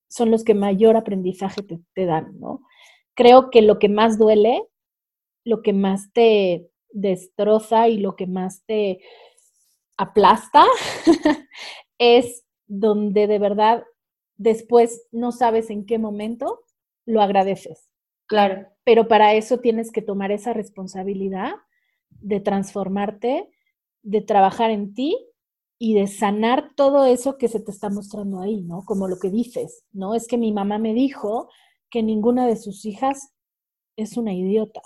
son 0.08 0.30
los 0.30 0.44
que 0.44 0.54
mayor 0.54 0.96
aprendizaje 0.96 1.62
te, 1.62 1.80
te 1.94 2.06
dan, 2.06 2.38
¿no? 2.38 2.62
Creo 3.14 3.50
que 3.50 3.62
lo 3.62 3.78
que 3.78 3.88
más 3.88 4.18
duele, 4.18 4.68
lo 5.44 5.62
que 5.62 5.72
más 5.72 6.12
te 6.12 6.70
destroza 6.90 7.88
y 7.88 7.98
lo 7.98 8.16
que 8.16 8.26
más 8.26 8.64
te 8.66 9.00
aplasta 9.96 10.66
es 11.98 12.44
donde 12.66 13.26
de 13.26 13.38
verdad 13.38 13.84
después 14.36 15.06
no 15.12 15.32
sabes 15.32 15.70
en 15.70 15.86
qué 15.86 15.98
momento 15.98 16.60
lo 17.06 17.20
agradeces. 17.22 17.88
Claro. 18.26 18.68
Pero 18.84 19.08
para 19.08 19.34
eso 19.34 19.58
tienes 19.58 19.92
que 19.92 20.02
tomar 20.02 20.32
esa 20.32 20.52
responsabilidad 20.52 21.54
de 22.10 22.40
transformarte, 22.40 23.50
de 24.02 24.20
trabajar 24.20 24.70
en 24.70 24.94
ti 24.94 25.16
y 25.78 25.94
de 25.94 26.06
sanar 26.06 26.74
todo 26.76 27.06
eso 27.06 27.38
que 27.38 27.48
se 27.48 27.60
te 27.60 27.70
está 27.70 27.90
mostrando 27.90 28.40
ahí, 28.40 28.62
¿no? 28.62 28.84
Como 28.84 29.08
lo 29.08 29.18
que 29.18 29.30
dices, 29.30 29.84
¿no? 29.92 30.14
Es 30.14 30.26
que 30.26 30.38
mi 30.38 30.52
mamá 30.52 30.78
me 30.78 30.94
dijo 30.94 31.48
que 31.90 32.02
ninguna 32.02 32.46
de 32.46 32.56
sus 32.56 32.84
hijas 32.84 33.32
es 33.96 34.16
una 34.16 34.32
idiota. 34.32 34.82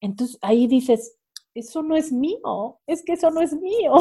Entonces 0.00 0.38
ahí 0.42 0.66
dices, 0.66 1.18
eso 1.54 1.82
no 1.82 1.96
es 1.96 2.12
mío, 2.12 2.78
es 2.86 3.02
que 3.04 3.14
eso 3.14 3.30
no 3.30 3.40
es 3.40 3.52
mío. 3.54 3.94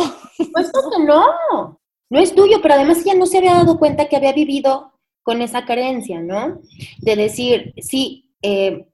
Pues 0.54 0.72
no, 0.74 1.06
no 1.06 1.80
es 2.12 2.36
tuyo, 2.36 2.62
pero 2.62 2.76
además 2.76 3.02
ella 3.02 3.16
no 3.16 3.26
se 3.26 3.40
había 3.40 3.54
dado 3.54 3.80
cuenta 3.80 4.08
que 4.08 4.16
había 4.16 4.34
vivido 4.34 4.94
con 5.24 5.42
esa 5.42 5.66
creencia, 5.66 6.22
¿no? 6.22 6.62
De 7.00 7.16
decir, 7.16 7.74
sí, 7.78 8.32
eh, 8.42 8.88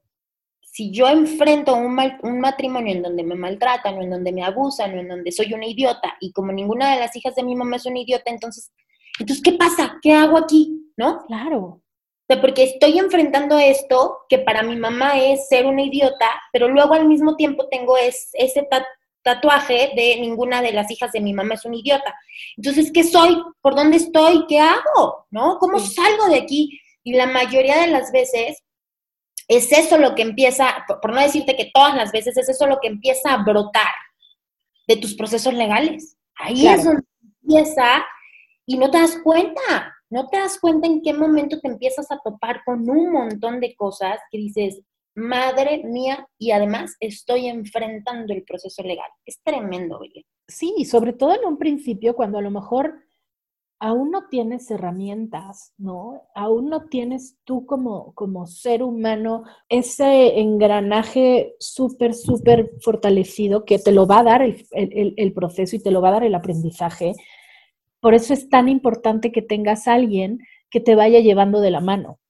si 0.62 0.90
yo 0.90 1.06
enfrento 1.08 1.74
un, 1.74 1.98
un, 2.22 2.40
matrimonio 2.40 2.94
en 2.94 3.02
donde 3.02 3.22
me 3.22 3.34
maltratan 3.34 3.98
o 3.98 4.02
en 4.02 4.08
donde 4.08 4.32
me 4.32 4.42
abusan 4.42 4.96
o 4.96 5.00
en 5.00 5.08
donde 5.08 5.30
soy 5.30 5.52
una 5.52 5.66
idiota 5.66 6.16
y 6.18 6.32
como 6.32 6.50
ninguna 6.50 6.94
de 6.94 7.00
las 7.00 7.14
hijas 7.14 7.34
de 7.34 7.42
mi 7.42 7.54
mamá 7.54 7.76
es 7.76 7.84
una 7.84 8.00
idiota, 8.00 8.30
entonces, 8.30 8.72
entonces 9.20 9.42
¿qué 9.44 9.52
pasa? 9.52 9.98
¿Qué 10.00 10.14
hago 10.14 10.38
aquí? 10.38 10.90
¿No? 10.96 11.22
Claro. 11.26 11.82
porque 12.40 12.62
estoy 12.62 12.98
enfrentando 12.98 13.58
esto 13.58 14.20
que 14.30 14.38
para 14.38 14.62
mi 14.62 14.76
mamá 14.76 15.18
es 15.20 15.48
ser 15.48 15.66
una 15.66 15.82
idiota, 15.82 16.30
pero 16.50 16.68
luego 16.68 16.94
al 16.94 17.06
mismo 17.06 17.36
tiempo 17.36 17.68
tengo 17.68 17.98
ese 17.98 18.62
tatuaje 19.22 19.92
de 19.94 20.18
ninguna 20.20 20.62
de 20.62 20.72
las 20.72 20.90
hijas 20.90 21.12
de 21.12 21.20
mi 21.20 21.32
mamá 21.32 21.54
es 21.54 21.64
una 21.64 21.76
idiota. 21.76 22.14
Entonces, 22.56 22.90
¿qué 22.92 23.04
soy? 23.04 23.42
¿Por 23.60 23.74
dónde 23.74 23.96
estoy? 23.96 24.46
¿Qué 24.48 24.58
hago? 24.58 25.26
¿No? 25.30 25.58
¿Cómo 25.58 25.78
salgo 25.78 26.28
de 26.28 26.38
aquí? 26.38 26.80
Y 27.04 27.14
la 27.14 27.26
mayoría 27.26 27.80
de 27.80 27.88
las 27.88 28.12
veces 28.12 28.62
es 29.48 29.72
eso 29.72 29.98
lo 29.98 30.14
que 30.14 30.22
empieza, 30.22 30.84
por 30.86 31.12
no 31.12 31.20
decirte 31.20 31.56
que 31.56 31.70
todas 31.72 31.94
las 31.94 32.12
veces, 32.12 32.36
es 32.36 32.48
eso 32.48 32.66
lo 32.66 32.78
que 32.80 32.88
empieza 32.88 33.32
a 33.32 33.42
brotar 33.42 33.92
de 34.86 34.96
tus 34.96 35.14
procesos 35.14 35.54
legales. 35.54 36.16
Ahí 36.36 36.66
es 36.66 36.84
donde 36.84 37.02
empieza 37.42 38.04
y 38.66 38.78
no 38.78 38.90
te 38.90 38.98
das 38.98 39.18
cuenta, 39.22 39.94
no 40.10 40.28
te 40.28 40.38
das 40.38 40.58
cuenta 40.58 40.86
en 40.86 41.02
qué 41.02 41.12
momento 41.12 41.60
te 41.60 41.68
empiezas 41.68 42.10
a 42.10 42.18
topar 42.18 42.62
con 42.64 42.88
un 42.88 43.12
montón 43.12 43.60
de 43.60 43.74
cosas 43.74 44.18
que 44.30 44.38
dices, 44.38 44.80
madre 45.14 45.82
mía, 45.84 46.26
y 46.38 46.52
además 46.52 46.96
estoy 47.00 47.46
enfrentando 47.46 48.32
el 48.32 48.44
proceso 48.44 48.82
legal. 48.82 49.10
Es 49.24 49.40
tremendo, 49.42 49.98
oye. 49.98 50.24
Sí, 50.48 50.84
sobre 50.84 51.12
todo 51.12 51.34
en 51.34 51.46
un 51.46 51.58
principio, 51.58 52.14
cuando 52.14 52.38
a 52.38 52.42
lo 52.42 52.50
mejor 52.50 52.94
aún 53.82 54.12
no 54.12 54.28
tienes 54.28 54.70
herramientas, 54.70 55.74
¿no? 55.76 56.22
Aún 56.36 56.70
no 56.70 56.84
tienes 56.84 57.36
tú 57.42 57.66
como, 57.66 58.14
como 58.14 58.46
ser 58.46 58.80
humano 58.80 59.42
ese 59.68 60.38
engranaje 60.38 61.56
súper, 61.58 62.14
súper 62.14 62.70
fortalecido 62.80 63.64
que 63.64 63.80
te 63.80 63.90
lo 63.90 64.06
va 64.06 64.20
a 64.20 64.22
dar 64.22 64.42
el, 64.42 64.64
el, 64.70 65.32
proceso 65.32 65.74
y 65.74 65.82
te 65.82 65.90
lo 65.90 66.00
va 66.00 66.10
a 66.10 66.12
dar 66.12 66.24
el 66.24 66.36
aprendizaje. 66.36 67.14
Por 67.98 68.14
eso 68.14 68.32
es 68.32 68.48
tan 68.48 68.68
importante 68.68 69.32
que 69.32 69.42
tengas 69.42 69.88
a 69.88 69.94
alguien 69.94 70.38
que 70.70 70.78
te 70.78 70.94
vaya 70.94 71.18
llevando 71.18 71.60
de 71.60 71.72
la 71.72 71.80
mano. 71.80 72.20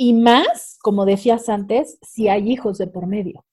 Y 0.00 0.12
más, 0.14 0.78
como 0.80 1.04
decías 1.04 1.48
antes, 1.48 1.98
si 2.02 2.28
hay 2.28 2.50
hijos 2.52 2.78
de 2.78 2.86
por 2.86 3.08
medio. 3.08 3.44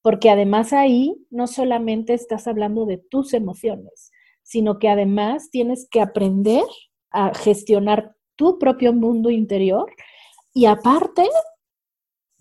Porque 0.00 0.30
además 0.30 0.72
ahí 0.72 1.14
no 1.28 1.46
solamente 1.46 2.14
estás 2.14 2.46
hablando 2.46 2.86
de 2.86 2.96
tus 2.96 3.34
emociones, 3.34 4.10
sino 4.42 4.78
que 4.78 4.88
además 4.88 5.50
tienes 5.50 5.86
que 5.90 6.00
aprender 6.00 6.64
a 7.10 7.34
gestionar 7.34 8.16
tu 8.36 8.58
propio 8.58 8.94
mundo 8.94 9.28
interior 9.28 9.92
y 10.54 10.64
aparte 10.64 11.28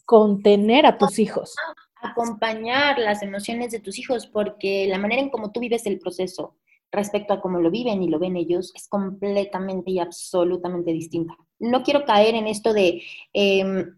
contener 0.05 0.85
a 0.85 0.97
tus 0.97 1.19
hijos. 1.19 1.53
Acompañar 2.01 2.99
las 2.99 3.21
emociones 3.21 3.71
de 3.71 3.81
tus 3.81 3.99
hijos, 3.99 4.27
porque 4.27 4.87
la 4.87 4.97
manera 4.97 5.21
en 5.21 5.29
cómo 5.29 5.51
tú 5.51 5.59
vives 5.59 5.85
el 5.85 5.99
proceso 5.99 6.55
respecto 6.91 7.33
a 7.33 7.41
cómo 7.41 7.59
lo 7.59 7.71
viven 7.71 8.03
y 8.03 8.09
lo 8.09 8.19
ven 8.19 8.35
ellos 8.35 8.71
es 8.75 8.87
completamente 8.87 9.91
y 9.91 9.99
absolutamente 9.99 10.91
distinta. 10.91 11.37
No 11.59 11.83
quiero 11.83 12.05
caer 12.05 12.35
en 12.35 12.47
esto 12.47 12.73
de 12.73 13.01
em, 13.33 13.95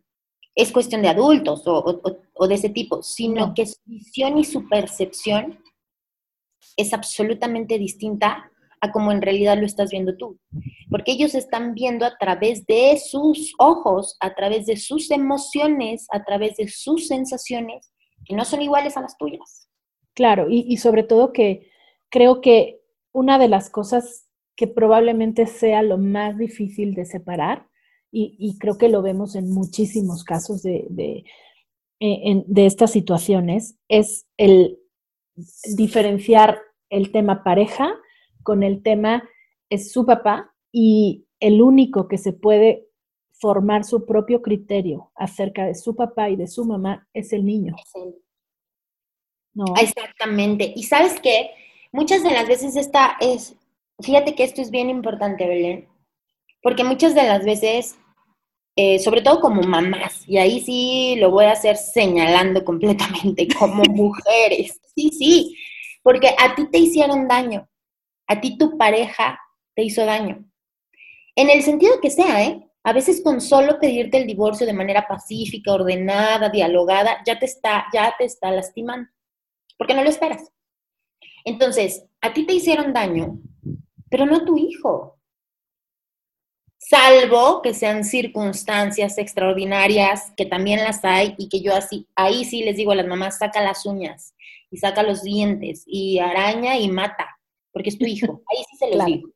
es 0.55 0.71
cuestión 0.71 1.01
de 1.01 1.09
adultos 1.09 1.63
o, 1.65 2.47
de 2.47 2.55
ese 2.55 2.69
tipo, 2.69 3.01
sino 3.01 3.53
que 3.53 3.65
su 3.65 3.79
visión 3.85 4.37
y 4.37 4.43
su 4.43 4.67
percepción 4.69 5.59
es 6.77 6.93
absolutamente 6.93 7.77
distinta 7.77 8.51
a 8.79 8.91
como 8.91 9.11
en 9.11 9.21
realidad 9.21 9.57
lo 9.57 9.65
estás 9.65 9.91
viendo 9.91 10.15
tú. 10.17 10.37
Porque 10.89 11.13
ellos 11.13 11.35
están 11.35 11.73
viendo 11.73 12.05
a 12.05 12.17
través 12.17 12.65
de 12.65 12.99
sus 13.03 13.53
ojos, 13.57 14.17
a 14.19 14.35
través 14.35 14.65
de 14.65 14.77
sus 14.77 15.09
emociones, 15.09 16.05
a 16.11 16.23
través 16.23 16.57
de 16.57 16.67
sus 16.67 17.07
sensaciones, 17.07 17.91
que 18.25 18.35
no 18.35 18.45
son 18.45 18.61
iguales 18.61 18.97
a 18.97 19.01
las 19.01 19.17
tuyas. 19.17 19.69
Claro, 20.13 20.47
y, 20.49 20.77
sobre 20.77 21.03
todo 21.03 21.33
que 21.33 21.71
creo 22.09 22.41
que 22.41 22.81
una 23.14 23.39
de 23.39 23.47
las 23.47 23.70
cosas 23.70 24.28
que 24.55 24.68
probablemente 24.68 25.47
sea 25.47 25.82
lo 25.82 25.97
más 25.97 26.38
difícil 26.38 26.93
de 26.93 27.05
separar, 27.05 27.68
y, 28.16 28.59
creo 28.59 28.78
que 28.78 28.89
lo 28.89 29.01
vemos 29.01 29.36
en 29.36 29.49
muchísimos 29.49 30.24
casos 30.24 30.61
de, 30.61 30.86
de, 30.91 31.24
eh, 31.99 32.43
de 32.45 32.66
estas 32.68 32.91
situaciones, 32.91 33.80
es 33.88 34.28
el 34.38 34.78
diferenciar 35.76 36.59
el 36.91 37.11
tema 37.11 37.43
pareja 37.43 37.95
con 38.43 38.61
el 38.61 38.84
tema 38.84 39.28
es 39.70 39.91
su 39.91 40.05
papá 40.05 40.53
y 40.72 41.26
el 41.39 41.61
único 41.61 42.07
que 42.07 42.18
se 42.18 42.34
puede 42.34 42.88
formar 43.32 43.84
su 43.84 44.05
propio 44.05 44.41
criterio 44.41 45.11
acerca 45.16 45.66
de 45.66 45.76
su 45.76 45.95
papá 45.95 46.30
y 46.30 46.36
de 46.36 46.47
su 46.47 46.66
mamá 46.66 47.07
es 47.14 47.34
el 47.34 47.45
niño. 47.45 47.76
¿No? 49.53 49.66
Exactamente. 49.82 50.72
Y 50.76 50.84
sabes 50.84 51.20
qué? 51.20 51.49
Muchas 51.93 52.23
de 52.23 52.31
las 52.31 52.47
veces 52.47 52.75
esta 52.75 53.17
es, 53.19 53.55
fíjate 54.01 54.33
que 54.33 54.43
esto 54.43 54.63
es 54.63 54.71
bien 54.71 54.89
importante, 54.89 55.47
Belén, 55.47 55.87
porque 56.63 56.83
muchas 56.83 57.13
de 57.13 57.21
las 57.21 57.45
veces, 57.45 57.99
eh, 58.75 58.97
sobre 58.97 59.21
todo 59.21 59.39
como 59.39 59.61
mamás, 59.61 60.27
y 60.27 60.39
ahí 60.39 60.59
sí 60.61 61.15
lo 61.19 61.29
voy 61.29 61.45
a 61.45 61.51
hacer 61.51 61.77
señalando 61.77 62.65
completamente 62.65 63.47
como 63.47 63.83
mujeres, 63.89 64.81
sí, 64.95 65.09
sí, 65.09 65.55
porque 66.01 66.29
a 66.35 66.55
ti 66.55 66.65
te 66.71 66.79
hicieron 66.79 67.27
daño, 67.27 67.69
a 68.25 68.41
ti 68.41 68.57
tu 68.57 68.75
pareja 68.75 69.39
te 69.75 69.83
hizo 69.83 70.03
daño. 70.03 70.43
En 71.35 71.51
el 71.51 71.61
sentido 71.61 72.01
que 72.01 72.09
sea, 72.09 72.43
¿eh? 72.43 72.67
A 72.83 72.91
veces 72.91 73.21
con 73.23 73.39
solo 73.39 73.79
pedirte 73.79 74.17
el 74.17 74.25
divorcio 74.25 74.65
de 74.65 74.73
manera 74.73 75.07
pacífica, 75.07 75.71
ordenada, 75.73 76.49
dialogada, 76.49 77.21
ya 77.23 77.37
te 77.37 77.45
está, 77.45 77.85
ya 77.93 78.15
te 78.17 78.25
está 78.25 78.49
lastimando, 78.49 79.07
porque 79.77 79.93
no 79.93 80.03
lo 80.03 80.09
esperas. 80.09 80.53
Entonces, 81.45 82.05
a 82.21 82.33
ti 82.33 82.45
te 82.45 82.53
hicieron 82.53 82.93
daño, 82.93 83.39
pero 84.09 84.25
no 84.25 84.37
a 84.37 84.45
tu 84.45 84.57
hijo. 84.57 85.19
Salvo 86.77 87.61
que 87.61 87.73
sean 87.73 88.03
circunstancias 88.03 89.17
extraordinarias, 89.17 90.33
que 90.35 90.45
también 90.45 90.83
las 90.83 91.03
hay, 91.03 91.35
y 91.37 91.49
que 91.49 91.61
yo 91.61 91.73
así, 91.73 92.07
ahí 92.15 92.45
sí 92.45 92.63
les 92.63 92.77
digo 92.77 92.91
a 92.91 92.95
las 92.95 93.07
mamás, 93.07 93.37
saca 93.37 93.61
las 93.61 93.85
uñas 93.85 94.35
y 94.69 94.77
saca 94.77 95.03
los 95.03 95.23
dientes 95.23 95.83
y 95.85 96.19
araña 96.19 96.77
y 96.77 96.89
mata 96.89 97.33
porque 97.73 97.89
es 97.89 97.97
tu 97.97 98.05
hijo. 98.05 98.41
Ahí 98.47 98.63
sí 98.69 98.77
se 98.77 98.95
los 98.95 99.05
digo. 99.05 99.29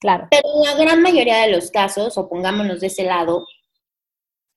Claro. 0.00 0.28
Pero 0.30 0.42
en 0.54 0.62
la 0.62 0.82
gran 0.82 1.02
mayoría 1.02 1.42
de 1.42 1.50
los 1.50 1.70
casos, 1.70 2.16
o 2.16 2.28
pongámonos 2.28 2.80
de 2.80 2.86
ese 2.86 3.04
lado, 3.04 3.46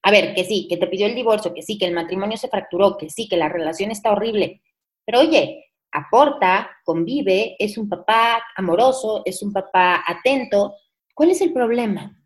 a 0.02 0.12
ver, 0.12 0.34
que 0.34 0.44
sí, 0.44 0.68
que 0.70 0.78
te 0.78 0.88
pidió 0.88 1.08
el 1.08 1.16
divorcio, 1.16 1.54
que 1.54 1.62
sí, 1.62 1.78
que 1.78 1.86
el 1.86 1.94
matrimonio 1.94 2.38
se 2.38 2.48
fracturó, 2.48 2.98
que 2.98 3.10
sí, 3.10 3.28
que 3.28 3.38
la 3.38 3.50
relación 3.50 3.92
está 3.92 4.12
horrible. 4.12 4.62
Pero 5.04 5.20
oye, 5.20 5.65
aporta, 5.98 6.70
convive, 6.84 7.56
es 7.60 7.78
un 7.78 7.90
papá 7.90 8.44
amoroso, 8.56 9.22
es 9.26 9.42
un 9.42 9.52
papá 9.52 10.04
atento. 10.06 10.76
¿Cuál 11.14 11.32
es 11.32 11.42
el 11.42 11.54
problema? 11.54 12.22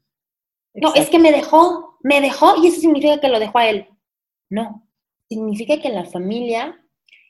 No, 0.73 0.93
es 0.95 1.09
que 1.09 1.19
me 1.19 1.31
dejó, 1.31 1.97
me 2.01 2.21
dejó 2.21 2.55
y 2.61 2.67
eso 2.67 2.81
significa 2.81 3.19
que 3.19 3.29
lo 3.29 3.39
dejó 3.39 3.59
a 3.59 3.67
él. 3.67 3.87
No, 4.49 4.87
significa 5.27 5.79
que 5.81 5.89
la 5.89 6.05
familia 6.05 6.83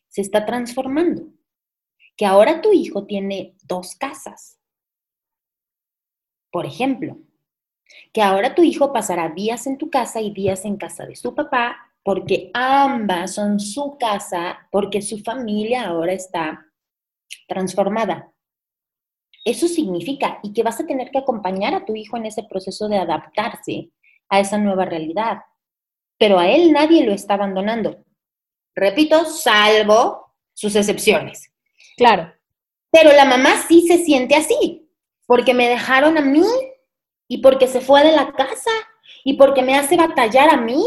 se 0.07 0.21
está 0.21 0.45
transformando 0.45 1.23
que 2.19 2.25
ahora 2.25 2.59
tu 2.59 2.73
hijo 2.73 3.05
tiene 3.05 3.55
dos 3.63 3.95
casas. 3.95 4.59
Por 6.51 6.65
ejemplo, 6.65 7.17
que 8.11 8.21
ahora 8.21 8.55
tu 8.55 8.61
hijo 8.61 8.91
pasará 8.91 9.29
días 9.29 9.65
en 9.67 9.77
tu 9.77 9.89
casa 9.89 10.19
y 10.19 10.33
días 10.33 10.65
en 10.65 10.75
casa 10.75 11.05
de 11.05 11.15
su 11.15 11.33
papá, 11.33 11.88
porque 12.04 12.50
ambas 12.54 13.36
son 13.36 13.60
su 13.60 13.97
casa, 13.97 14.68
porque 14.72 15.02
su 15.02 15.20
familia 15.20 15.88
ahora 15.88 16.14
está 16.14 16.66
transformada. 17.47 18.32
Eso 19.45 19.68
significa 19.68 20.39
y 20.43 20.54
que 20.54 20.64
vas 20.64 20.80
a 20.80 20.86
tener 20.86 21.12
que 21.12 21.20
acompañar 21.20 21.74
a 21.74 21.86
tu 21.86 21.95
hijo 21.95 22.18
en 22.18 22.26
ese 22.26 22.43
proceso 22.43 22.88
de 22.88 22.97
adaptarse 22.97 23.89
a 24.30 24.39
esa 24.39 24.58
nueva 24.58 24.86
realidad. 24.86 25.39
Pero 26.18 26.39
a 26.39 26.50
él 26.50 26.72
nadie 26.72 27.06
lo 27.06 27.14
está 27.14 27.36
abandonando. 27.36 28.04
Repito, 28.76 29.26
salvo 29.26 30.36
sus 30.54 30.76
excepciones. 30.76 31.52
Claro. 31.97 32.34
Pero 32.91 33.12
la 33.12 33.26
mamá 33.26 33.52
sí 33.68 33.88
se 33.88 34.04
siente 34.04 34.36
así, 34.36 34.89
porque 35.26 35.54
me 35.54 35.70
dejaron 35.70 36.18
a 36.18 36.22
mí 36.22 36.45
y 37.28 37.38
porque 37.39 37.68
se 37.68 37.82
fue 37.82 38.04
de 38.04 38.12
la 38.12 38.32
casa 38.34 38.72
y 39.24 39.34
porque 39.34 39.62
me 39.62 39.78
hace 39.78 39.95
batallar 39.95 40.50
a 40.50 40.58
mí 40.58 40.84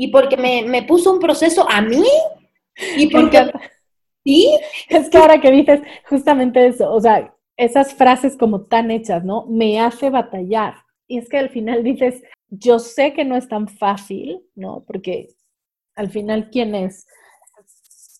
y 0.00 0.08
porque 0.08 0.38
me, 0.38 0.82
puso 0.84 1.12
un 1.12 1.18
proceso 1.18 1.68
a 1.68 1.82
mí 1.82 2.06
y 2.96 3.06
porque... 3.08 3.52
¿Sí? 4.24 4.58
Es 4.88 5.10
que 5.10 5.18
ahora 5.18 5.42
que 5.42 5.50
dices 5.50 5.82
justamente 6.08 6.66
eso, 6.66 6.90
o 6.90 7.00
sea, 7.02 7.34
esas 7.58 7.92
frases 7.92 8.34
como 8.34 8.62
tan 8.62 8.90
hechas, 8.90 9.24
¿no? 9.24 9.44
Me 9.46 9.78
hace 9.78 10.08
batallar. 10.08 10.74
Y 11.06 11.18
es 11.18 11.28
que 11.28 11.36
al 11.36 11.50
final 11.50 11.84
dices, 11.84 12.22
yo 12.48 12.78
sé 12.78 13.12
que 13.12 13.26
no 13.26 13.36
es 13.36 13.46
tan 13.46 13.68
fácil, 13.68 14.40
¿no? 14.54 14.84
Porque 14.86 15.28
Al 15.96 16.08
final, 16.08 16.48
¿quién 16.50 16.74
es? 16.74 17.06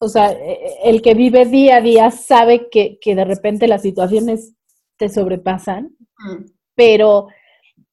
O 0.01 0.09
sea, 0.09 0.33
e, 0.33 0.81
el 0.85 1.01
que 1.01 1.15
vive 1.15 1.47
día 1.47 1.77
a 1.77 1.81
día 1.81 2.11
sabe 2.11 2.69
que, 2.69 2.99
de 3.03 3.25
repente 3.25 3.67
las 3.69 3.81
situaciones 3.81 4.55
te 4.99 5.09
sobrepasan, 5.09 5.97
pero 6.75 7.29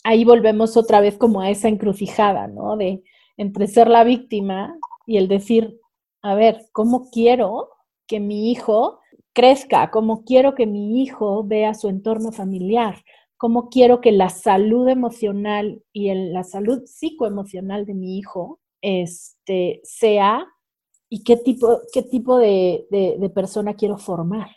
ahí 0.04 0.26
volvemos 0.26 0.76
otra 0.76 1.00
vez 1.00 1.18
como 1.18 1.40
a 1.40 1.50
esa 1.50 1.70
encrucijada, 1.70 2.48
¿no? 2.48 2.76
De 2.76 3.02
entre 3.38 3.68
ser 3.68 3.88
la 3.88 4.04
víctima 4.04 4.78
y 5.06 5.18
el 5.18 5.28
decir, 5.28 5.80
a 6.22 6.36
ver, 6.36 6.66
¿cómo 6.72 7.10
quiero 7.10 7.70
que 8.08 8.20
mi 8.20 8.52
hijo 8.52 9.00
crezca? 9.34 9.92
¿Cómo 9.92 10.24
quiero 10.26 10.56
que 10.56 10.66
mi 10.66 11.02
hijo 11.02 11.44
vea 11.44 11.74
su 11.74 11.88
entorno 11.88 12.32
familiar? 12.32 13.04
¿Cómo 13.38 13.70
quiero 13.70 14.02
que 14.02 14.12
la 14.12 14.30
salud 14.30 14.88
emocional 14.88 15.84
y 15.94 16.12
la 16.14 16.44
salud 16.44 16.84
psicoemocional 16.86 17.86
de 17.86 17.94
mi 17.94 18.18
hijo 18.18 18.60
este, 18.82 19.80
sea 19.84 20.46
y 21.10 21.24
qué 21.24 21.38
tipo, 21.38 21.80
qué 21.94 22.02
tipo 22.02 22.38
de, 22.38 22.88
de 22.90 23.30
persona 23.30 23.76
quiero 23.76 23.98
formar? 23.98 24.50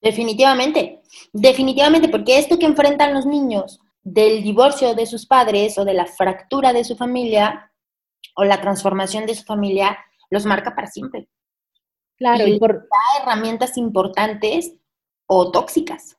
Definitivamente, 0.00 1.02
definitivamente, 1.32 2.08
porque 2.08 2.38
esto 2.38 2.58
que 2.58 2.64
enfrentan 2.66 3.12
los 3.12 3.26
niños 3.26 3.80
del 4.02 4.42
divorcio 4.42 4.94
de 4.94 5.04
sus 5.04 5.26
padres 5.26 5.76
o 5.76 5.84
de 5.84 5.92
la 5.92 6.06
fractura 6.06 6.72
de 6.72 6.84
su 6.84 6.96
familia 6.96 7.69
o 8.40 8.44
la 8.44 8.62
transformación 8.62 9.26
de 9.26 9.34
su 9.34 9.44
familia 9.44 9.98
los 10.30 10.46
marca 10.46 10.74
para 10.74 10.86
siempre. 10.86 11.28
Claro, 12.16 12.46
y, 12.46 12.58
por 12.58 12.74
da 12.74 13.22
herramientas 13.22 13.76
importantes 13.76 14.76
o 15.26 15.50
tóxicas. 15.50 16.16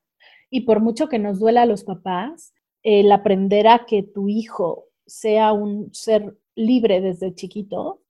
Y 0.52 0.62
por 0.62 0.82
mucho 0.82 1.10
que 1.10 1.18
nos 1.18 1.40
duela 1.40 1.64
a 1.64 1.66
los 1.66 1.84
papás, 1.84 2.54
el 2.84 3.12
aprender 3.12 3.68
a 3.68 3.86
que 3.88 4.04
tu 4.04 4.30
hijo 4.30 4.86
sea 5.08 5.52
un 5.52 5.92
ser 5.94 6.38
libre 6.54 7.02
desde 7.02 7.34
chiquito 7.34 8.04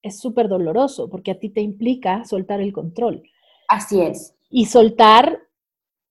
es 0.00 0.20
súper 0.20 0.46
doloroso 0.48 1.08
porque 1.10 1.32
a 1.32 1.38
ti 1.40 1.48
te 1.48 1.60
implica 1.60 2.24
soltar 2.24 2.60
el 2.60 2.72
control. 2.72 3.24
Así 3.66 4.00
es. 4.00 4.36
Y 4.48 4.66
soltar, 4.66 5.40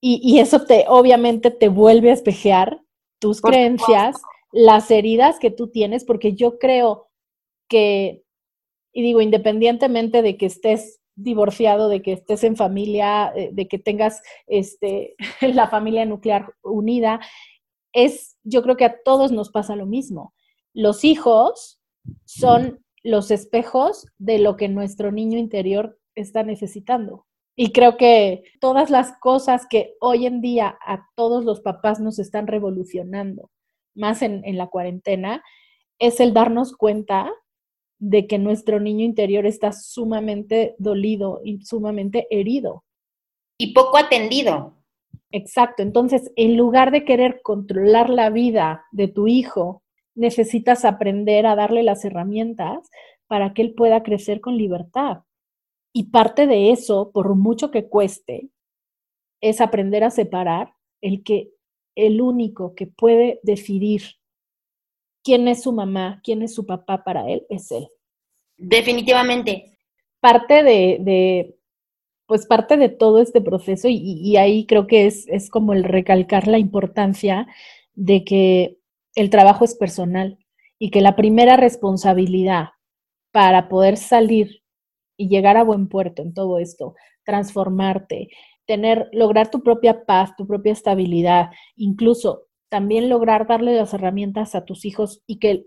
y, 0.01 0.19
y 0.21 0.39
eso 0.39 0.65
te 0.65 0.85
obviamente 0.89 1.51
te 1.51 1.69
vuelve 1.69 2.09
a 2.09 2.13
espejear 2.13 2.81
tus 3.19 3.39
creencias, 3.39 4.17
las 4.51 4.91
heridas 4.91 5.39
que 5.39 5.51
tú 5.51 5.69
tienes, 5.69 6.03
porque 6.03 6.33
yo 6.33 6.59
creo 6.59 7.05
que, 7.67 8.23
y 8.93 9.01
digo, 9.01 9.21
independientemente 9.21 10.21
de 10.21 10.37
que 10.37 10.45
estés 10.45 10.99
divorciado, 11.15 11.87
de 11.89 12.01
que 12.01 12.13
estés 12.13 12.43
en 12.43 12.55
familia, 12.55 13.31
eh, 13.35 13.49
de 13.51 13.67
que 13.67 13.79
tengas 13.79 14.21
este, 14.47 15.15
la 15.41 15.67
familia 15.67 16.05
nuclear 16.05 16.53
unida, 16.61 17.19
es, 17.93 18.37
yo 18.43 18.61
creo 18.61 18.75
que 18.75 18.85
a 18.85 19.01
todos 19.03 19.31
nos 19.31 19.49
pasa 19.49 19.75
lo 19.75 19.85
mismo. 19.85 20.33
Los 20.73 21.05
hijos 21.05 21.79
son 22.25 22.83
los 23.03 23.31
espejos 23.31 24.07
de 24.17 24.39
lo 24.39 24.57
que 24.57 24.67
nuestro 24.67 25.11
niño 25.11 25.37
interior 25.37 25.97
está 26.15 26.43
necesitando. 26.43 27.25
Y 27.55 27.71
creo 27.71 27.95
que 27.95 28.43
todas 28.59 28.89
las 28.89 29.17
cosas 29.19 29.65
que 29.69 29.95
hoy 30.01 30.25
en 30.25 30.41
día 30.41 30.77
a 30.85 31.07
todos 31.15 31.45
los 31.45 31.61
papás 31.61 31.99
nos 32.01 32.19
están 32.19 32.47
revolucionando, 32.47 33.51
más 33.95 34.21
en, 34.21 34.43
la 34.57 34.67
cuarentena, 34.67 35.41
es 35.99 36.19
el 36.19 36.33
darnos 36.33 36.75
cuenta 36.75 37.31
de 37.99 38.27
que 38.27 38.37
nuestro 38.37 38.79
niño 38.79 39.05
interior 39.05 39.45
está 39.45 39.71
sumamente 39.71 40.75
dolido 40.77 41.41
y 41.43 41.61
sumamente 41.61 42.27
herido. 42.29 42.83
Y 43.57 43.73
poco 43.73 43.97
atendido. 43.97 44.73
Exacto. 45.31 45.81
Entonces, 45.81 46.31
en 46.35 46.57
lugar 46.57 46.91
de 46.91 47.05
querer 47.05 47.41
controlar 47.41 48.09
la 48.09 48.29
vida 48.29 48.85
de 48.91 49.07
tu 49.07 49.27
hijo, 49.27 49.83
necesitas 50.15 50.85
aprender 50.85 51.45
a 51.45 51.55
darle 51.55 51.83
las 51.83 52.05
herramientas 52.05 52.89
para 53.27 53.53
que 53.53 53.61
él 53.61 53.73
pueda 53.73 54.03
crecer 54.03 54.41
con 54.41 54.57
libertad. 54.57 55.23
Y 55.93 56.05
parte 56.09 56.47
de 56.47 56.71
eso, 56.71 57.11
por 57.11 57.35
mucho 57.35 57.71
que 57.71 57.87
cueste, 57.87 58.49
es 59.41 59.61
aprender 59.61 60.03
a 60.03 60.09
separar 60.09 60.73
el 61.01 61.23
que 61.23 61.51
el 61.95 62.21
único 62.21 62.75
que 62.75 62.87
puede 62.87 63.39
decidir 63.43 64.01
quién 65.25 65.47
es 65.47 65.63
su 65.63 65.73
mamá, 65.73 66.21
quién 66.23 66.43
es 66.43 66.53
su 66.53 66.65
papá 66.65 67.03
para 67.03 67.27
él, 67.27 67.45
es 67.49 67.71
él. 67.71 67.87
Definitivamente. 68.57 69.77
Parte 70.21 70.63
de, 70.63 71.57
pues 72.27 72.45
parte 72.45 72.77
de 72.77 72.89
todo 72.89 73.19
este 73.19 73.41
proceso, 73.41 73.89
y, 73.89 73.97
y 73.97 74.37
ahí 74.37 74.65
creo 74.65 74.87
que 74.87 75.07
es, 75.07 75.27
es 75.27 75.49
como 75.49 75.73
el 75.73 75.83
recalcar 75.83 76.47
la 76.47 76.59
importancia 76.59 77.47
de 77.95 78.23
que 78.23 78.77
el 79.15 79.29
trabajo 79.29 79.65
es 79.65 79.75
personal 79.75 80.37
y 80.77 80.91
que 80.91 81.01
la 81.01 81.15
primera 81.15 81.57
responsabilidad 81.57 82.69
para 83.31 83.67
poder 83.67 83.97
salir 83.97 84.61
y 85.17 85.27
llegar 85.27 85.57
a 85.57 85.63
buen 85.63 85.87
puerto 85.87 86.21
en 86.21 86.33
todo 86.33 86.59
esto, 86.59 86.95
transformarte, 87.23 88.29
tener, 88.65 89.09
lograr 89.11 89.49
tu 89.49 89.63
propia 89.63 90.05
paz, 90.05 90.35
tu 90.35 90.45
propia 90.45 90.73
estabilidad, 90.73 91.49
incluso 91.75 92.47
también 92.75 93.07
lograr 93.07 93.47
darle 93.47 93.73
las 93.73 93.93
herramientas 93.93 94.53
a 94.53 94.65
tus 94.65 94.83
hijos 94.83 95.23
y 95.25 95.39
que 95.39 95.65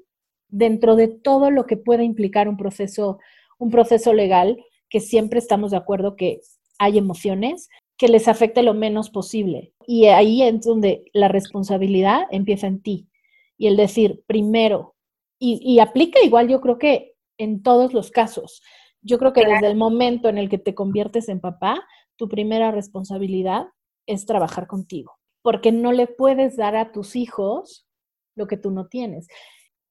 dentro 0.50 0.94
de 0.94 1.08
todo 1.08 1.50
lo 1.50 1.64
que 1.64 1.78
pueda 1.78 2.02
implicar 2.02 2.50
un 2.50 2.58
proceso, 2.58 3.18
un 3.58 3.70
proceso 3.70 4.12
legal, 4.12 4.62
que 4.90 5.00
siempre 5.00 5.38
estamos 5.38 5.70
de 5.70 5.78
acuerdo 5.78 6.16
que 6.16 6.42
hay 6.78 6.98
emociones, 6.98 7.70
que 7.96 8.08
les 8.08 8.28
afecte 8.28 8.62
lo 8.62 8.74
menos 8.74 9.08
posible. 9.08 9.72
Y 9.86 10.04
ahí 10.08 10.42
es 10.42 10.60
donde 10.60 11.06
la 11.14 11.28
responsabilidad 11.28 12.26
empieza 12.30 12.66
en 12.66 12.82
ti. 12.82 13.08
Y 13.56 13.68
el 13.68 13.78
decir, 13.78 14.22
primero, 14.26 14.94
y, 15.38 15.58
y 15.62 15.78
aplica 15.80 16.22
igual 16.22 16.46
yo 16.46 16.60
creo 16.60 16.76
que 16.76 17.14
en 17.38 17.62
todos 17.62 17.94
los 17.94 18.10
casos, 18.10 18.60
yo 19.00 19.18
creo 19.18 19.32
que 19.32 19.46
desde 19.46 19.68
el 19.68 19.76
momento 19.76 20.28
en 20.28 20.36
el 20.36 20.50
que 20.50 20.58
te 20.58 20.74
conviertes 20.74 21.30
en 21.30 21.40
papá, 21.40 21.82
tu 22.16 22.28
primera 22.28 22.70
responsabilidad 22.70 23.68
es 24.06 24.26
trabajar 24.26 24.66
contigo, 24.66 25.17
porque 25.42 25.72
no 25.72 25.92
le 25.92 26.06
puedes 26.06 26.56
dar 26.56 26.76
a 26.76 26.92
tus 26.92 27.16
hijos 27.16 27.86
lo 28.34 28.46
que 28.46 28.56
tú 28.56 28.70
no 28.70 28.86
tienes. 28.86 29.28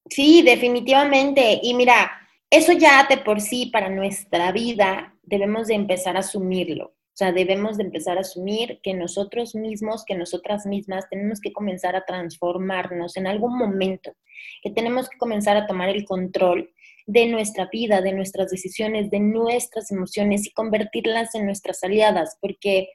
Sí, 0.09 0.41
definitivamente. 0.41 1.59
Y 1.61 1.73
mira, 1.73 2.11
eso 2.49 2.71
ya 2.71 3.05
de 3.09 3.17
por 3.17 3.41
sí 3.41 3.67
para 3.67 3.89
nuestra 3.89 4.51
vida 4.51 5.15
debemos 5.23 5.67
de 5.67 5.75
empezar 5.75 6.15
a 6.15 6.19
asumirlo. 6.19 6.85
O 6.85 7.17
sea, 7.17 7.31
debemos 7.31 7.77
de 7.77 7.83
empezar 7.83 8.17
a 8.17 8.21
asumir 8.21 8.79
que 8.83 8.93
nosotros 8.93 9.55
mismos, 9.55 10.05
que 10.05 10.15
nosotras 10.15 10.67
mismas 10.67 11.09
tenemos 11.09 11.41
que 11.41 11.51
comenzar 11.51 11.95
a 11.95 12.05
transformarnos 12.05 13.17
en 13.17 13.25
algún 13.25 13.57
momento, 13.57 14.13
que 14.61 14.69
tenemos 14.69 15.09
que 15.09 15.17
comenzar 15.17 15.57
a 15.57 15.65
tomar 15.65 15.89
el 15.89 16.05
control 16.05 16.71
de 17.07 17.25
nuestra 17.25 17.69
vida, 17.71 18.01
de 18.01 18.13
nuestras 18.13 18.51
decisiones, 18.51 19.09
de 19.09 19.19
nuestras 19.19 19.91
emociones 19.91 20.45
y 20.45 20.51
convertirlas 20.51 21.33
en 21.33 21.45
nuestras 21.45 21.83
aliadas, 21.83 22.37
porque 22.39 22.89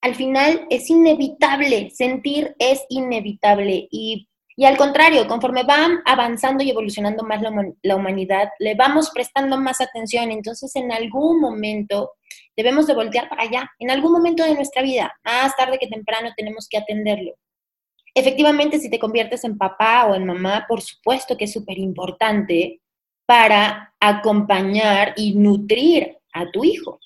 al 0.00 0.14
final 0.14 0.66
es 0.70 0.88
inevitable, 0.90 1.90
sentir 1.90 2.54
es 2.58 2.82
inevitable 2.88 3.88
y, 3.90 4.28
al 4.64 4.76
contrario, 4.76 5.26
conforme 5.26 5.64
van 5.64 6.00
avanzando 6.04 6.62
y 6.62 6.70
evolucionando 6.70 7.24
más 7.24 7.40
la, 7.82 7.96
humanidad, 7.96 8.48
le 8.58 8.74
vamos 8.74 9.10
prestando 9.10 9.58
más 9.58 9.80
atención, 9.80 10.30
entonces 10.30 10.74
en 10.76 10.92
algún 10.92 11.40
momento 11.40 12.12
debemos 12.56 12.86
de 12.86 12.94
voltear 12.94 13.28
para 13.28 13.42
allá, 13.42 13.70
en 13.78 13.90
algún 13.90 14.12
momento 14.12 14.44
de 14.44 14.54
nuestra 14.54 14.82
vida, 14.82 15.12
más 15.24 15.56
tarde 15.56 15.78
que 15.78 15.88
temprano 15.88 16.30
tenemos 16.36 16.68
que 16.68 16.78
atenderlo. 16.78 17.32
Efectivamente, 18.14 18.80
si 18.80 18.90
te 18.90 18.98
conviertes 18.98 19.44
en 19.44 19.58
papá 19.58 20.06
o 20.06 20.14
en 20.14 20.26
mamá, 20.26 20.64
por 20.68 20.80
supuesto 20.80 21.36
que 21.36 21.44
es 21.44 21.52
súper 21.52 21.78
importante 21.78 22.80
para 23.26 23.94
acompañar 24.00 25.12
y 25.16 25.34
nutrir 25.34 26.16
a 26.32 26.50
tu 26.50 26.64
hijo. 26.64 26.98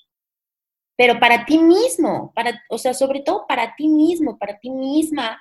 Pero 0.95 1.19
para 1.19 1.45
ti 1.45 1.57
mismo, 1.57 2.31
para, 2.35 2.61
o 2.69 2.77
sea, 2.77 2.93
sobre 2.93 3.21
todo 3.21 3.45
para 3.47 3.75
ti 3.75 3.87
mismo, 3.87 4.37
para 4.37 4.59
ti 4.59 4.69
misma, 4.69 5.39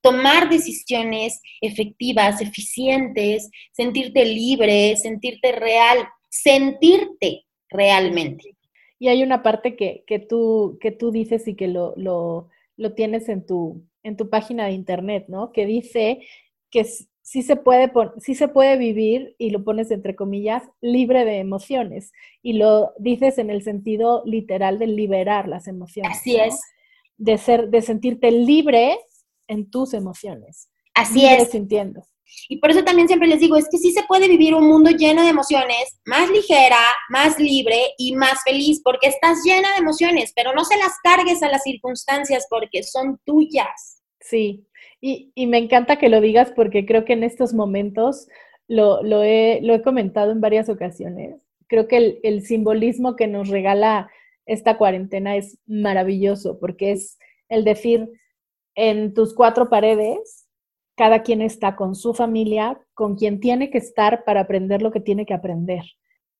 tomar 0.00 0.48
decisiones 0.48 1.40
efectivas, 1.60 2.40
eficientes, 2.40 3.50
sentirte 3.72 4.24
libre, 4.24 4.96
sentirte 4.96 5.52
real, 5.52 6.06
sentirte 6.28 7.46
realmente. 7.70 8.54
Y 8.98 9.08
hay 9.08 9.22
una 9.22 9.42
parte 9.42 9.76
que, 9.76 10.04
que, 10.06 10.18
tú, 10.18 10.78
que 10.80 10.92
tú 10.92 11.10
dices 11.10 11.48
y 11.48 11.56
que 11.56 11.68
lo, 11.68 11.94
lo, 11.96 12.48
lo 12.76 12.94
tienes 12.94 13.28
en 13.28 13.46
tu, 13.46 13.82
en 14.02 14.16
tu 14.16 14.30
página 14.30 14.66
de 14.66 14.72
internet, 14.72 15.24
¿no? 15.28 15.52
Que 15.52 15.66
dice 15.66 16.20
que 16.70 16.86
sí 17.24 17.42
se 17.42 17.56
puede, 17.56 17.90
sí 18.18 18.34
se 18.34 18.48
puede 18.48 18.76
vivir, 18.76 19.34
y 19.38 19.50
lo 19.50 19.64
pones 19.64 19.90
entre 19.90 20.14
comillas, 20.14 20.62
libre 20.80 21.24
de 21.24 21.38
emociones. 21.38 22.12
Y 22.42 22.52
lo 22.52 22.92
dices 22.98 23.38
en 23.38 23.50
el 23.50 23.62
sentido 23.62 24.22
literal 24.26 24.78
de 24.78 24.86
liberar 24.86 25.48
las 25.48 25.66
emociones. 25.66 26.18
Así 26.18 26.36
es. 26.36 26.60
De, 27.16 27.38
ser, 27.38 27.70
de 27.70 27.80
sentirte 27.80 28.30
libre 28.30 28.98
en 29.48 29.70
tus 29.70 29.94
emociones. 29.94 30.68
Así 30.94 31.24
es. 31.24 31.50
sintiendo. 31.50 32.06
Y 32.48 32.58
por 32.58 32.70
eso 32.70 32.84
también 32.84 33.08
siempre 33.08 33.28
les 33.28 33.40
digo, 33.40 33.56
es 33.56 33.68
que 33.70 33.78
sí 33.78 33.92
se 33.92 34.04
puede 34.04 34.28
vivir 34.28 34.54
un 34.54 34.66
mundo 34.66 34.90
lleno 34.90 35.22
de 35.22 35.28
emociones, 35.28 35.98
más 36.04 36.28
ligera, 36.30 36.80
más 37.08 37.38
libre 37.38 37.94
y 37.96 38.14
más 38.16 38.42
feliz, 38.44 38.80
porque 38.84 39.08
estás 39.08 39.38
llena 39.44 39.68
de 39.72 39.78
emociones, 39.78 40.32
pero 40.34 40.52
no 40.52 40.64
se 40.64 40.76
las 40.76 40.92
cargues 41.02 41.42
a 41.42 41.48
las 41.48 41.62
circunstancias 41.62 42.46
porque 42.50 42.82
son 42.82 43.18
tuyas. 43.24 44.02
Sí, 44.20 44.66
y, 45.06 45.46
me 45.48 45.58
encanta 45.58 45.96
que 45.96 46.08
lo 46.08 46.22
digas 46.22 46.50
porque 46.56 46.86
creo 46.86 47.04
que 47.04 47.12
en 47.12 47.24
estos 47.24 47.52
momentos 47.52 48.26
lo, 48.68 49.02
he, 49.22 49.82
comentado 49.84 50.32
en 50.32 50.40
varias 50.40 50.70
ocasiones, 50.70 51.46
creo 51.66 51.88
que 51.88 52.20
el, 52.22 52.42
simbolismo 52.42 53.14
que 53.14 53.26
nos 53.26 53.48
regala 53.48 54.10
esta 54.46 54.78
cuarentena 54.78 55.36
es 55.36 55.58
maravilloso, 55.66 56.58
porque 56.58 56.92
es 56.92 57.18
el 57.50 57.64
decir, 57.64 58.08
en 58.74 59.12
tus 59.12 59.34
cuatro 59.34 59.68
paredes, 59.68 60.48
cada 60.96 61.22
quien 61.22 61.42
está 61.42 61.76
con 61.76 61.94
su 61.94 62.14
familia, 62.14 62.80
con 62.94 63.16
quien 63.16 63.40
tiene 63.40 63.68
que 63.68 63.78
estar 63.78 64.24
para 64.24 64.40
aprender 64.40 64.80
lo 64.80 64.90
que 64.90 65.00
tiene 65.00 65.26
que 65.26 65.34
aprender. 65.34 65.84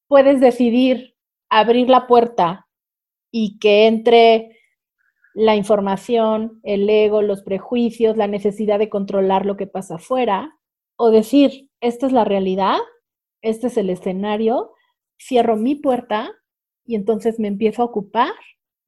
Puedes 0.08 0.40
decidir 0.40 1.14
abrir 1.50 1.90
la 1.90 2.06
puerta 2.06 2.66
y 3.30 3.58
que 3.58 3.86
entre 3.88 4.53
la 5.34 5.56
información, 5.56 6.60
el 6.62 6.88
ego, 6.88 7.20
los 7.20 7.42
prejuicios, 7.42 8.16
la 8.16 8.28
necesidad 8.28 8.78
de 8.78 8.88
controlar 8.88 9.44
lo 9.44 9.56
que 9.56 9.66
pasa 9.66 9.96
afuera, 9.96 10.56
o 10.96 11.10
decir, 11.10 11.68
esta 11.80 12.06
es 12.06 12.12
la 12.12 12.24
realidad, 12.24 12.78
este 13.42 13.66
es 13.66 13.76
el 13.76 13.90
escenario, 13.90 14.72
cierro 15.20 15.56
mi 15.56 15.74
puerta 15.74 16.30
y 16.86 16.94
entonces 16.94 17.40
me 17.40 17.48
empiezo 17.48 17.82
a 17.82 17.86
ocupar 17.86 18.32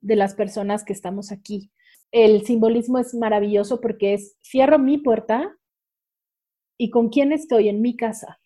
de 0.01 0.17
las 0.17 0.35
personas 0.35 0.85
que 0.85 0.93
estamos 0.93 1.33
aquí. 1.33 1.73
El 2.13 2.47
simbolismo 2.47 2.99
es 2.99 3.13
maravilloso 3.15 3.81
porque 3.81 4.15
es, 4.15 4.37
cierro 4.41 4.79
mi 4.79 4.99
puerta 4.99 5.57
y 6.79 6.91
con 6.91 7.09
quién 7.09 7.33
estoy 7.33 7.69
en 7.69 7.83
mi 7.83 7.97
casa 7.97 8.39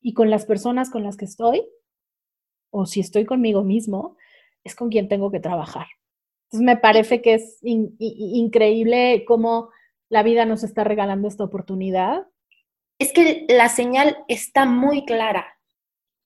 y 0.00 0.14
con 0.14 0.30
las 0.30 0.46
personas 0.46 0.90
con 0.90 1.02
las 1.02 1.16
que 1.16 1.24
estoy, 1.24 1.66
o 2.70 2.86
si 2.86 3.00
estoy 3.00 3.24
conmigo 3.24 3.64
mismo, 3.64 4.16
es 4.62 4.76
con 4.76 4.90
quien 4.90 5.08
tengo 5.08 5.30
que 5.30 5.40
trabajar. 5.40 5.86
Entonces 6.44 6.64
me 6.64 6.76
parece 6.76 7.22
que 7.22 7.34
es 7.34 7.58
increíble 7.62 9.24
cómo 9.26 9.70
la 10.08 10.22
vida 10.22 10.44
nos 10.44 10.62
está 10.62 10.84
regalando 10.84 11.28
esta 11.28 11.44
oportunidad. 11.44 12.26
Es 12.98 13.12
que 13.12 13.46
la 13.48 13.68
señal 13.68 14.18
está 14.28 14.64
muy 14.64 15.04
clara 15.04 15.54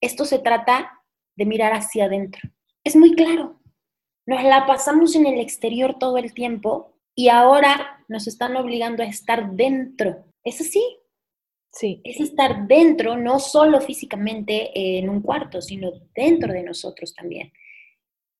esto 0.00 0.24
se 0.24 0.38
trata 0.38 1.02
de 1.36 1.46
mirar 1.46 1.72
hacia 1.72 2.04
adentro. 2.04 2.48
Es 2.84 2.96
muy 2.96 3.14
claro. 3.14 3.60
Nos 4.26 4.42
la 4.42 4.66
pasamos 4.66 5.16
en 5.16 5.26
el 5.26 5.40
exterior 5.40 5.98
todo 5.98 6.18
el 6.18 6.34
tiempo 6.34 6.98
y 7.14 7.28
ahora 7.28 8.04
nos 8.08 8.26
están 8.26 8.56
obligando 8.56 9.02
a 9.02 9.06
estar 9.06 9.52
dentro. 9.52 10.24
¿Es 10.44 10.60
así? 10.60 10.82
Sí. 11.72 12.00
Es 12.04 12.20
estar 12.20 12.66
dentro, 12.66 13.16
no 13.16 13.38
solo 13.40 13.80
físicamente 13.80 14.98
en 14.98 15.08
un 15.08 15.20
cuarto, 15.20 15.60
sino 15.60 15.90
dentro 16.14 16.52
de 16.52 16.62
nosotros 16.62 17.14
también. 17.14 17.52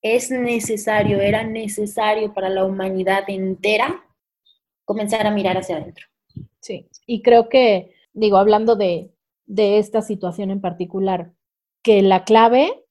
Es 0.03 0.31
necesario, 0.31 1.21
era 1.21 1.43
necesario 1.45 2.33
para 2.33 2.49
la 2.49 2.65
humanidad 2.65 3.25
entera 3.29 4.05
comenzar 4.85 5.27
a 5.27 5.31
mirar 5.31 5.59
hacia 5.59 5.77
adentro. 5.77 6.07
Sí, 6.61 6.89
y 7.07 7.23
creo 7.23 7.49
que, 7.49 7.95
digo, 8.13 8.37
hablando 8.37 8.77
de, 8.77 9.13
de 9.47 9.79
esta 9.79 10.03
situación 10.03 10.51
en 10.51 10.61
particular, 10.61 11.33
que 11.83 12.03
la 12.03 12.25
clave 12.25 12.85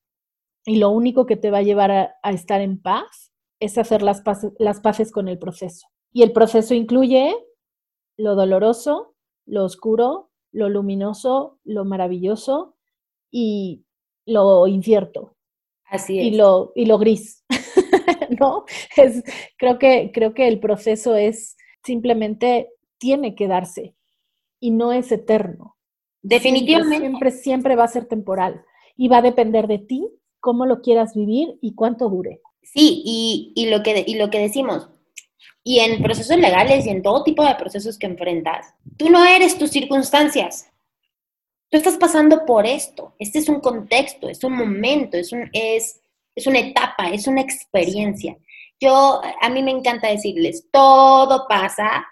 y 0.66 0.78
lo 0.78 0.90
único 0.90 1.26
que 1.26 1.38
te 1.38 1.50
va 1.50 1.60
a 1.60 1.64
llevar 1.64 1.92
a, 1.92 2.32
estar 2.32 2.60
en 2.60 2.82
paz 2.82 3.32
es 3.62 3.78
hacer 3.78 4.02
las 4.02 4.22
paces, 4.22 4.52
las 4.60 4.82
paces 4.82 5.14
con 5.14 5.30
el 5.30 5.40
proceso. 5.40 5.88
Y 6.12 6.24
el 6.24 6.34
proceso 6.34 6.74
incluye 6.74 7.34
lo 8.18 8.36
doloroso, 8.36 9.16
lo 9.46 9.64
oscuro, 9.64 10.30
lo 10.52 10.68
luminoso, 10.68 11.60
lo 11.64 11.86
maravilloso 11.86 12.76
y 13.32 13.86
lo 14.26 14.68
incierto. 14.68 15.37
Así 15.90 16.20
es. 16.20 16.26
Y 16.28 16.32
lo, 16.32 16.72
y 16.76 16.86
lo 16.86 16.98
gris. 16.98 17.44
¿No? 18.40 18.66
Es, 18.96 19.24
creo, 19.58 19.80
que, 19.80 20.12
creo 20.14 20.34
que 20.34 20.48
el 20.48 20.60
proceso 20.60 21.16
es 21.16 21.56
simplemente 21.84 22.70
tiene 22.98 23.36
que 23.36 23.48
darse 23.48 23.96
y 24.60 24.72
no 24.72 24.92
es 24.92 25.12
eterno. 25.12 25.78
Definitivamente. 26.22 27.00
siempre, 27.00 27.32
siempre 27.32 27.76
va 27.76 27.86
a 27.86 27.90
ser 27.90 28.06
temporal 28.06 28.64
y 28.98 29.08
va 29.08 29.18
a 29.18 29.22
depender 29.22 29.68
de 29.68 29.80
ti 29.80 30.08
cómo 30.40 30.66
lo 30.66 30.82
quieras 30.82 31.14
vivir 31.16 31.58
y 31.62 31.76
cuánto 31.76 32.10
dure. 32.10 32.42
Sí, 32.62 33.02
y, 33.56 33.70
lo, 33.70 33.82
que, 33.82 34.04
y 34.06 34.16
lo 34.16 34.30
que 34.30 34.40
decimos, 34.40 34.90
y 35.64 35.80
en 35.80 36.02
procesos 36.02 36.38
legales 36.38 36.86
y 36.86 36.90
en 36.90 37.02
todo 37.02 37.24
tipo 37.24 37.44
de 37.46 37.56
procesos 37.56 37.98
que 37.98 38.08
enfrentas, 38.08 38.74
tú 38.98 39.10
no 39.10 39.24
eres 39.24 39.58
tus 39.58 39.70
circunstancias. 39.70 40.70
Tú 41.70 41.78
estás 41.78 41.98
pasando 41.98 42.46
por 42.46 42.66
esto. 42.66 43.16
Este 43.20 43.40
es 43.40 43.50
un 43.50 43.60
contexto, 43.60 44.30
es 44.30 44.44
un 44.44 44.54
momento, 44.54 45.18
es, 45.18 45.32
un, 45.32 45.50
es, 45.54 46.02
es 46.36 46.48
una 46.48 46.60
etapa, 46.60 47.10
es 47.10 47.28
una 47.28 47.42
experiencia. 47.42 48.38
Yo, 48.80 49.22
a 49.42 49.50
mí 49.50 49.64
me 49.64 49.72
encanta 49.72 50.08
decirles, 50.08 50.68
todo 50.72 51.48
pasa, 51.48 52.08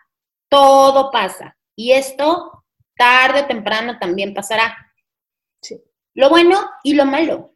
todo 0.50 1.12
pasa. 1.12 1.58
Y 1.76 1.92
esto, 1.92 2.64
tarde 2.98 3.42
o 3.42 3.46
temprano, 3.46 4.00
también 4.00 4.34
pasará 4.34 4.76
lo 6.16 6.30
bueno 6.30 6.58
y 6.84 6.94
lo 6.94 7.06
malo. 7.06 7.52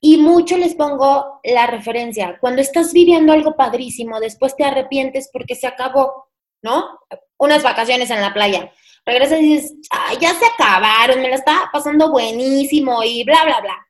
Y 0.00 0.16
mucho 0.16 0.56
les 0.56 0.74
pongo 0.74 1.40
la 1.44 1.66
referencia. 1.66 2.38
Cuando 2.40 2.62
estás 2.62 2.92
viviendo 2.92 3.32
algo 3.32 3.56
padrísimo, 3.56 4.18
después 4.20 4.56
te 4.56 4.64
arrepientes 4.64 5.28
porque 5.32 5.54
se 5.54 5.66
acabó, 5.66 6.28
¿no? 6.62 7.00
Unas 7.36 7.62
vacaciones 7.62 8.10
en 8.10 8.20
la 8.20 8.32
playa. 8.32 8.72
Regresas 9.08 9.40
y 9.40 9.54
dices, 9.54 9.74
ya 10.20 10.34
se 10.34 10.44
acabaron, 10.44 11.22
me 11.22 11.30
la 11.30 11.36
estaba 11.36 11.70
pasando 11.72 12.10
buenísimo 12.10 13.02
y 13.02 13.24
bla, 13.24 13.42
bla, 13.42 13.62
bla. 13.62 13.88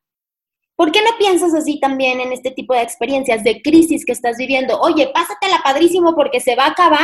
¿Por 0.76 0.92
qué 0.92 1.02
no 1.02 1.18
piensas 1.18 1.52
así 1.54 1.80
también 1.80 2.20
en 2.20 2.32
este 2.32 2.52
tipo 2.52 2.72
de 2.72 2.82
experiencias 2.82 3.42
de 3.42 3.60
crisis 3.60 4.04
que 4.06 4.12
estás 4.12 4.36
viviendo? 4.36 4.78
Oye, 4.80 5.10
pásatela 5.12 5.58
padrísimo 5.64 6.14
porque 6.14 6.38
se 6.38 6.54
va 6.54 6.66
a 6.66 6.70
acabar. 6.70 7.00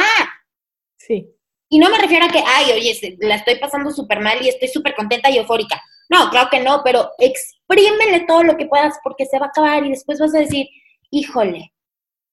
Sí. 0.96 1.28
Y 1.68 1.80
no 1.80 1.90
me 1.90 1.98
refiero 1.98 2.26
a 2.26 2.28
que, 2.28 2.38
ay, 2.46 2.70
oye, 2.70 3.16
la 3.18 3.34
estoy 3.34 3.58
pasando 3.58 3.90
súper 3.90 4.20
mal 4.20 4.40
y 4.40 4.48
estoy 4.48 4.68
súper 4.68 4.94
contenta 4.94 5.28
y 5.28 5.38
eufórica. 5.38 5.82
No, 6.08 6.30
claro 6.30 6.48
que 6.52 6.60
no, 6.60 6.82
pero 6.84 7.10
exprímele 7.18 8.26
todo 8.28 8.44
lo 8.44 8.56
que 8.56 8.66
puedas 8.66 8.96
porque 9.02 9.26
se 9.26 9.40
va 9.40 9.46
a 9.46 9.48
acabar 9.48 9.84
y 9.84 9.90
después 9.90 10.20
vas 10.20 10.36
a 10.36 10.38
decir, 10.38 10.68
híjole. 11.10 11.72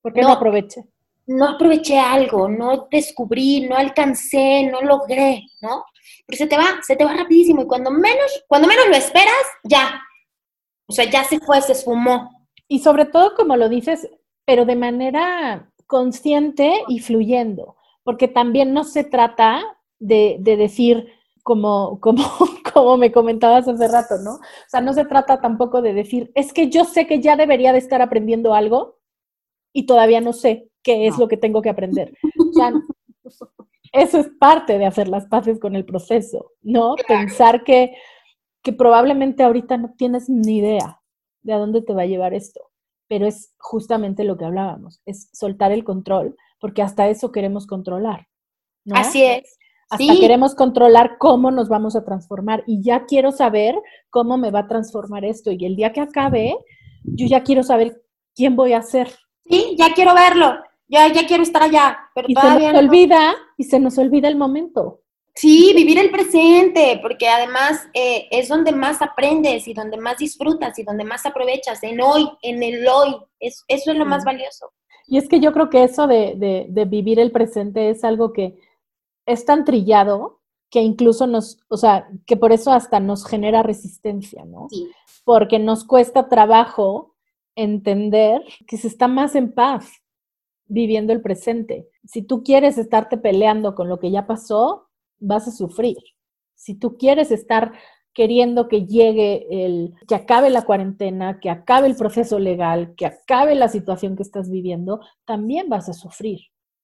¿Por 0.03 0.13
qué 0.13 0.21
no, 0.21 0.32
aproveché? 0.32 0.84
No 1.32 1.47
aproveché 1.47 1.97
algo, 1.97 2.49
no 2.49 2.88
descubrí, 2.91 3.61
no 3.61 3.77
alcancé, 3.77 4.69
no 4.69 4.82
logré, 4.82 5.45
¿no? 5.61 5.86
Pero 6.25 6.38
se 6.38 6.47
te 6.47 6.57
va, 6.57 6.82
se 6.82 6.97
te 6.97 7.05
va 7.05 7.13
rapidísimo 7.13 7.61
y 7.61 7.67
cuando 7.67 7.89
menos, 7.89 8.43
cuando 8.47 8.67
menos 8.67 8.88
lo 8.89 8.95
esperas, 8.95 9.45
ya. 9.63 10.01
O 10.88 10.93
sea, 10.93 11.09
ya 11.09 11.23
se 11.23 11.39
fue, 11.39 11.61
se 11.61 11.71
esfumó. 11.71 12.29
Y 12.67 12.79
sobre 12.79 13.05
todo, 13.05 13.34
como 13.36 13.55
lo 13.55 13.69
dices, 13.69 14.09
pero 14.45 14.65
de 14.65 14.75
manera 14.75 15.71
consciente 15.88 16.84
y 16.89 16.99
fluyendo, 16.99 17.77
porque 18.03 18.27
también 18.27 18.73
no 18.73 18.84
se 18.84 19.05
trata 19.05 19.63
de, 19.99 20.36
de 20.39 20.57
decir, 20.57 21.13
como, 21.43 21.99
como, 22.01 22.23
como 22.73 22.97
me 22.97 23.13
comentabas 23.13 23.69
hace 23.69 23.88
rato, 23.88 24.17
¿no? 24.17 24.34
O 24.34 24.69
sea, 24.69 24.82
no 24.82 24.91
se 24.91 25.05
trata 25.05 25.39
tampoco 25.39 25.82
de 25.82 25.93
decir, 25.93 26.32
es 26.36 26.51
que 26.51 26.69
yo 26.69 26.84
sé 26.84 27.07
que 27.07 27.21
ya 27.21 27.38
debería 27.38 27.71
de 27.71 27.79
estar 27.79 28.01
aprendiendo 28.01 28.53
algo 28.53 28.99
y 29.73 29.86
todavía 29.86 30.19
no 30.19 30.34
sé 30.34 30.70
qué 30.84 31.07
es 31.07 31.17
lo 31.17 31.27
que 31.27 31.38
tengo 31.38 31.61
que 31.61 31.69
aprender. 31.69 32.17
O 32.38 32.53
sea, 32.53 32.73
eso 33.91 34.19
es 34.19 34.29
parte 34.39 34.77
de 34.77 34.86
hacer 34.86 35.07
las 35.07 35.25
paces 35.27 35.59
con 35.59 35.75
el 35.75 35.86
proceso, 35.86 36.51
¿no? 36.61 36.95
Pensar 37.07 37.63
que, 37.63 37.95
que 38.61 38.73
probablemente 38.73 39.43
ahorita 39.43 39.77
no 39.77 39.93
tienes 39.97 40.29
ni 40.29 40.57
idea 40.57 41.01
de 41.41 41.53
a 41.53 41.57
dónde 41.57 41.82
te 41.82 41.93
va 41.93 42.03
a 42.03 42.07
llevar 42.07 42.34
esto, 42.34 42.61
pero 43.07 43.27
es 43.27 43.53
justamente 43.57 44.23
lo 44.23 44.38
que 44.38 44.45
hablábamos, 44.45 45.01
es 45.05 45.29
soltar 45.34 45.71
el 45.71 45.84
control, 45.84 46.36
porque 46.59 46.82
hasta 46.82 47.09
eso 47.09 47.32
queremos 47.32 47.67
controlar. 47.67 48.27
¿no? 48.86 48.95
Así 48.95 49.23
es. 49.23 49.57
Hasta 49.89 50.15
queremos 50.15 50.55
controlar 50.55 51.17
cómo 51.17 51.51
nos 51.51 51.67
vamos 51.67 51.97
a 51.97 52.05
transformar 52.05 52.63
y 52.65 52.82
ya 52.82 53.05
quiero 53.05 53.34
saber 53.34 53.75
cómo 54.09 54.38
me 54.38 54.49
va 54.49 54.59
a 54.59 54.67
transformar 54.67 55.25
esto. 55.25 55.51
Y 55.51 55.65
el 55.65 55.75
día 55.75 55.91
que 55.91 55.99
acabe, 55.99 56.55
yo 57.03 57.27
ya 57.27 57.43
quiero 57.43 57.61
saber 57.61 58.01
quién 58.34 58.55
voy 58.55 58.71
a 58.71 58.82
ser. 58.84 59.09
Sí, 59.43 59.75
ya 59.77 59.93
quiero 59.93 60.13
verlo, 60.13 60.53
ya, 60.92 61.08
ya 61.08 61.26
quiero 61.26 61.44
estar 61.44 61.64
allá, 61.64 61.98
pero 62.14 62.28
y 62.30 62.36
se 62.36 62.60
nos 62.60 62.76
olvida 62.76 63.34
y 63.58 63.64
se 63.64 63.80
nos 63.80 63.98
olvida 63.98 64.28
el 64.28 64.36
momento. 64.36 65.02
Sí, 65.34 65.72
vivir 65.74 65.98
el 65.98 66.12
presente, 66.12 67.00
porque 67.02 67.30
además 67.30 67.88
eh, 67.94 68.28
es 68.32 68.50
donde 68.50 68.74
más 68.74 69.02
aprendes 69.02 69.66
y 69.70 69.74
donde 69.74 69.96
más 69.96 70.18
disfrutas 70.18 70.78
y 70.78 70.84
donde 70.84 71.06
más 71.06 71.26
aprovechas, 71.26 71.82
en 71.84 72.02
hoy, 72.02 72.30
en 72.42 72.62
el 72.62 72.86
hoy. 72.86 73.16
Es, 73.39 73.64
eso 73.70 73.92
es 73.92 73.98
lo 73.98 74.06
más 74.06 74.26
valioso. 74.26 74.74
Y 75.08 75.18
es 75.18 75.30
que 75.30 75.39
yo 75.39 75.54
creo 75.54 75.70
que 75.70 75.86
eso 75.86 76.06
de, 76.06 76.68
de 76.68 76.86
vivir 76.86 77.20
el 77.20 77.32
presente 77.32 77.89
es 77.89 78.04
algo 78.04 78.34
que 78.34 78.60
es 79.26 79.46
tan 79.46 79.64
trillado 79.64 80.42
que 80.70 80.82
incluso 80.82 81.28
nos, 81.28 81.60
o 81.70 81.78
sea, 81.78 82.10
que 82.26 82.36
por 82.36 82.52
eso 82.52 82.72
hasta 82.72 83.00
nos 83.00 83.26
genera 83.26 83.64
resistencia, 83.64 84.44
¿no? 84.46 84.68
Sí. 84.70 84.89
Porque 85.24 85.60
nos 85.60 85.86
cuesta 85.86 86.28
trabajo 86.28 87.16
entender 87.56 88.42
que 88.68 88.78
se 88.78 88.88
está 88.88 89.08
más 89.08 89.36
en 89.36 89.54
paz 89.54 90.01
viviendo 90.72 91.11
el 91.11 91.22
presente. 91.22 91.89
Si 92.05 92.22
tú 92.22 92.43
quieres 92.43 92.78
estarte 92.78 93.17
peleando 93.17 93.76
con 93.76 93.89
lo 93.89 93.99
que 93.99 94.09
ya 94.09 94.26
pasó, 94.26 94.88
vas 95.19 95.47
a 95.47 95.51
sufrir. 95.51 95.97
Si 96.55 96.76
tú 96.76 96.97
quieres 96.97 97.30
estar 97.30 97.74
queriendo 98.13 98.69
que 98.69 98.86
llegue 98.86 99.47
el, 99.49 99.93
que 100.07 100.15
acabe 100.15 100.49
la 100.49 100.61
cuarentena, 100.61 101.39
que 101.39 101.49
acabe 101.49 101.88
el 101.88 101.95
proceso 101.95 102.39
legal, 102.39 102.93
que 102.95 103.05
acabe 103.05 103.55
la 103.55 103.67
situación 103.67 104.15
que 104.15 104.24
estás 104.24 104.49
viviendo, 104.49 105.01
también 105.26 105.67
vas 105.67 105.89
a 105.89 105.93
sufrir. 105.93 106.39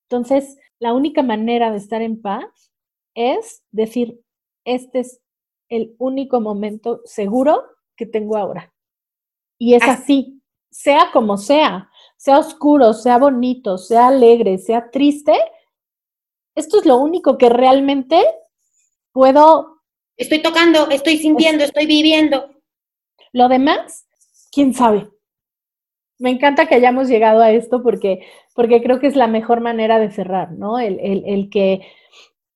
Entonces, 0.09 0.57
la 0.79 0.93
única 0.93 1.23
manera 1.23 1.71
de 1.71 1.77
estar 1.77 2.01
en 2.01 2.21
paz 2.21 2.71
es 3.15 3.63
decir, 3.71 4.19
este 4.65 4.99
es 4.99 5.21
el 5.69 5.95
único 5.97 6.41
momento 6.41 7.01
seguro 7.05 7.63
que 7.95 8.05
tengo 8.05 8.37
ahora. 8.37 8.73
Y 9.57 9.75
es 9.75 9.83
así, 9.83 10.41
sea 10.69 11.09
como 11.13 11.37
sea, 11.37 11.89
sea 12.17 12.39
oscuro, 12.39 12.93
sea 12.93 13.17
bonito, 13.17 13.77
sea 13.77 14.07
alegre, 14.07 14.57
sea 14.57 14.89
triste, 14.91 15.33
esto 16.57 16.79
es 16.79 16.85
lo 16.85 16.97
único 16.97 17.37
que 17.37 17.49
realmente 17.49 18.19
puedo... 19.11 19.83
Estoy 20.17 20.41
tocando, 20.41 20.89
estoy 20.89 21.17
sintiendo, 21.17 21.63
estoy 21.63 21.85
viviendo. 21.85 22.49
Lo 23.31 23.47
demás, 23.47 24.07
quién 24.51 24.73
sabe. 24.73 25.07
Me 26.17 26.31
encanta 26.31 26.65
que 26.65 26.73
hayamos 26.73 27.07
llegado 27.07 27.43
a 27.43 27.51
esto 27.51 27.83
porque, 27.83 28.25
porque 28.55 28.81
creo 28.81 28.99
que 28.99 29.05
es 29.05 29.15
la 29.15 29.27
mejor 29.27 29.61
manera 29.61 29.99
de 29.99 30.09
cerrar, 30.09 30.53
¿no? 30.53 30.79
El, 30.79 30.99
el 30.99 31.49
que, 31.51 31.85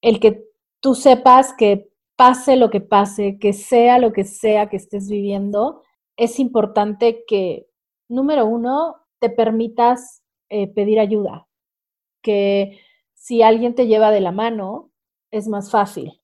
el 0.01 0.20
que 0.20 0.45
tú 0.80 0.95
sepas 0.95 1.53
que 1.53 1.91
pase 2.16 2.55
lo 2.55 2.72
que 2.72 2.82
pase, 2.82 3.38
que 3.39 3.53
sea 3.53 3.99
lo 3.99 4.14
que 4.14 4.24
sea 4.24 4.68
que 4.68 4.78
estés 4.78 5.07
viviendo, 5.07 5.84
es 6.18 6.39
importante 6.39 7.24
que, 7.28 7.68
número 8.09 8.47
uno, 8.47 9.01
te 9.22 9.30
permitas 9.30 10.24
eh, 10.49 10.67
pedir 10.67 10.99
ayuda, 10.99 11.47
que 12.22 12.80
si 13.13 13.43
alguien 13.43 13.76
te 13.76 13.86
lleva 13.88 14.11
de 14.11 14.19
la 14.19 14.32
mano, 14.32 14.91
es 15.30 15.47
más 15.47 15.72
fácil. 15.72 16.19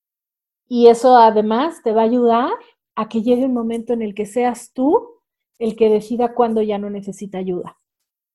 Y 0.67 0.87
eso 0.87 1.15
además 1.15 1.81
te 1.83 1.93
va 1.93 2.01
a 2.01 2.05
ayudar 2.05 2.51
a 2.95 3.07
que 3.07 3.21
llegue 3.21 3.45
un 3.45 3.53
momento 3.53 3.93
en 3.93 4.01
el 4.01 4.15
que 4.15 4.25
seas 4.25 4.73
tú 4.73 5.21
el 5.59 5.75
que 5.75 5.89
decida 5.89 6.33
cuándo 6.33 6.61
ya 6.61 6.77
no 6.77 6.89
necesita 6.89 7.37
ayuda, 7.37 7.77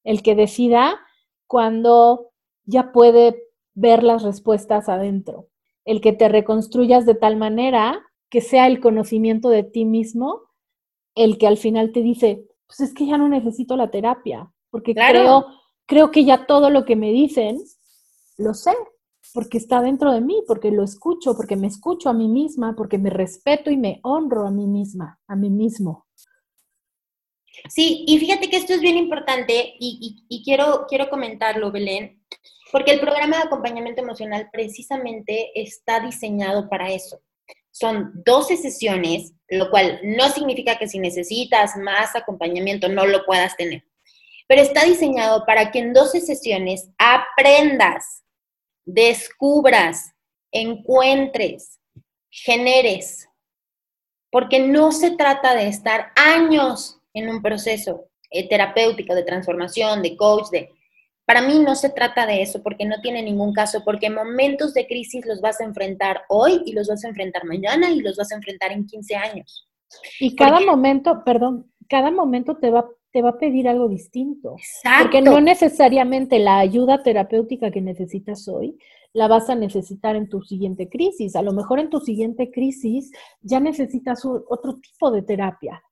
el 0.04 0.22
que 0.22 0.34
decida 0.34 0.98
cuándo 1.46 2.30
ya 2.64 2.92
puede 2.92 3.42
ver 3.74 4.02
las 4.02 4.22
respuestas 4.22 4.88
adentro, 4.88 5.48
el 5.84 6.00
que 6.00 6.12
te 6.12 6.28
reconstruyas 6.28 7.04
de 7.04 7.14
tal 7.14 7.36
manera 7.36 8.00
que 8.30 8.40
sea 8.40 8.66
el 8.66 8.80
conocimiento 8.80 9.50
de 9.50 9.64
ti 9.64 9.84
mismo 9.84 10.42
el 11.14 11.36
que 11.38 11.46
al 11.46 11.58
final 11.58 11.92
te 11.92 12.00
dice, 12.00 12.46
pues 12.72 12.88
es 12.88 12.94
que 12.94 13.06
ya 13.06 13.18
no 13.18 13.28
necesito 13.28 13.76
la 13.76 13.90
terapia, 13.90 14.50
porque 14.70 14.94
creo, 14.94 15.46
creo 15.84 16.10
que 16.10 16.24
ya 16.24 16.46
todo 16.46 16.70
lo 16.70 16.86
que 16.86 16.96
me 16.96 17.12
dicen, 17.12 17.62
lo 18.38 18.54
sé, 18.54 18.72
porque 19.34 19.58
está 19.58 19.82
dentro 19.82 20.10
de 20.10 20.22
mí, 20.22 20.42
porque 20.46 20.70
lo 20.70 20.82
escucho, 20.82 21.36
porque 21.36 21.54
me 21.54 21.66
escucho 21.66 22.08
a 22.08 22.14
mí 22.14 22.28
misma, 22.28 22.74
porque 22.74 22.96
me 22.96 23.10
respeto 23.10 23.70
y 23.70 23.76
me 23.76 24.00
honro 24.02 24.46
a 24.46 24.50
mí 24.50 24.66
misma, 24.66 25.20
a 25.26 25.36
mí 25.36 25.50
mismo. 25.50 26.06
Sí, 27.68 28.06
y 28.08 28.18
fíjate 28.18 28.48
que 28.48 28.56
esto 28.56 28.72
es 28.72 28.80
bien 28.80 28.96
importante 28.96 29.74
y, 29.78 30.24
y 30.26 30.42
quiero, 30.42 30.86
quiero 30.88 31.10
comentarlo, 31.10 31.70
Belén, 31.70 32.22
porque 32.72 32.92
el 32.92 33.00
programa 33.00 33.36
de 33.36 33.42
acompañamiento 33.42 34.00
emocional 34.00 34.48
precisamente 34.50 35.50
está 35.60 36.00
diseñado 36.00 36.70
para 36.70 36.90
eso. 36.90 37.20
Son 37.70 38.12
12 38.24 38.56
sesiones, 38.56 39.32
lo 39.48 39.70
cual 39.70 40.00
no 40.02 40.28
significa 40.28 40.78
que 40.78 40.88
si 40.88 40.98
necesitas 40.98 41.76
más 41.76 42.14
acompañamiento 42.14 42.88
no 42.88 43.06
lo 43.06 43.24
puedas 43.24 43.56
tener, 43.56 43.84
pero 44.46 44.62
está 44.62 44.84
diseñado 44.84 45.44
para 45.46 45.70
que 45.70 45.78
en 45.78 45.92
12 45.92 46.20
sesiones 46.20 46.90
aprendas, 46.98 48.22
descubras, 48.84 50.12
encuentres, 50.50 51.80
generes, 52.30 53.28
porque 54.30 54.60
no 54.60 54.92
se 54.92 55.12
trata 55.12 55.54
de 55.54 55.68
estar 55.68 56.12
años 56.16 56.98
en 57.14 57.28
un 57.28 57.42
proceso 57.42 58.08
eh, 58.30 58.48
terapéutico 58.48 59.14
de 59.14 59.24
transformación, 59.24 60.02
de 60.02 60.16
coach, 60.16 60.48
de 60.50 60.70
para 61.32 61.46
mí 61.46 61.60
no 61.60 61.74
se 61.74 61.88
trata 61.88 62.26
de 62.26 62.42
eso 62.42 62.62
porque 62.62 62.84
no 62.84 63.00
tiene 63.00 63.22
ningún 63.22 63.54
caso, 63.54 63.82
porque 63.86 64.10
momentos 64.10 64.74
de 64.74 64.86
crisis 64.86 65.24
los 65.24 65.40
vas 65.40 65.62
a 65.62 65.64
enfrentar 65.64 66.20
hoy 66.28 66.60
y 66.66 66.72
los 66.74 66.88
vas 66.88 67.06
a 67.06 67.08
enfrentar 67.08 67.46
mañana 67.46 67.90
y 67.90 68.00
los 68.00 68.16
vas 68.16 68.32
a 68.32 68.34
enfrentar 68.34 68.70
en 68.70 68.84
15 68.84 69.16
años. 69.16 69.66
Y 70.20 70.36
cada 70.36 70.60
momento, 70.60 71.22
perdón, 71.24 71.72
cada 71.88 72.10
momento 72.10 72.58
te 72.58 72.70
va, 72.70 72.86
te 73.12 73.22
va 73.22 73.30
a 73.30 73.38
pedir 73.38 73.66
algo 73.66 73.88
distinto. 73.88 74.56
Exacto. 74.58 75.04
Porque 75.04 75.22
no 75.22 75.40
necesariamente 75.40 76.38
la 76.38 76.58
ayuda 76.58 77.02
terapéutica 77.02 77.70
que 77.70 77.80
necesitas 77.80 78.46
hoy 78.46 78.76
la 79.14 79.26
vas 79.26 79.48
a 79.48 79.54
necesitar 79.54 80.16
en 80.16 80.28
tu 80.28 80.42
siguiente 80.42 80.90
crisis. 80.90 81.34
A 81.34 81.40
lo 81.40 81.54
mejor 81.54 81.80
en 81.80 81.88
tu 81.88 82.00
siguiente 82.00 82.50
crisis 82.50 83.10
ya 83.40 83.58
necesitas 83.58 84.22
otro 84.26 84.80
tipo 84.80 85.10
de 85.10 85.22
terapia. 85.22 85.82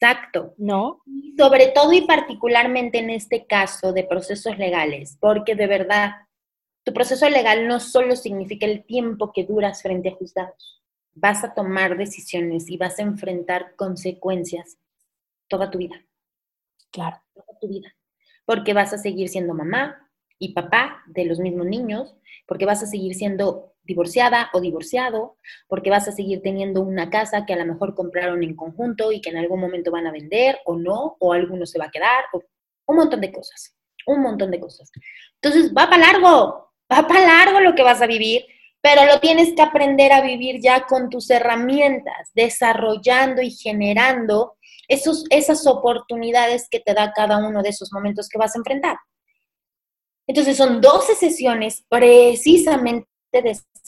Exacto. 0.00 0.54
¿No? 0.58 1.02
Sobre 1.36 1.68
todo 1.68 1.92
y 1.92 2.02
particularmente 2.02 2.98
en 2.98 3.10
este 3.10 3.46
caso 3.46 3.92
de 3.92 4.04
procesos 4.04 4.58
legales, 4.58 5.16
porque 5.20 5.54
de 5.54 5.66
verdad, 5.66 6.12
tu 6.84 6.92
proceso 6.92 7.28
legal 7.28 7.66
no 7.66 7.80
solo 7.80 8.16
significa 8.16 8.66
el 8.66 8.84
tiempo 8.84 9.32
que 9.32 9.44
duras 9.44 9.82
frente 9.82 10.10
a 10.10 10.14
juzgados. 10.14 10.82
Vas 11.14 11.42
a 11.42 11.52
tomar 11.52 11.96
decisiones 11.96 12.70
y 12.70 12.76
vas 12.76 12.98
a 12.98 13.02
enfrentar 13.02 13.74
consecuencias 13.76 14.78
toda 15.48 15.70
tu 15.70 15.78
vida. 15.78 15.96
Claro. 16.92 17.20
Toda 17.34 17.58
tu 17.60 17.68
vida. 17.68 17.94
Porque 18.44 18.72
vas 18.72 18.92
a 18.92 18.98
seguir 18.98 19.28
siendo 19.28 19.52
mamá 19.52 20.08
y 20.38 20.52
papá 20.52 21.02
de 21.06 21.24
los 21.24 21.40
mismos 21.40 21.66
niños, 21.66 22.14
porque 22.46 22.66
vas 22.66 22.82
a 22.82 22.86
seguir 22.86 23.14
siendo 23.14 23.74
divorciada 23.88 24.50
o 24.52 24.60
divorciado, 24.60 25.38
porque 25.66 25.90
vas 25.90 26.06
a 26.06 26.12
seguir 26.12 26.42
teniendo 26.42 26.82
una 26.82 27.10
casa 27.10 27.46
que 27.46 27.54
a 27.54 27.56
lo 27.56 27.64
mejor 27.64 27.94
compraron 27.94 28.42
en 28.44 28.54
conjunto 28.54 29.10
y 29.10 29.20
que 29.20 29.30
en 29.30 29.38
algún 29.38 29.58
momento 29.58 29.90
van 29.90 30.06
a 30.06 30.12
vender 30.12 30.60
o 30.66 30.76
no, 30.76 31.16
o 31.18 31.32
alguno 31.32 31.66
se 31.66 31.78
va 31.78 31.86
a 31.86 31.90
quedar, 31.90 32.24
o 32.32 32.42
un 32.86 32.96
montón 32.96 33.20
de 33.20 33.32
cosas, 33.32 33.74
un 34.06 34.20
montón 34.22 34.50
de 34.50 34.60
cosas. 34.60 34.92
Entonces, 35.40 35.72
va 35.72 35.88
para 35.88 36.12
largo, 36.12 36.72
va 36.92 37.08
para 37.08 37.26
largo 37.26 37.60
lo 37.60 37.74
que 37.74 37.82
vas 37.82 38.02
a 38.02 38.06
vivir, 38.06 38.44
pero 38.80 39.06
lo 39.06 39.18
tienes 39.20 39.54
que 39.54 39.62
aprender 39.62 40.12
a 40.12 40.20
vivir 40.20 40.60
ya 40.60 40.82
con 40.82 41.08
tus 41.08 41.30
herramientas, 41.30 42.30
desarrollando 42.34 43.42
y 43.42 43.50
generando 43.50 44.56
esos, 44.86 45.24
esas 45.30 45.66
oportunidades 45.66 46.68
que 46.70 46.80
te 46.80 46.92
da 46.92 47.12
cada 47.12 47.38
uno 47.38 47.62
de 47.62 47.70
esos 47.70 47.90
momentos 47.92 48.28
que 48.28 48.38
vas 48.38 48.54
a 48.54 48.58
enfrentar. 48.58 48.96
Entonces 50.28 50.58
son 50.58 50.80
12 50.82 51.14
sesiones 51.14 51.84
precisamente 51.88 53.08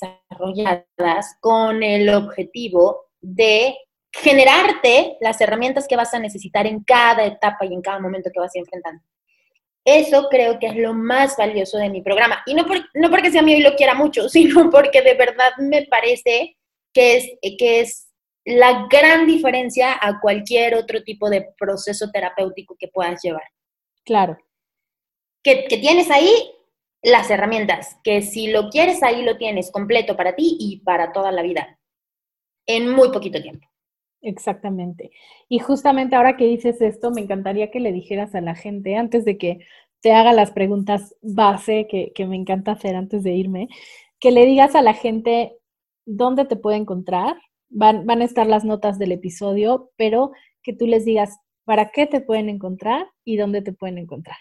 desarrolladas 0.00 1.36
con 1.40 1.82
el 1.82 2.08
objetivo 2.08 3.06
de 3.20 3.76
generarte 4.12 5.16
las 5.20 5.40
herramientas 5.40 5.86
que 5.86 5.96
vas 5.96 6.12
a 6.14 6.18
necesitar 6.18 6.66
en 6.66 6.82
cada 6.82 7.24
etapa 7.24 7.64
y 7.64 7.74
en 7.74 7.82
cada 7.82 8.00
momento 8.00 8.30
que 8.32 8.40
vas 8.40 8.54
a 8.54 8.58
ir 8.58 8.64
enfrentando. 8.64 9.02
Eso 9.84 10.28
creo 10.30 10.58
que 10.58 10.66
es 10.66 10.76
lo 10.76 10.94
más 10.94 11.36
valioso 11.36 11.78
de 11.78 11.88
mi 11.88 12.02
programa. 12.02 12.42
Y 12.46 12.54
no, 12.54 12.66
no 12.94 13.10
porque 13.10 13.30
sea 13.30 13.42
mío 13.42 13.56
y 13.56 13.62
lo 13.62 13.76
quiera 13.76 13.94
mucho, 13.94 14.28
sino 14.28 14.68
porque 14.70 15.02
de 15.02 15.14
verdad 15.14 15.52
me 15.58 15.86
parece 15.86 16.56
que 16.92 17.16
es, 17.16 17.30
que 17.58 17.80
es 17.80 18.08
la 18.44 18.86
gran 18.90 19.26
diferencia 19.26 19.96
a 20.00 20.20
cualquier 20.20 20.74
otro 20.74 21.02
tipo 21.02 21.30
de 21.30 21.48
proceso 21.58 22.10
terapéutico 22.10 22.76
que 22.78 22.88
puedas 22.88 23.20
llevar. 23.22 23.44
Claro. 24.04 24.38
Que, 25.42 25.64
que 25.64 25.78
tienes 25.78 26.10
ahí 26.10 26.30
las 27.02 27.30
herramientas, 27.30 27.96
que 28.04 28.22
si 28.22 28.48
lo 28.48 28.68
quieres 28.68 29.02
ahí 29.02 29.22
lo 29.22 29.38
tienes 29.38 29.70
completo 29.70 30.16
para 30.16 30.34
ti 30.34 30.56
y 30.58 30.80
para 30.80 31.12
toda 31.12 31.32
la 31.32 31.42
vida, 31.42 31.78
en 32.66 32.90
muy 32.90 33.10
poquito 33.10 33.40
tiempo. 33.40 33.66
Exactamente. 34.22 35.10
Y 35.48 35.60
justamente 35.60 36.14
ahora 36.14 36.36
que 36.36 36.44
dices 36.44 36.80
esto, 36.82 37.10
me 37.10 37.22
encantaría 37.22 37.70
que 37.70 37.80
le 37.80 37.92
dijeras 37.92 38.34
a 38.34 38.40
la 38.40 38.54
gente, 38.54 38.96
antes 38.96 39.24
de 39.24 39.38
que 39.38 39.60
te 40.00 40.12
haga 40.12 40.32
las 40.32 40.50
preguntas 40.50 41.14
base 41.22 41.86
que, 41.88 42.26
me 42.26 42.36
encanta 42.36 42.72
hacer 42.72 42.96
antes 42.96 43.22
de 43.22 43.32
irme, 43.32 43.68
que 44.18 44.30
le 44.30 44.44
digas 44.46 44.74
a 44.74 44.82
la 44.82 44.94
gente 44.94 45.56
dónde 46.06 46.44
te 46.44 46.56
puede 46.56 46.76
encontrar. 46.76 47.36
Van, 47.70 48.04
van 48.04 48.20
a 48.20 48.24
estar 48.24 48.46
las 48.46 48.64
notas 48.64 48.98
del 48.98 49.12
episodio, 49.12 49.90
pero 49.96 50.32
que 50.62 50.72
tú 50.74 50.86
les 50.86 51.04
digas 51.04 51.38
para 51.64 51.90
qué 51.90 52.06
te 52.06 52.20
pueden 52.20 52.48
encontrar 52.48 53.06
y 53.24 53.36
dónde 53.36 53.62
te 53.62 53.72
pueden 53.72 53.98
encontrar. 53.98 54.38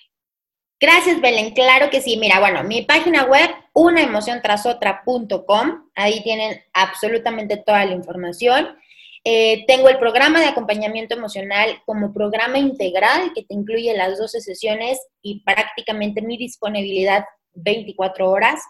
Gracias, 0.80 1.20
Belén. 1.20 1.54
Claro 1.54 1.90
que 1.90 2.02
sí. 2.02 2.16
Mira, 2.18 2.40
bueno, 2.40 2.64
mi 2.64 2.84
página 2.84 3.26
web, 3.26 3.50
unaemociontrasotra.com. 3.74 5.90
Ahí 5.96 6.24
tienen 6.24 6.62
absolutamente 6.74 7.58
toda 7.58 7.84
la 7.86 7.94
información. 7.94 8.78
Eh, 9.26 9.66
tengo 9.68 9.90
el 9.90 10.00
programa 10.00 10.40
de 10.40 10.48
acompañamiento 10.48 11.16
emocional 11.16 11.82
como 11.86 12.14
programa 12.14 12.58
integral 12.58 13.34
que 13.36 13.44
te 13.44 13.54
incluye 13.54 13.94
las 13.94 14.18
12 14.18 14.40
sesiones 14.40 14.98
y 15.22 15.44
prácticamente 15.44 16.22
mi 16.22 16.38
disponibilidad 16.38 17.26
24 17.54 18.30
horas. 18.30 18.62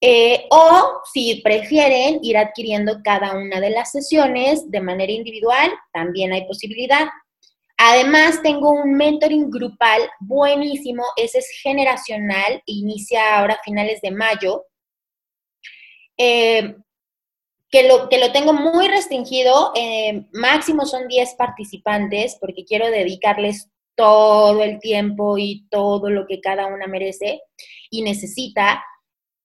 Eh, 0.00 0.46
o 0.50 1.00
si 1.12 1.40
prefieren 1.42 2.18
ir 2.22 2.36
adquiriendo 2.36 3.00
cada 3.02 3.36
una 3.36 3.60
de 3.60 3.70
las 3.70 3.92
sesiones 3.92 4.70
de 4.70 4.80
manera 4.80 5.12
individual, 5.12 5.70
también 5.92 6.32
hay 6.32 6.46
posibilidad. 6.46 7.06
Además, 7.78 8.40
tengo 8.42 8.70
un 8.70 8.94
mentoring 8.94 9.50
grupal 9.50 10.00
buenísimo, 10.20 11.04
ese 11.16 11.38
es 11.38 11.48
generacional, 11.62 12.62
inicia 12.64 13.38
ahora 13.38 13.54
a 13.54 13.62
finales 13.62 14.00
de 14.00 14.10
mayo, 14.12 14.64
eh, 16.16 16.74
que, 17.70 17.86
lo, 17.86 18.08
que 18.08 18.18
lo 18.18 18.32
tengo 18.32 18.54
muy 18.54 18.88
restringido, 18.88 19.72
eh, 19.74 20.26
máximo 20.32 20.86
son 20.86 21.06
10 21.06 21.34
participantes, 21.34 22.38
porque 22.40 22.64
quiero 22.64 22.90
dedicarles 22.90 23.68
todo 23.94 24.62
el 24.62 24.78
tiempo 24.78 25.36
y 25.36 25.66
todo 25.70 26.08
lo 26.08 26.26
que 26.26 26.40
cada 26.40 26.66
una 26.66 26.86
merece 26.86 27.42
y 27.90 28.02
necesita, 28.02 28.82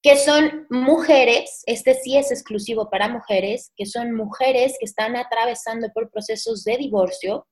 que 0.01 0.17
son 0.17 0.67
mujeres, 0.69 1.63
este 1.65 1.93
sí 1.93 2.17
es 2.17 2.31
exclusivo 2.31 2.89
para 2.89 3.07
mujeres, 3.07 3.71
que 3.75 3.85
son 3.85 4.13
mujeres 4.15 4.77
que 4.79 4.85
están 4.85 5.15
atravesando 5.15 5.89
por 5.93 6.09
procesos 6.09 6.63
de 6.63 6.77
divorcio, 6.77 7.47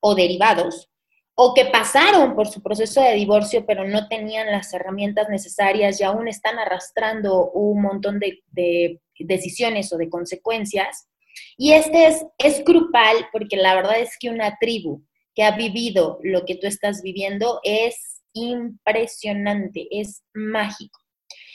o 0.00 0.14
derivados, 0.14 0.90
o 1.34 1.52
que 1.54 1.66
pasaron 1.66 2.34
por 2.34 2.46
su 2.46 2.62
proceso 2.62 3.00
de 3.00 3.14
divorcio 3.14 3.66
pero 3.66 3.86
no 3.86 4.06
tenían 4.08 4.46
las 4.52 4.72
herramientas 4.72 5.28
necesarias 5.28 6.00
y 6.00 6.04
aún 6.04 6.28
están 6.28 6.58
arrastrando 6.58 7.50
un 7.50 7.82
montón 7.82 8.20
de, 8.20 9.00
decisiones 9.18 9.92
o 9.92 9.96
de 9.96 10.08
consecuencias. 10.08 11.08
Y 11.56 11.72
este 11.72 12.06
es, 12.06 12.24
es 12.38 12.64
grupal 12.64 13.28
porque 13.32 13.56
la 13.56 13.74
verdad 13.74 13.98
es 13.98 14.16
que 14.18 14.30
una 14.30 14.56
tribu 14.60 15.02
que 15.34 15.42
ha 15.42 15.56
vivido 15.56 16.18
lo 16.22 16.44
que 16.44 16.54
tú 16.54 16.66
estás 16.66 17.02
viviendo 17.02 17.60
es 17.64 18.22
impresionante, 18.32 19.88
es 19.90 20.22
mágico. 20.32 21.00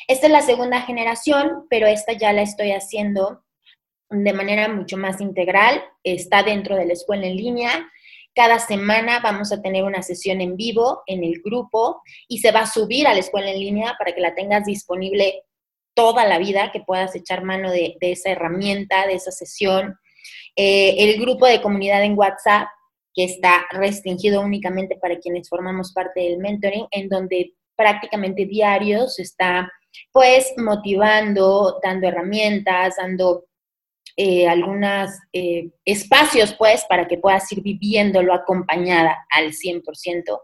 Esta 0.08 0.26
es 0.26 0.34
la 0.34 0.42
segunda 0.42 0.82
generación, 0.82 1.68
pero 1.70 1.88
esta 1.88 2.14
ya 2.14 2.34
la 2.34 2.42
estoy 2.42 2.72
haciendo 2.72 3.44
de 4.10 4.34
manera 4.34 4.68
mucho 4.68 4.98
más 4.98 5.22
integral. 5.22 5.84
Está 6.04 6.42
dentro 6.44 6.76
de 6.76 6.86
la 6.86 6.94
escuela 6.94 7.28
en 7.28 7.36
línea. 7.36 7.90
Cada 8.36 8.60
semana 8.60 9.20
vamos 9.22 9.52
a 9.52 9.62
tener 9.62 9.84
una 9.84 10.02
sesión 10.02 10.42
en 10.42 10.56
vivo 10.56 11.04
en 11.08 11.24
el 11.24 11.42
grupo 11.44 12.02
y 12.28 12.40
se 12.40 12.52
va 12.52 12.62
a 12.62 12.68
subir 12.68 13.08
a 13.08 13.14
la 13.14 13.20
escuela 13.20 13.52
en 13.52 13.60
línea 13.60 13.96
para 13.98 14.14
que 14.14 14.22
la 14.22 14.36
tengas 14.36 14.66
disponible 14.66 15.44
toda 15.94 16.26
la 16.26 16.38
vida, 16.38 16.72
que 16.72 16.82
puedas 16.82 17.16
echar 17.16 17.44
mano 17.44 17.72
de, 17.72 17.98
esa 18.00 18.30
herramienta, 18.30 19.06
de 19.08 19.16
esa 19.16 19.32
sesión. 19.32 19.98
Eh, 20.56 20.96
el 21.00 21.20
grupo 21.20 21.46
de 21.46 21.62
comunidad 21.62 22.04
en 22.04 22.18
WhatsApp, 22.18 22.68
que 23.14 23.26
está 23.26 23.66
restringido 23.72 24.42
únicamente 24.42 24.96
para 24.96 25.18
quienes 25.20 25.50
formamos 25.50 25.92
parte 25.92 26.22
del 26.22 26.38
mentoring, 26.38 26.88
en 26.92 27.10
donde 27.10 27.54
prácticamente 27.76 28.46
diario 28.46 29.08
se 29.08 29.24
está 29.24 29.70
pues 30.12 30.54
motivando, 30.58 31.80
dando 31.84 32.08
herramientas, 32.08 32.96
dando 32.98 33.46
eh, 34.22 34.50
algunos 34.50 35.12
eh, 35.32 35.70
espacios, 35.86 36.54
pues, 36.56 36.84
para 36.90 37.08
que 37.08 37.18
puedas 37.18 37.50
ir 37.54 37.62
viviéndolo 37.62 38.34
acompañada 38.34 39.18
al 39.30 39.54
100%. 39.54 40.42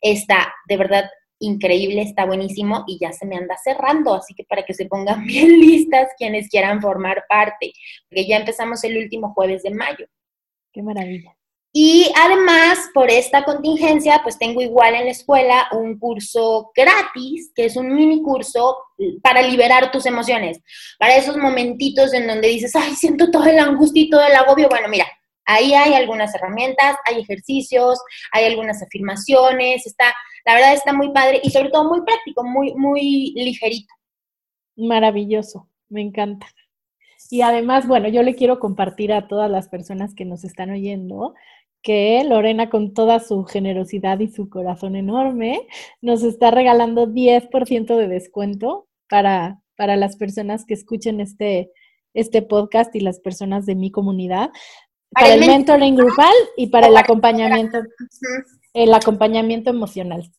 Está 0.00 0.52
de 0.68 0.76
verdad 0.76 1.08
increíble, 1.38 2.02
está 2.02 2.24
buenísimo 2.24 2.82
y 2.88 2.98
ya 3.00 3.12
se 3.12 3.24
me 3.26 3.36
anda 3.36 3.56
cerrando, 3.62 4.14
así 4.14 4.34
que 4.34 4.42
para 4.42 4.64
que 4.64 4.74
se 4.74 4.86
pongan 4.86 5.24
bien 5.26 5.60
listas 5.60 6.08
quienes 6.18 6.48
quieran 6.48 6.82
formar 6.82 7.22
parte, 7.28 7.72
porque 8.08 8.26
ya 8.26 8.38
empezamos 8.38 8.82
el 8.82 8.98
último 8.98 9.32
jueves 9.34 9.62
de 9.62 9.70
mayo. 9.70 10.06
Qué 10.72 10.82
maravilla. 10.82 11.36
Y 11.74 12.12
además, 12.20 12.90
por 12.92 13.10
esta 13.10 13.44
contingencia, 13.44 14.20
pues 14.22 14.38
tengo 14.38 14.60
igual 14.60 14.94
en 14.94 15.06
la 15.06 15.10
escuela 15.10 15.68
un 15.72 15.98
curso 15.98 16.70
gratis, 16.76 17.50
que 17.54 17.64
es 17.64 17.76
un 17.76 17.94
mini 17.94 18.20
curso 18.20 18.76
para 19.22 19.40
liberar 19.40 19.90
tus 19.90 20.04
emociones, 20.04 20.60
para 20.98 21.16
esos 21.16 21.38
momentitos 21.38 22.12
en 22.12 22.26
donde 22.26 22.48
dices, 22.48 22.76
ay, 22.76 22.94
siento 22.94 23.30
todo 23.30 23.46
el 23.46 23.58
angustia 23.58 24.02
y 24.02 24.10
todo 24.10 24.22
el 24.22 24.34
agobio. 24.34 24.68
Bueno, 24.68 24.88
mira, 24.88 25.06
ahí 25.46 25.72
hay 25.72 25.94
algunas 25.94 26.34
herramientas, 26.34 26.96
hay 27.06 27.20
ejercicios, 27.20 27.98
hay 28.32 28.44
algunas 28.44 28.82
afirmaciones, 28.82 29.86
está, 29.86 30.12
la 30.44 30.54
verdad 30.54 30.74
está 30.74 30.92
muy 30.92 31.10
padre 31.12 31.40
y 31.42 31.48
sobre 31.48 31.70
todo 31.70 31.88
muy 31.88 32.02
práctico, 32.04 32.44
muy, 32.44 32.74
muy 32.74 33.32
ligerito. 33.34 33.94
Maravilloso, 34.76 35.70
me 35.88 36.02
encanta. 36.02 36.46
Y 37.30 37.40
además, 37.40 37.86
bueno, 37.86 38.08
yo 38.08 38.22
le 38.22 38.34
quiero 38.34 38.58
compartir 38.58 39.10
a 39.10 39.26
todas 39.26 39.50
las 39.50 39.68
personas 39.68 40.14
que 40.14 40.26
nos 40.26 40.44
están 40.44 40.70
oyendo 40.70 41.34
que 41.82 42.24
Lorena, 42.24 42.70
con 42.70 42.94
toda 42.94 43.20
su 43.20 43.44
generosidad 43.44 44.20
y 44.20 44.28
su 44.28 44.48
corazón 44.48 44.96
enorme, 44.96 45.66
nos 46.00 46.22
está 46.22 46.50
regalando 46.50 47.08
10% 47.08 47.96
de 47.96 48.08
descuento 48.08 48.88
para, 49.08 49.60
para 49.76 49.96
las 49.96 50.16
personas 50.16 50.64
que 50.64 50.72
escuchen 50.74 51.20
este, 51.20 51.70
este 52.14 52.40
podcast 52.42 52.94
y 52.94 53.00
las 53.00 53.18
personas 53.20 53.66
de 53.66 53.74
mi 53.74 53.90
comunidad, 53.90 54.50
para, 55.10 55.34
el 55.34 55.40
mentoring 55.40 55.96
grupal 55.96 56.32
y 56.56 56.68
para 56.68 56.86
el 56.86 56.96
acompañamiento, 56.96 57.82
el 58.72 58.94
acompañamiento 58.94 59.70
emocional. 59.70 60.30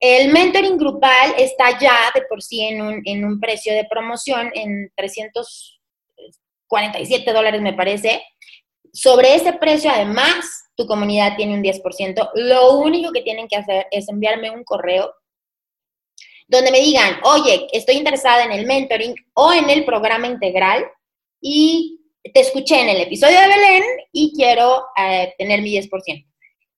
El 0.00 0.32
mentoring 0.32 0.78
grupal 0.78 1.34
está 1.38 1.78
ya 1.78 1.94
de 2.14 2.22
por 2.22 2.42
sí 2.42 2.62
en 2.62 2.80
un, 2.80 3.02
en 3.04 3.22
un 3.24 3.38
precio 3.38 3.74
de 3.74 3.84
promoción 3.84 4.50
en 4.54 4.90
347 4.96 7.32
dólares, 7.32 7.60
me 7.60 7.74
parece. 7.74 8.22
Sobre 8.92 9.34
ese 9.34 9.52
precio, 9.54 9.90
además, 9.90 10.64
tu 10.76 10.86
comunidad 10.86 11.36
tiene 11.36 11.54
un 11.54 11.62
10%. 11.62 12.30
Lo 12.34 12.78
único 12.78 13.12
que 13.12 13.22
tienen 13.22 13.48
que 13.48 13.56
hacer 13.56 13.86
es 13.90 14.08
enviarme 14.08 14.50
un 14.50 14.64
correo 14.64 15.12
donde 16.48 16.70
me 16.70 16.80
digan, 16.80 17.20
oye, 17.24 17.66
estoy 17.72 17.96
interesada 17.96 18.44
en 18.44 18.52
el 18.52 18.66
mentoring 18.66 19.14
o 19.34 19.52
en 19.52 19.68
el 19.68 19.84
programa 19.84 20.26
integral 20.26 20.86
y 21.40 22.00
te 22.32 22.40
escuché 22.40 22.80
en 22.80 22.88
el 22.88 23.02
episodio 23.02 23.38
de 23.38 23.48
Belén 23.48 23.82
y 24.12 24.32
quiero 24.34 24.86
eh, 24.96 25.34
tener 25.38 25.62
mi 25.62 25.72
10%. 25.78 26.26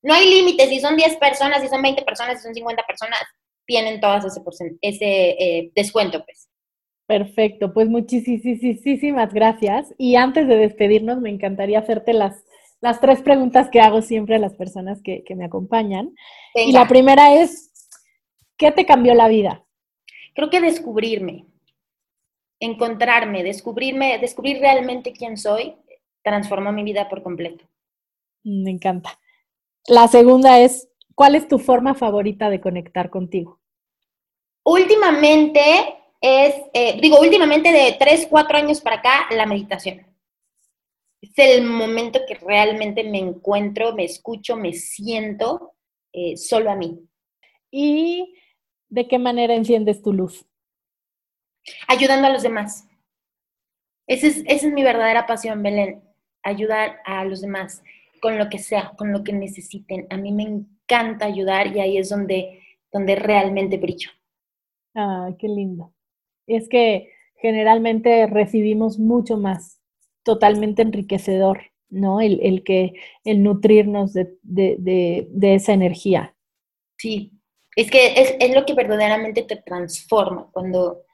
No 0.03 0.15
hay 0.15 0.29
límites, 0.29 0.69
si 0.69 0.81
son 0.81 0.97
10 0.97 1.17
personas, 1.17 1.63
si 1.63 1.69
son 1.69 1.83
20 1.83 2.03
personas, 2.03 2.39
si 2.39 2.45
son 2.45 2.55
50 2.55 2.83
personas, 2.85 3.21
tienen 3.67 4.01
todas 4.01 4.25
ese, 4.81 5.31
eh, 5.31 5.71
descuento, 5.75 6.25
pues. 6.25 6.50
Perfecto, 7.11 7.73
pues 7.73 7.89
muchísimas 7.89 9.35
gracias. 9.35 9.93
Y 9.99 10.15
antes 10.15 10.47
de 10.47 10.57
despedirnos, 10.57 11.21
me 11.21 11.29
encantaría 11.29 11.81
hacerte 11.81 12.13
las, 12.13 12.45
las 12.81 13.01
tres 13.01 13.21
preguntas 13.21 13.69
que 13.69 13.81
hago 13.81 14.01
siempre 14.01 14.37
a 14.37 14.39
las 14.39 14.55
personas 14.55 15.03
que, 15.03 15.25
me 15.35 15.45
acompañan. 15.45 16.15
Y 16.55 16.71
la 16.71 16.87
primera 16.87 17.35
es, 17.35 17.89
¿qué 18.57 18.71
te 18.71 18.87
cambió 18.87 19.15
la 19.15 19.27
vida? 19.27 19.65
Creo 20.37 20.51
que 20.51 20.61
descubrirme, 20.61 21.47
encontrarme, 22.61 23.43
descubrirme, 23.43 24.17
descubrir 24.21 24.61
realmente 24.61 25.13
quién 25.13 25.37
soy, 25.37 25.75
transformó 26.23 26.71
mi 26.71 26.85
vida 26.85 27.09
por 27.09 27.25
completo. 27.25 27.65
Me 28.45 28.71
encanta. 28.71 29.19
La 29.89 30.07
segunda 30.07 30.61
es, 30.61 30.89
¿cuál 31.17 31.35
es 31.35 31.49
tu 31.49 31.59
forma 31.59 31.95
favorita 31.95 32.51
de 32.51 32.61
conectar 32.61 33.11
contigo? 33.11 33.59
Últimamente 34.63 35.97
es, 36.21 36.55
eh, 36.75 36.99
digo, 37.01 37.19
últimamente 37.19 37.73
de 37.73 37.97
tres, 37.99 38.27
cuatro 38.29 38.59
años 38.59 38.81
para 38.81 38.97
acá, 38.97 39.27
la 39.31 39.47
meditación. 39.47 40.07
Es 41.23 41.33
el 41.37 41.65
momento 41.65 42.21
que 42.27 42.35
realmente 42.35 43.05
me 43.05 43.19
encuentro, 43.19 43.95
me 43.95 44.05
escucho, 44.05 44.57
me 44.57 44.73
siento 44.73 45.75
eh, 46.13 46.37
solo 46.37 46.71
a 46.71 46.77
mí. 46.77 47.01
¿Y 47.71 48.35
de 48.89 49.09
qué 49.09 49.19
manera 49.19 49.55
enciendes 49.55 50.03
tu 50.03 50.13
luz? 50.13 50.45
Ayudando 51.89 52.27
a 52.27 52.31
los 52.31 52.43
demás. 52.43 52.87
Esa 54.07 54.27
es, 54.27 54.39
esa 54.47 54.67
es 54.67 54.73
mi 54.73 54.83
verdadera 54.83 55.27
pasión, 55.27 55.63
Belén. 55.63 56.03
Ayudar 56.43 57.01
a 57.05 57.25
los 57.25 57.41
demás 57.41 57.83
con 58.21 58.39
lo 58.39 58.49
que 58.49 58.59
sea, 58.59 58.93
con 58.97 59.13
lo 59.13 59.23
que 59.23 59.33
necesiten. 59.33 60.07
A 60.11 60.17
mí 60.17 60.33
me 60.33 60.43
encanta 60.43 61.27
ayudar 61.27 61.75
y 61.75 61.81
ahí 61.81 61.99
es 61.99 62.11
donde, 62.11 62.63
donde 62.93 63.15
realmente 63.15 63.79
brillo. 63.79 64.11
Ah, 64.95 65.31
qué 65.39 65.49
lindo 65.49 65.95
es 66.57 66.69
que 66.69 67.13
generalmente 67.37 68.27
recibimos 68.27 68.99
mucho 68.99 69.37
más, 69.37 69.81
totalmente 70.23 70.83
enriquecedor, 70.83 71.63
¿no? 71.89 72.21
El, 72.21 72.63
que, 72.65 72.95
el 73.25 73.43
nutrirnos 73.43 74.13
de, 74.13 75.29
esa 75.43 75.73
energía. 75.73 76.35
Sí, 76.99 77.33
es 77.77 77.91
que 77.91 78.37
es, 78.39 78.55
lo 78.55 78.67
que 78.67 78.75
verdaderamente 78.75 79.43
te 79.43 79.57
transforma 79.57 80.51
cuando, 80.53 81.05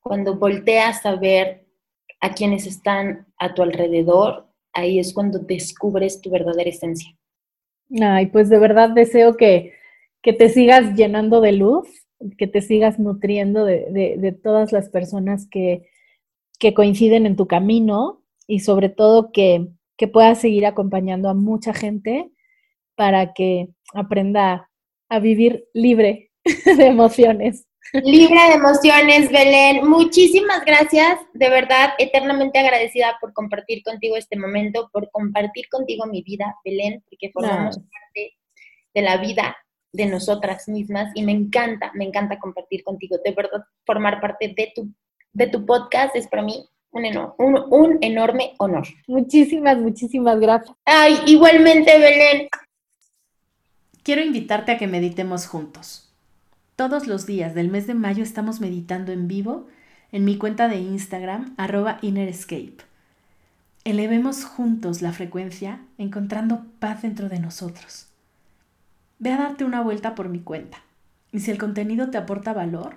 cuando 0.00 0.36
volteas 0.36 1.06
a 1.06 1.14
ver 1.14 1.66
a 2.20 2.34
quienes 2.34 2.66
están 2.66 3.26
a 3.38 3.54
tu 3.54 3.62
alrededor, 3.62 4.48
ahí 4.72 4.98
es 4.98 5.12
cuando 5.12 5.38
descubres 5.38 6.20
tu 6.20 6.30
verdadera 6.30 6.70
esencia. 6.70 7.16
Ay, 8.02 8.26
pues 8.26 8.48
de 8.48 8.58
verdad 8.58 8.90
deseo 8.90 9.36
que, 9.36 9.74
que 10.20 10.32
te 10.32 10.48
sigas 10.48 10.94
llenando 10.94 11.40
de 11.40 11.52
luz 11.52 12.05
que 12.38 12.46
te 12.46 12.62
sigas 12.62 12.98
nutriendo 12.98 13.64
de, 13.64 14.38
todas 14.42 14.72
las 14.72 14.88
personas 14.88 15.46
que, 15.50 15.88
coinciden 16.74 17.26
en 17.26 17.36
tu 17.36 17.46
camino 17.46 18.22
y 18.46 18.60
sobre 18.60 18.88
todo 18.88 19.32
que, 19.32 19.68
puedas 20.12 20.40
seguir 20.40 20.66
acompañando 20.66 21.28
a 21.28 21.34
mucha 21.34 21.72
gente 21.72 22.30
para 22.96 23.32
que 23.32 23.68
aprenda 23.94 24.70
a 25.08 25.20
vivir 25.20 25.66
libre 25.72 26.30
de 26.64 26.86
emociones. 26.86 27.66
Libre 27.92 28.40
de 28.48 28.54
emociones, 28.54 29.30
Belén. 29.30 29.88
Muchísimas 29.88 30.64
gracias, 30.64 31.18
de 31.34 31.48
verdad, 31.48 31.90
eternamente 31.98 32.58
agradecida 32.58 33.16
por 33.20 33.32
compartir 33.32 33.82
contigo 33.84 34.16
este 34.16 34.36
momento, 34.36 34.90
por 34.92 35.10
compartir 35.10 35.68
contigo 35.68 36.04
mi 36.06 36.22
vida, 36.22 36.56
Belén, 36.64 37.02
porque 37.08 37.30
formamos 37.32 37.78
parte 37.78 38.34
de 38.92 39.02
la 39.02 39.18
vida 39.18 39.56
de 39.92 40.06
nosotras 40.06 40.68
mismas 40.68 41.10
y 41.14 41.22
me 41.22 41.32
encanta, 41.32 41.90
me 41.94 42.04
encanta 42.04 42.38
compartir 42.38 42.82
contigo. 42.84 43.16
De 43.24 43.32
verdad, 43.32 43.64
formar 43.84 44.20
parte 44.20 44.52
de 44.56 44.72
tu, 44.74 44.88
de 45.32 45.46
tu 45.46 45.64
podcast 45.64 46.14
es 46.16 46.26
para 46.28 46.42
mí 46.42 46.68
un, 46.90 47.04
un, 47.38 47.64
un 47.70 47.98
enorme 48.00 48.54
honor. 48.58 48.86
Muchísimas, 49.06 49.78
muchísimas 49.78 50.38
gracias. 50.40 50.76
Ay, 50.84 51.18
igualmente, 51.26 51.98
Belén. 51.98 52.48
Quiero 54.02 54.22
invitarte 54.22 54.72
a 54.72 54.78
que 54.78 54.86
meditemos 54.86 55.46
juntos. 55.46 56.14
Todos 56.76 57.06
los 57.06 57.26
días 57.26 57.54
del 57.54 57.68
mes 57.68 57.86
de 57.86 57.94
mayo 57.94 58.22
estamos 58.22 58.60
meditando 58.60 59.12
en 59.12 59.28
vivo 59.28 59.66
en 60.12 60.24
mi 60.24 60.38
cuenta 60.38 60.68
de 60.68 60.76
Instagram, 60.76 61.54
arroba 61.56 61.98
innerescape. 62.02 62.76
Elevemos 63.84 64.44
juntos 64.44 65.02
la 65.02 65.12
frecuencia 65.12 65.80
encontrando 65.98 66.64
paz 66.78 67.02
dentro 67.02 67.28
de 67.28 67.38
nosotros. 67.38 68.06
Ve 69.18 69.32
a 69.32 69.38
darte 69.38 69.64
una 69.64 69.80
vuelta 69.80 70.14
por 70.14 70.28
mi 70.28 70.40
cuenta. 70.40 70.76
Y 71.32 71.40
si 71.40 71.50
el 71.50 71.58
contenido 71.58 72.10
te 72.10 72.18
aporta 72.18 72.52
valor, 72.52 72.96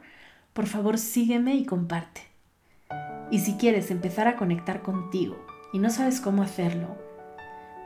por 0.54 0.68
favor 0.68 0.98
sígueme 0.98 1.56
y 1.56 1.66
comparte. 1.66 2.24
Y 3.32 3.40
si 3.40 3.54
quieres 3.54 3.90
empezar 3.90 4.28
a 4.28 4.36
conectar 4.36 4.82
contigo 4.82 5.38
y 5.72 5.80
no 5.80 5.90
sabes 5.90 6.20
cómo 6.20 6.44
hacerlo, 6.44 6.98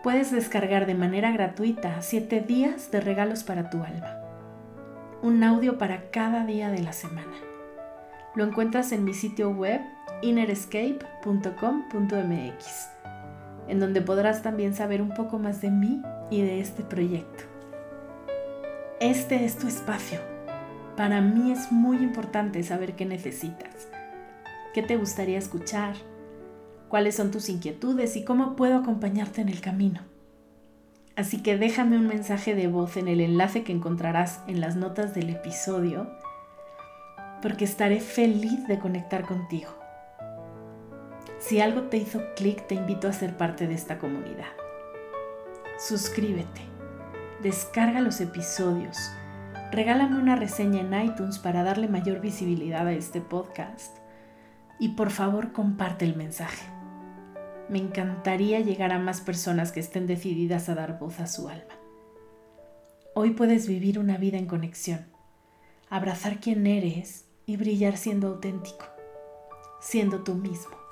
puedes 0.01 0.31
descargar 0.31 0.87
de 0.87 0.95
manera 0.95 1.31
gratuita 1.31 2.01
7 2.01 2.41
días 2.41 2.89
de 2.89 3.01
regalos 3.01 3.43
para 3.43 3.69
tu 3.69 3.83
alma. 3.83 4.17
Un 5.21 5.43
audio 5.43 5.77
para 5.77 6.09
cada 6.09 6.43
día 6.45 6.71
de 6.71 6.81
la 6.81 6.93
semana. 6.93 7.35
Lo 8.35 8.43
encuentras 8.43 8.91
en 8.91 9.03
mi 9.03 9.13
sitio 9.13 9.51
web 9.51 9.79
innerescape.com.mx, 10.23 12.87
en 13.67 13.79
donde 13.79 14.01
podrás 14.01 14.41
también 14.41 14.73
saber 14.73 15.03
un 15.03 15.13
poco 15.13 15.37
más 15.37 15.61
de 15.61 15.69
mí 15.69 16.01
y 16.31 16.41
de 16.41 16.61
este 16.61 16.81
proyecto. 16.83 17.52
Este 19.03 19.43
es 19.43 19.57
tu 19.57 19.67
espacio. 19.67 20.21
Para 20.95 21.19
mí 21.19 21.51
es 21.51 21.73
muy 21.73 21.97
importante 21.97 22.63
saber 22.63 22.95
qué 22.95 23.03
necesitas, 23.03 23.89
qué 24.73 24.81
te 24.81 24.95
gustaría 24.95 25.37
escuchar, 25.37 25.97
cuáles 26.87 27.15
son 27.15 27.29
tus 27.29 27.49
inquietudes 27.49 28.15
y 28.15 28.23
cómo 28.23 28.55
puedo 28.55 28.77
acompañarte 28.77 29.41
en 29.41 29.49
el 29.49 29.59
camino. 29.59 29.99
Así 31.17 31.43
que 31.43 31.57
déjame 31.57 31.97
un 31.97 32.07
mensaje 32.07 32.55
de 32.55 32.67
voz 32.67 32.95
en 32.95 33.09
el 33.09 33.19
enlace 33.19 33.65
que 33.65 33.73
encontrarás 33.73 34.39
en 34.47 34.61
las 34.61 34.77
notas 34.77 35.13
del 35.13 35.31
episodio, 35.31 36.09
porque 37.41 37.65
estaré 37.65 37.99
feliz 37.99 38.65
de 38.69 38.79
conectar 38.79 39.25
contigo. 39.25 39.71
Si 41.39 41.59
algo 41.59 41.89
te 41.89 41.97
hizo 41.97 42.21
clic, 42.37 42.67
te 42.67 42.75
invito 42.75 43.09
a 43.09 43.13
ser 43.13 43.35
parte 43.35 43.67
de 43.67 43.73
esta 43.73 43.99
comunidad. 43.99 44.53
Suscríbete, 45.77 46.72
descarga 47.43 47.99
los 47.99 48.21
episodios, 48.21 48.97
regálame 49.69 50.17
una 50.17 50.37
reseña 50.37 50.79
en 50.79 51.09
iTunes 51.09 51.39
para 51.39 51.61
darle 51.61 51.89
mayor 51.89 52.21
visibilidad 52.21 52.87
a 52.87 52.93
este 52.93 53.19
podcast 53.19 53.97
y 54.79 54.89
por 54.89 55.11
favor 55.11 55.51
comparte 55.51 56.05
el 56.05 56.15
mensaje. 56.15 56.65
Me 57.67 57.79
encantaría 57.79 58.61
llegar 58.61 58.93
a 58.93 58.99
más 58.99 59.19
personas 59.19 59.73
que 59.73 59.81
estén 59.81 60.07
decididas 60.07 60.69
a 60.69 60.75
dar 60.75 60.97
voz 60.99 61.19
a 61.19 61.27
su 61.27 61.49
alma. 61.49 61.73
Hoy 63.13 63.31
puedes 63.31 63.67
vivir 63.67 63.99
una 63.99 64.17
vida 64.17 64.37
en 64.37 64.47
conexión, 64.47 65.05
abrazar 65.89 66.39
quien 66.39 66.65
eres 66.65 67.25
y 67.45 67.57
brillar 67.57 67.97
siendo 67.97 68.27
auténtico, 68.29 68.85
siendo 69.81 70.23
tú 70.23 70.35
mismo. 70.35 70.82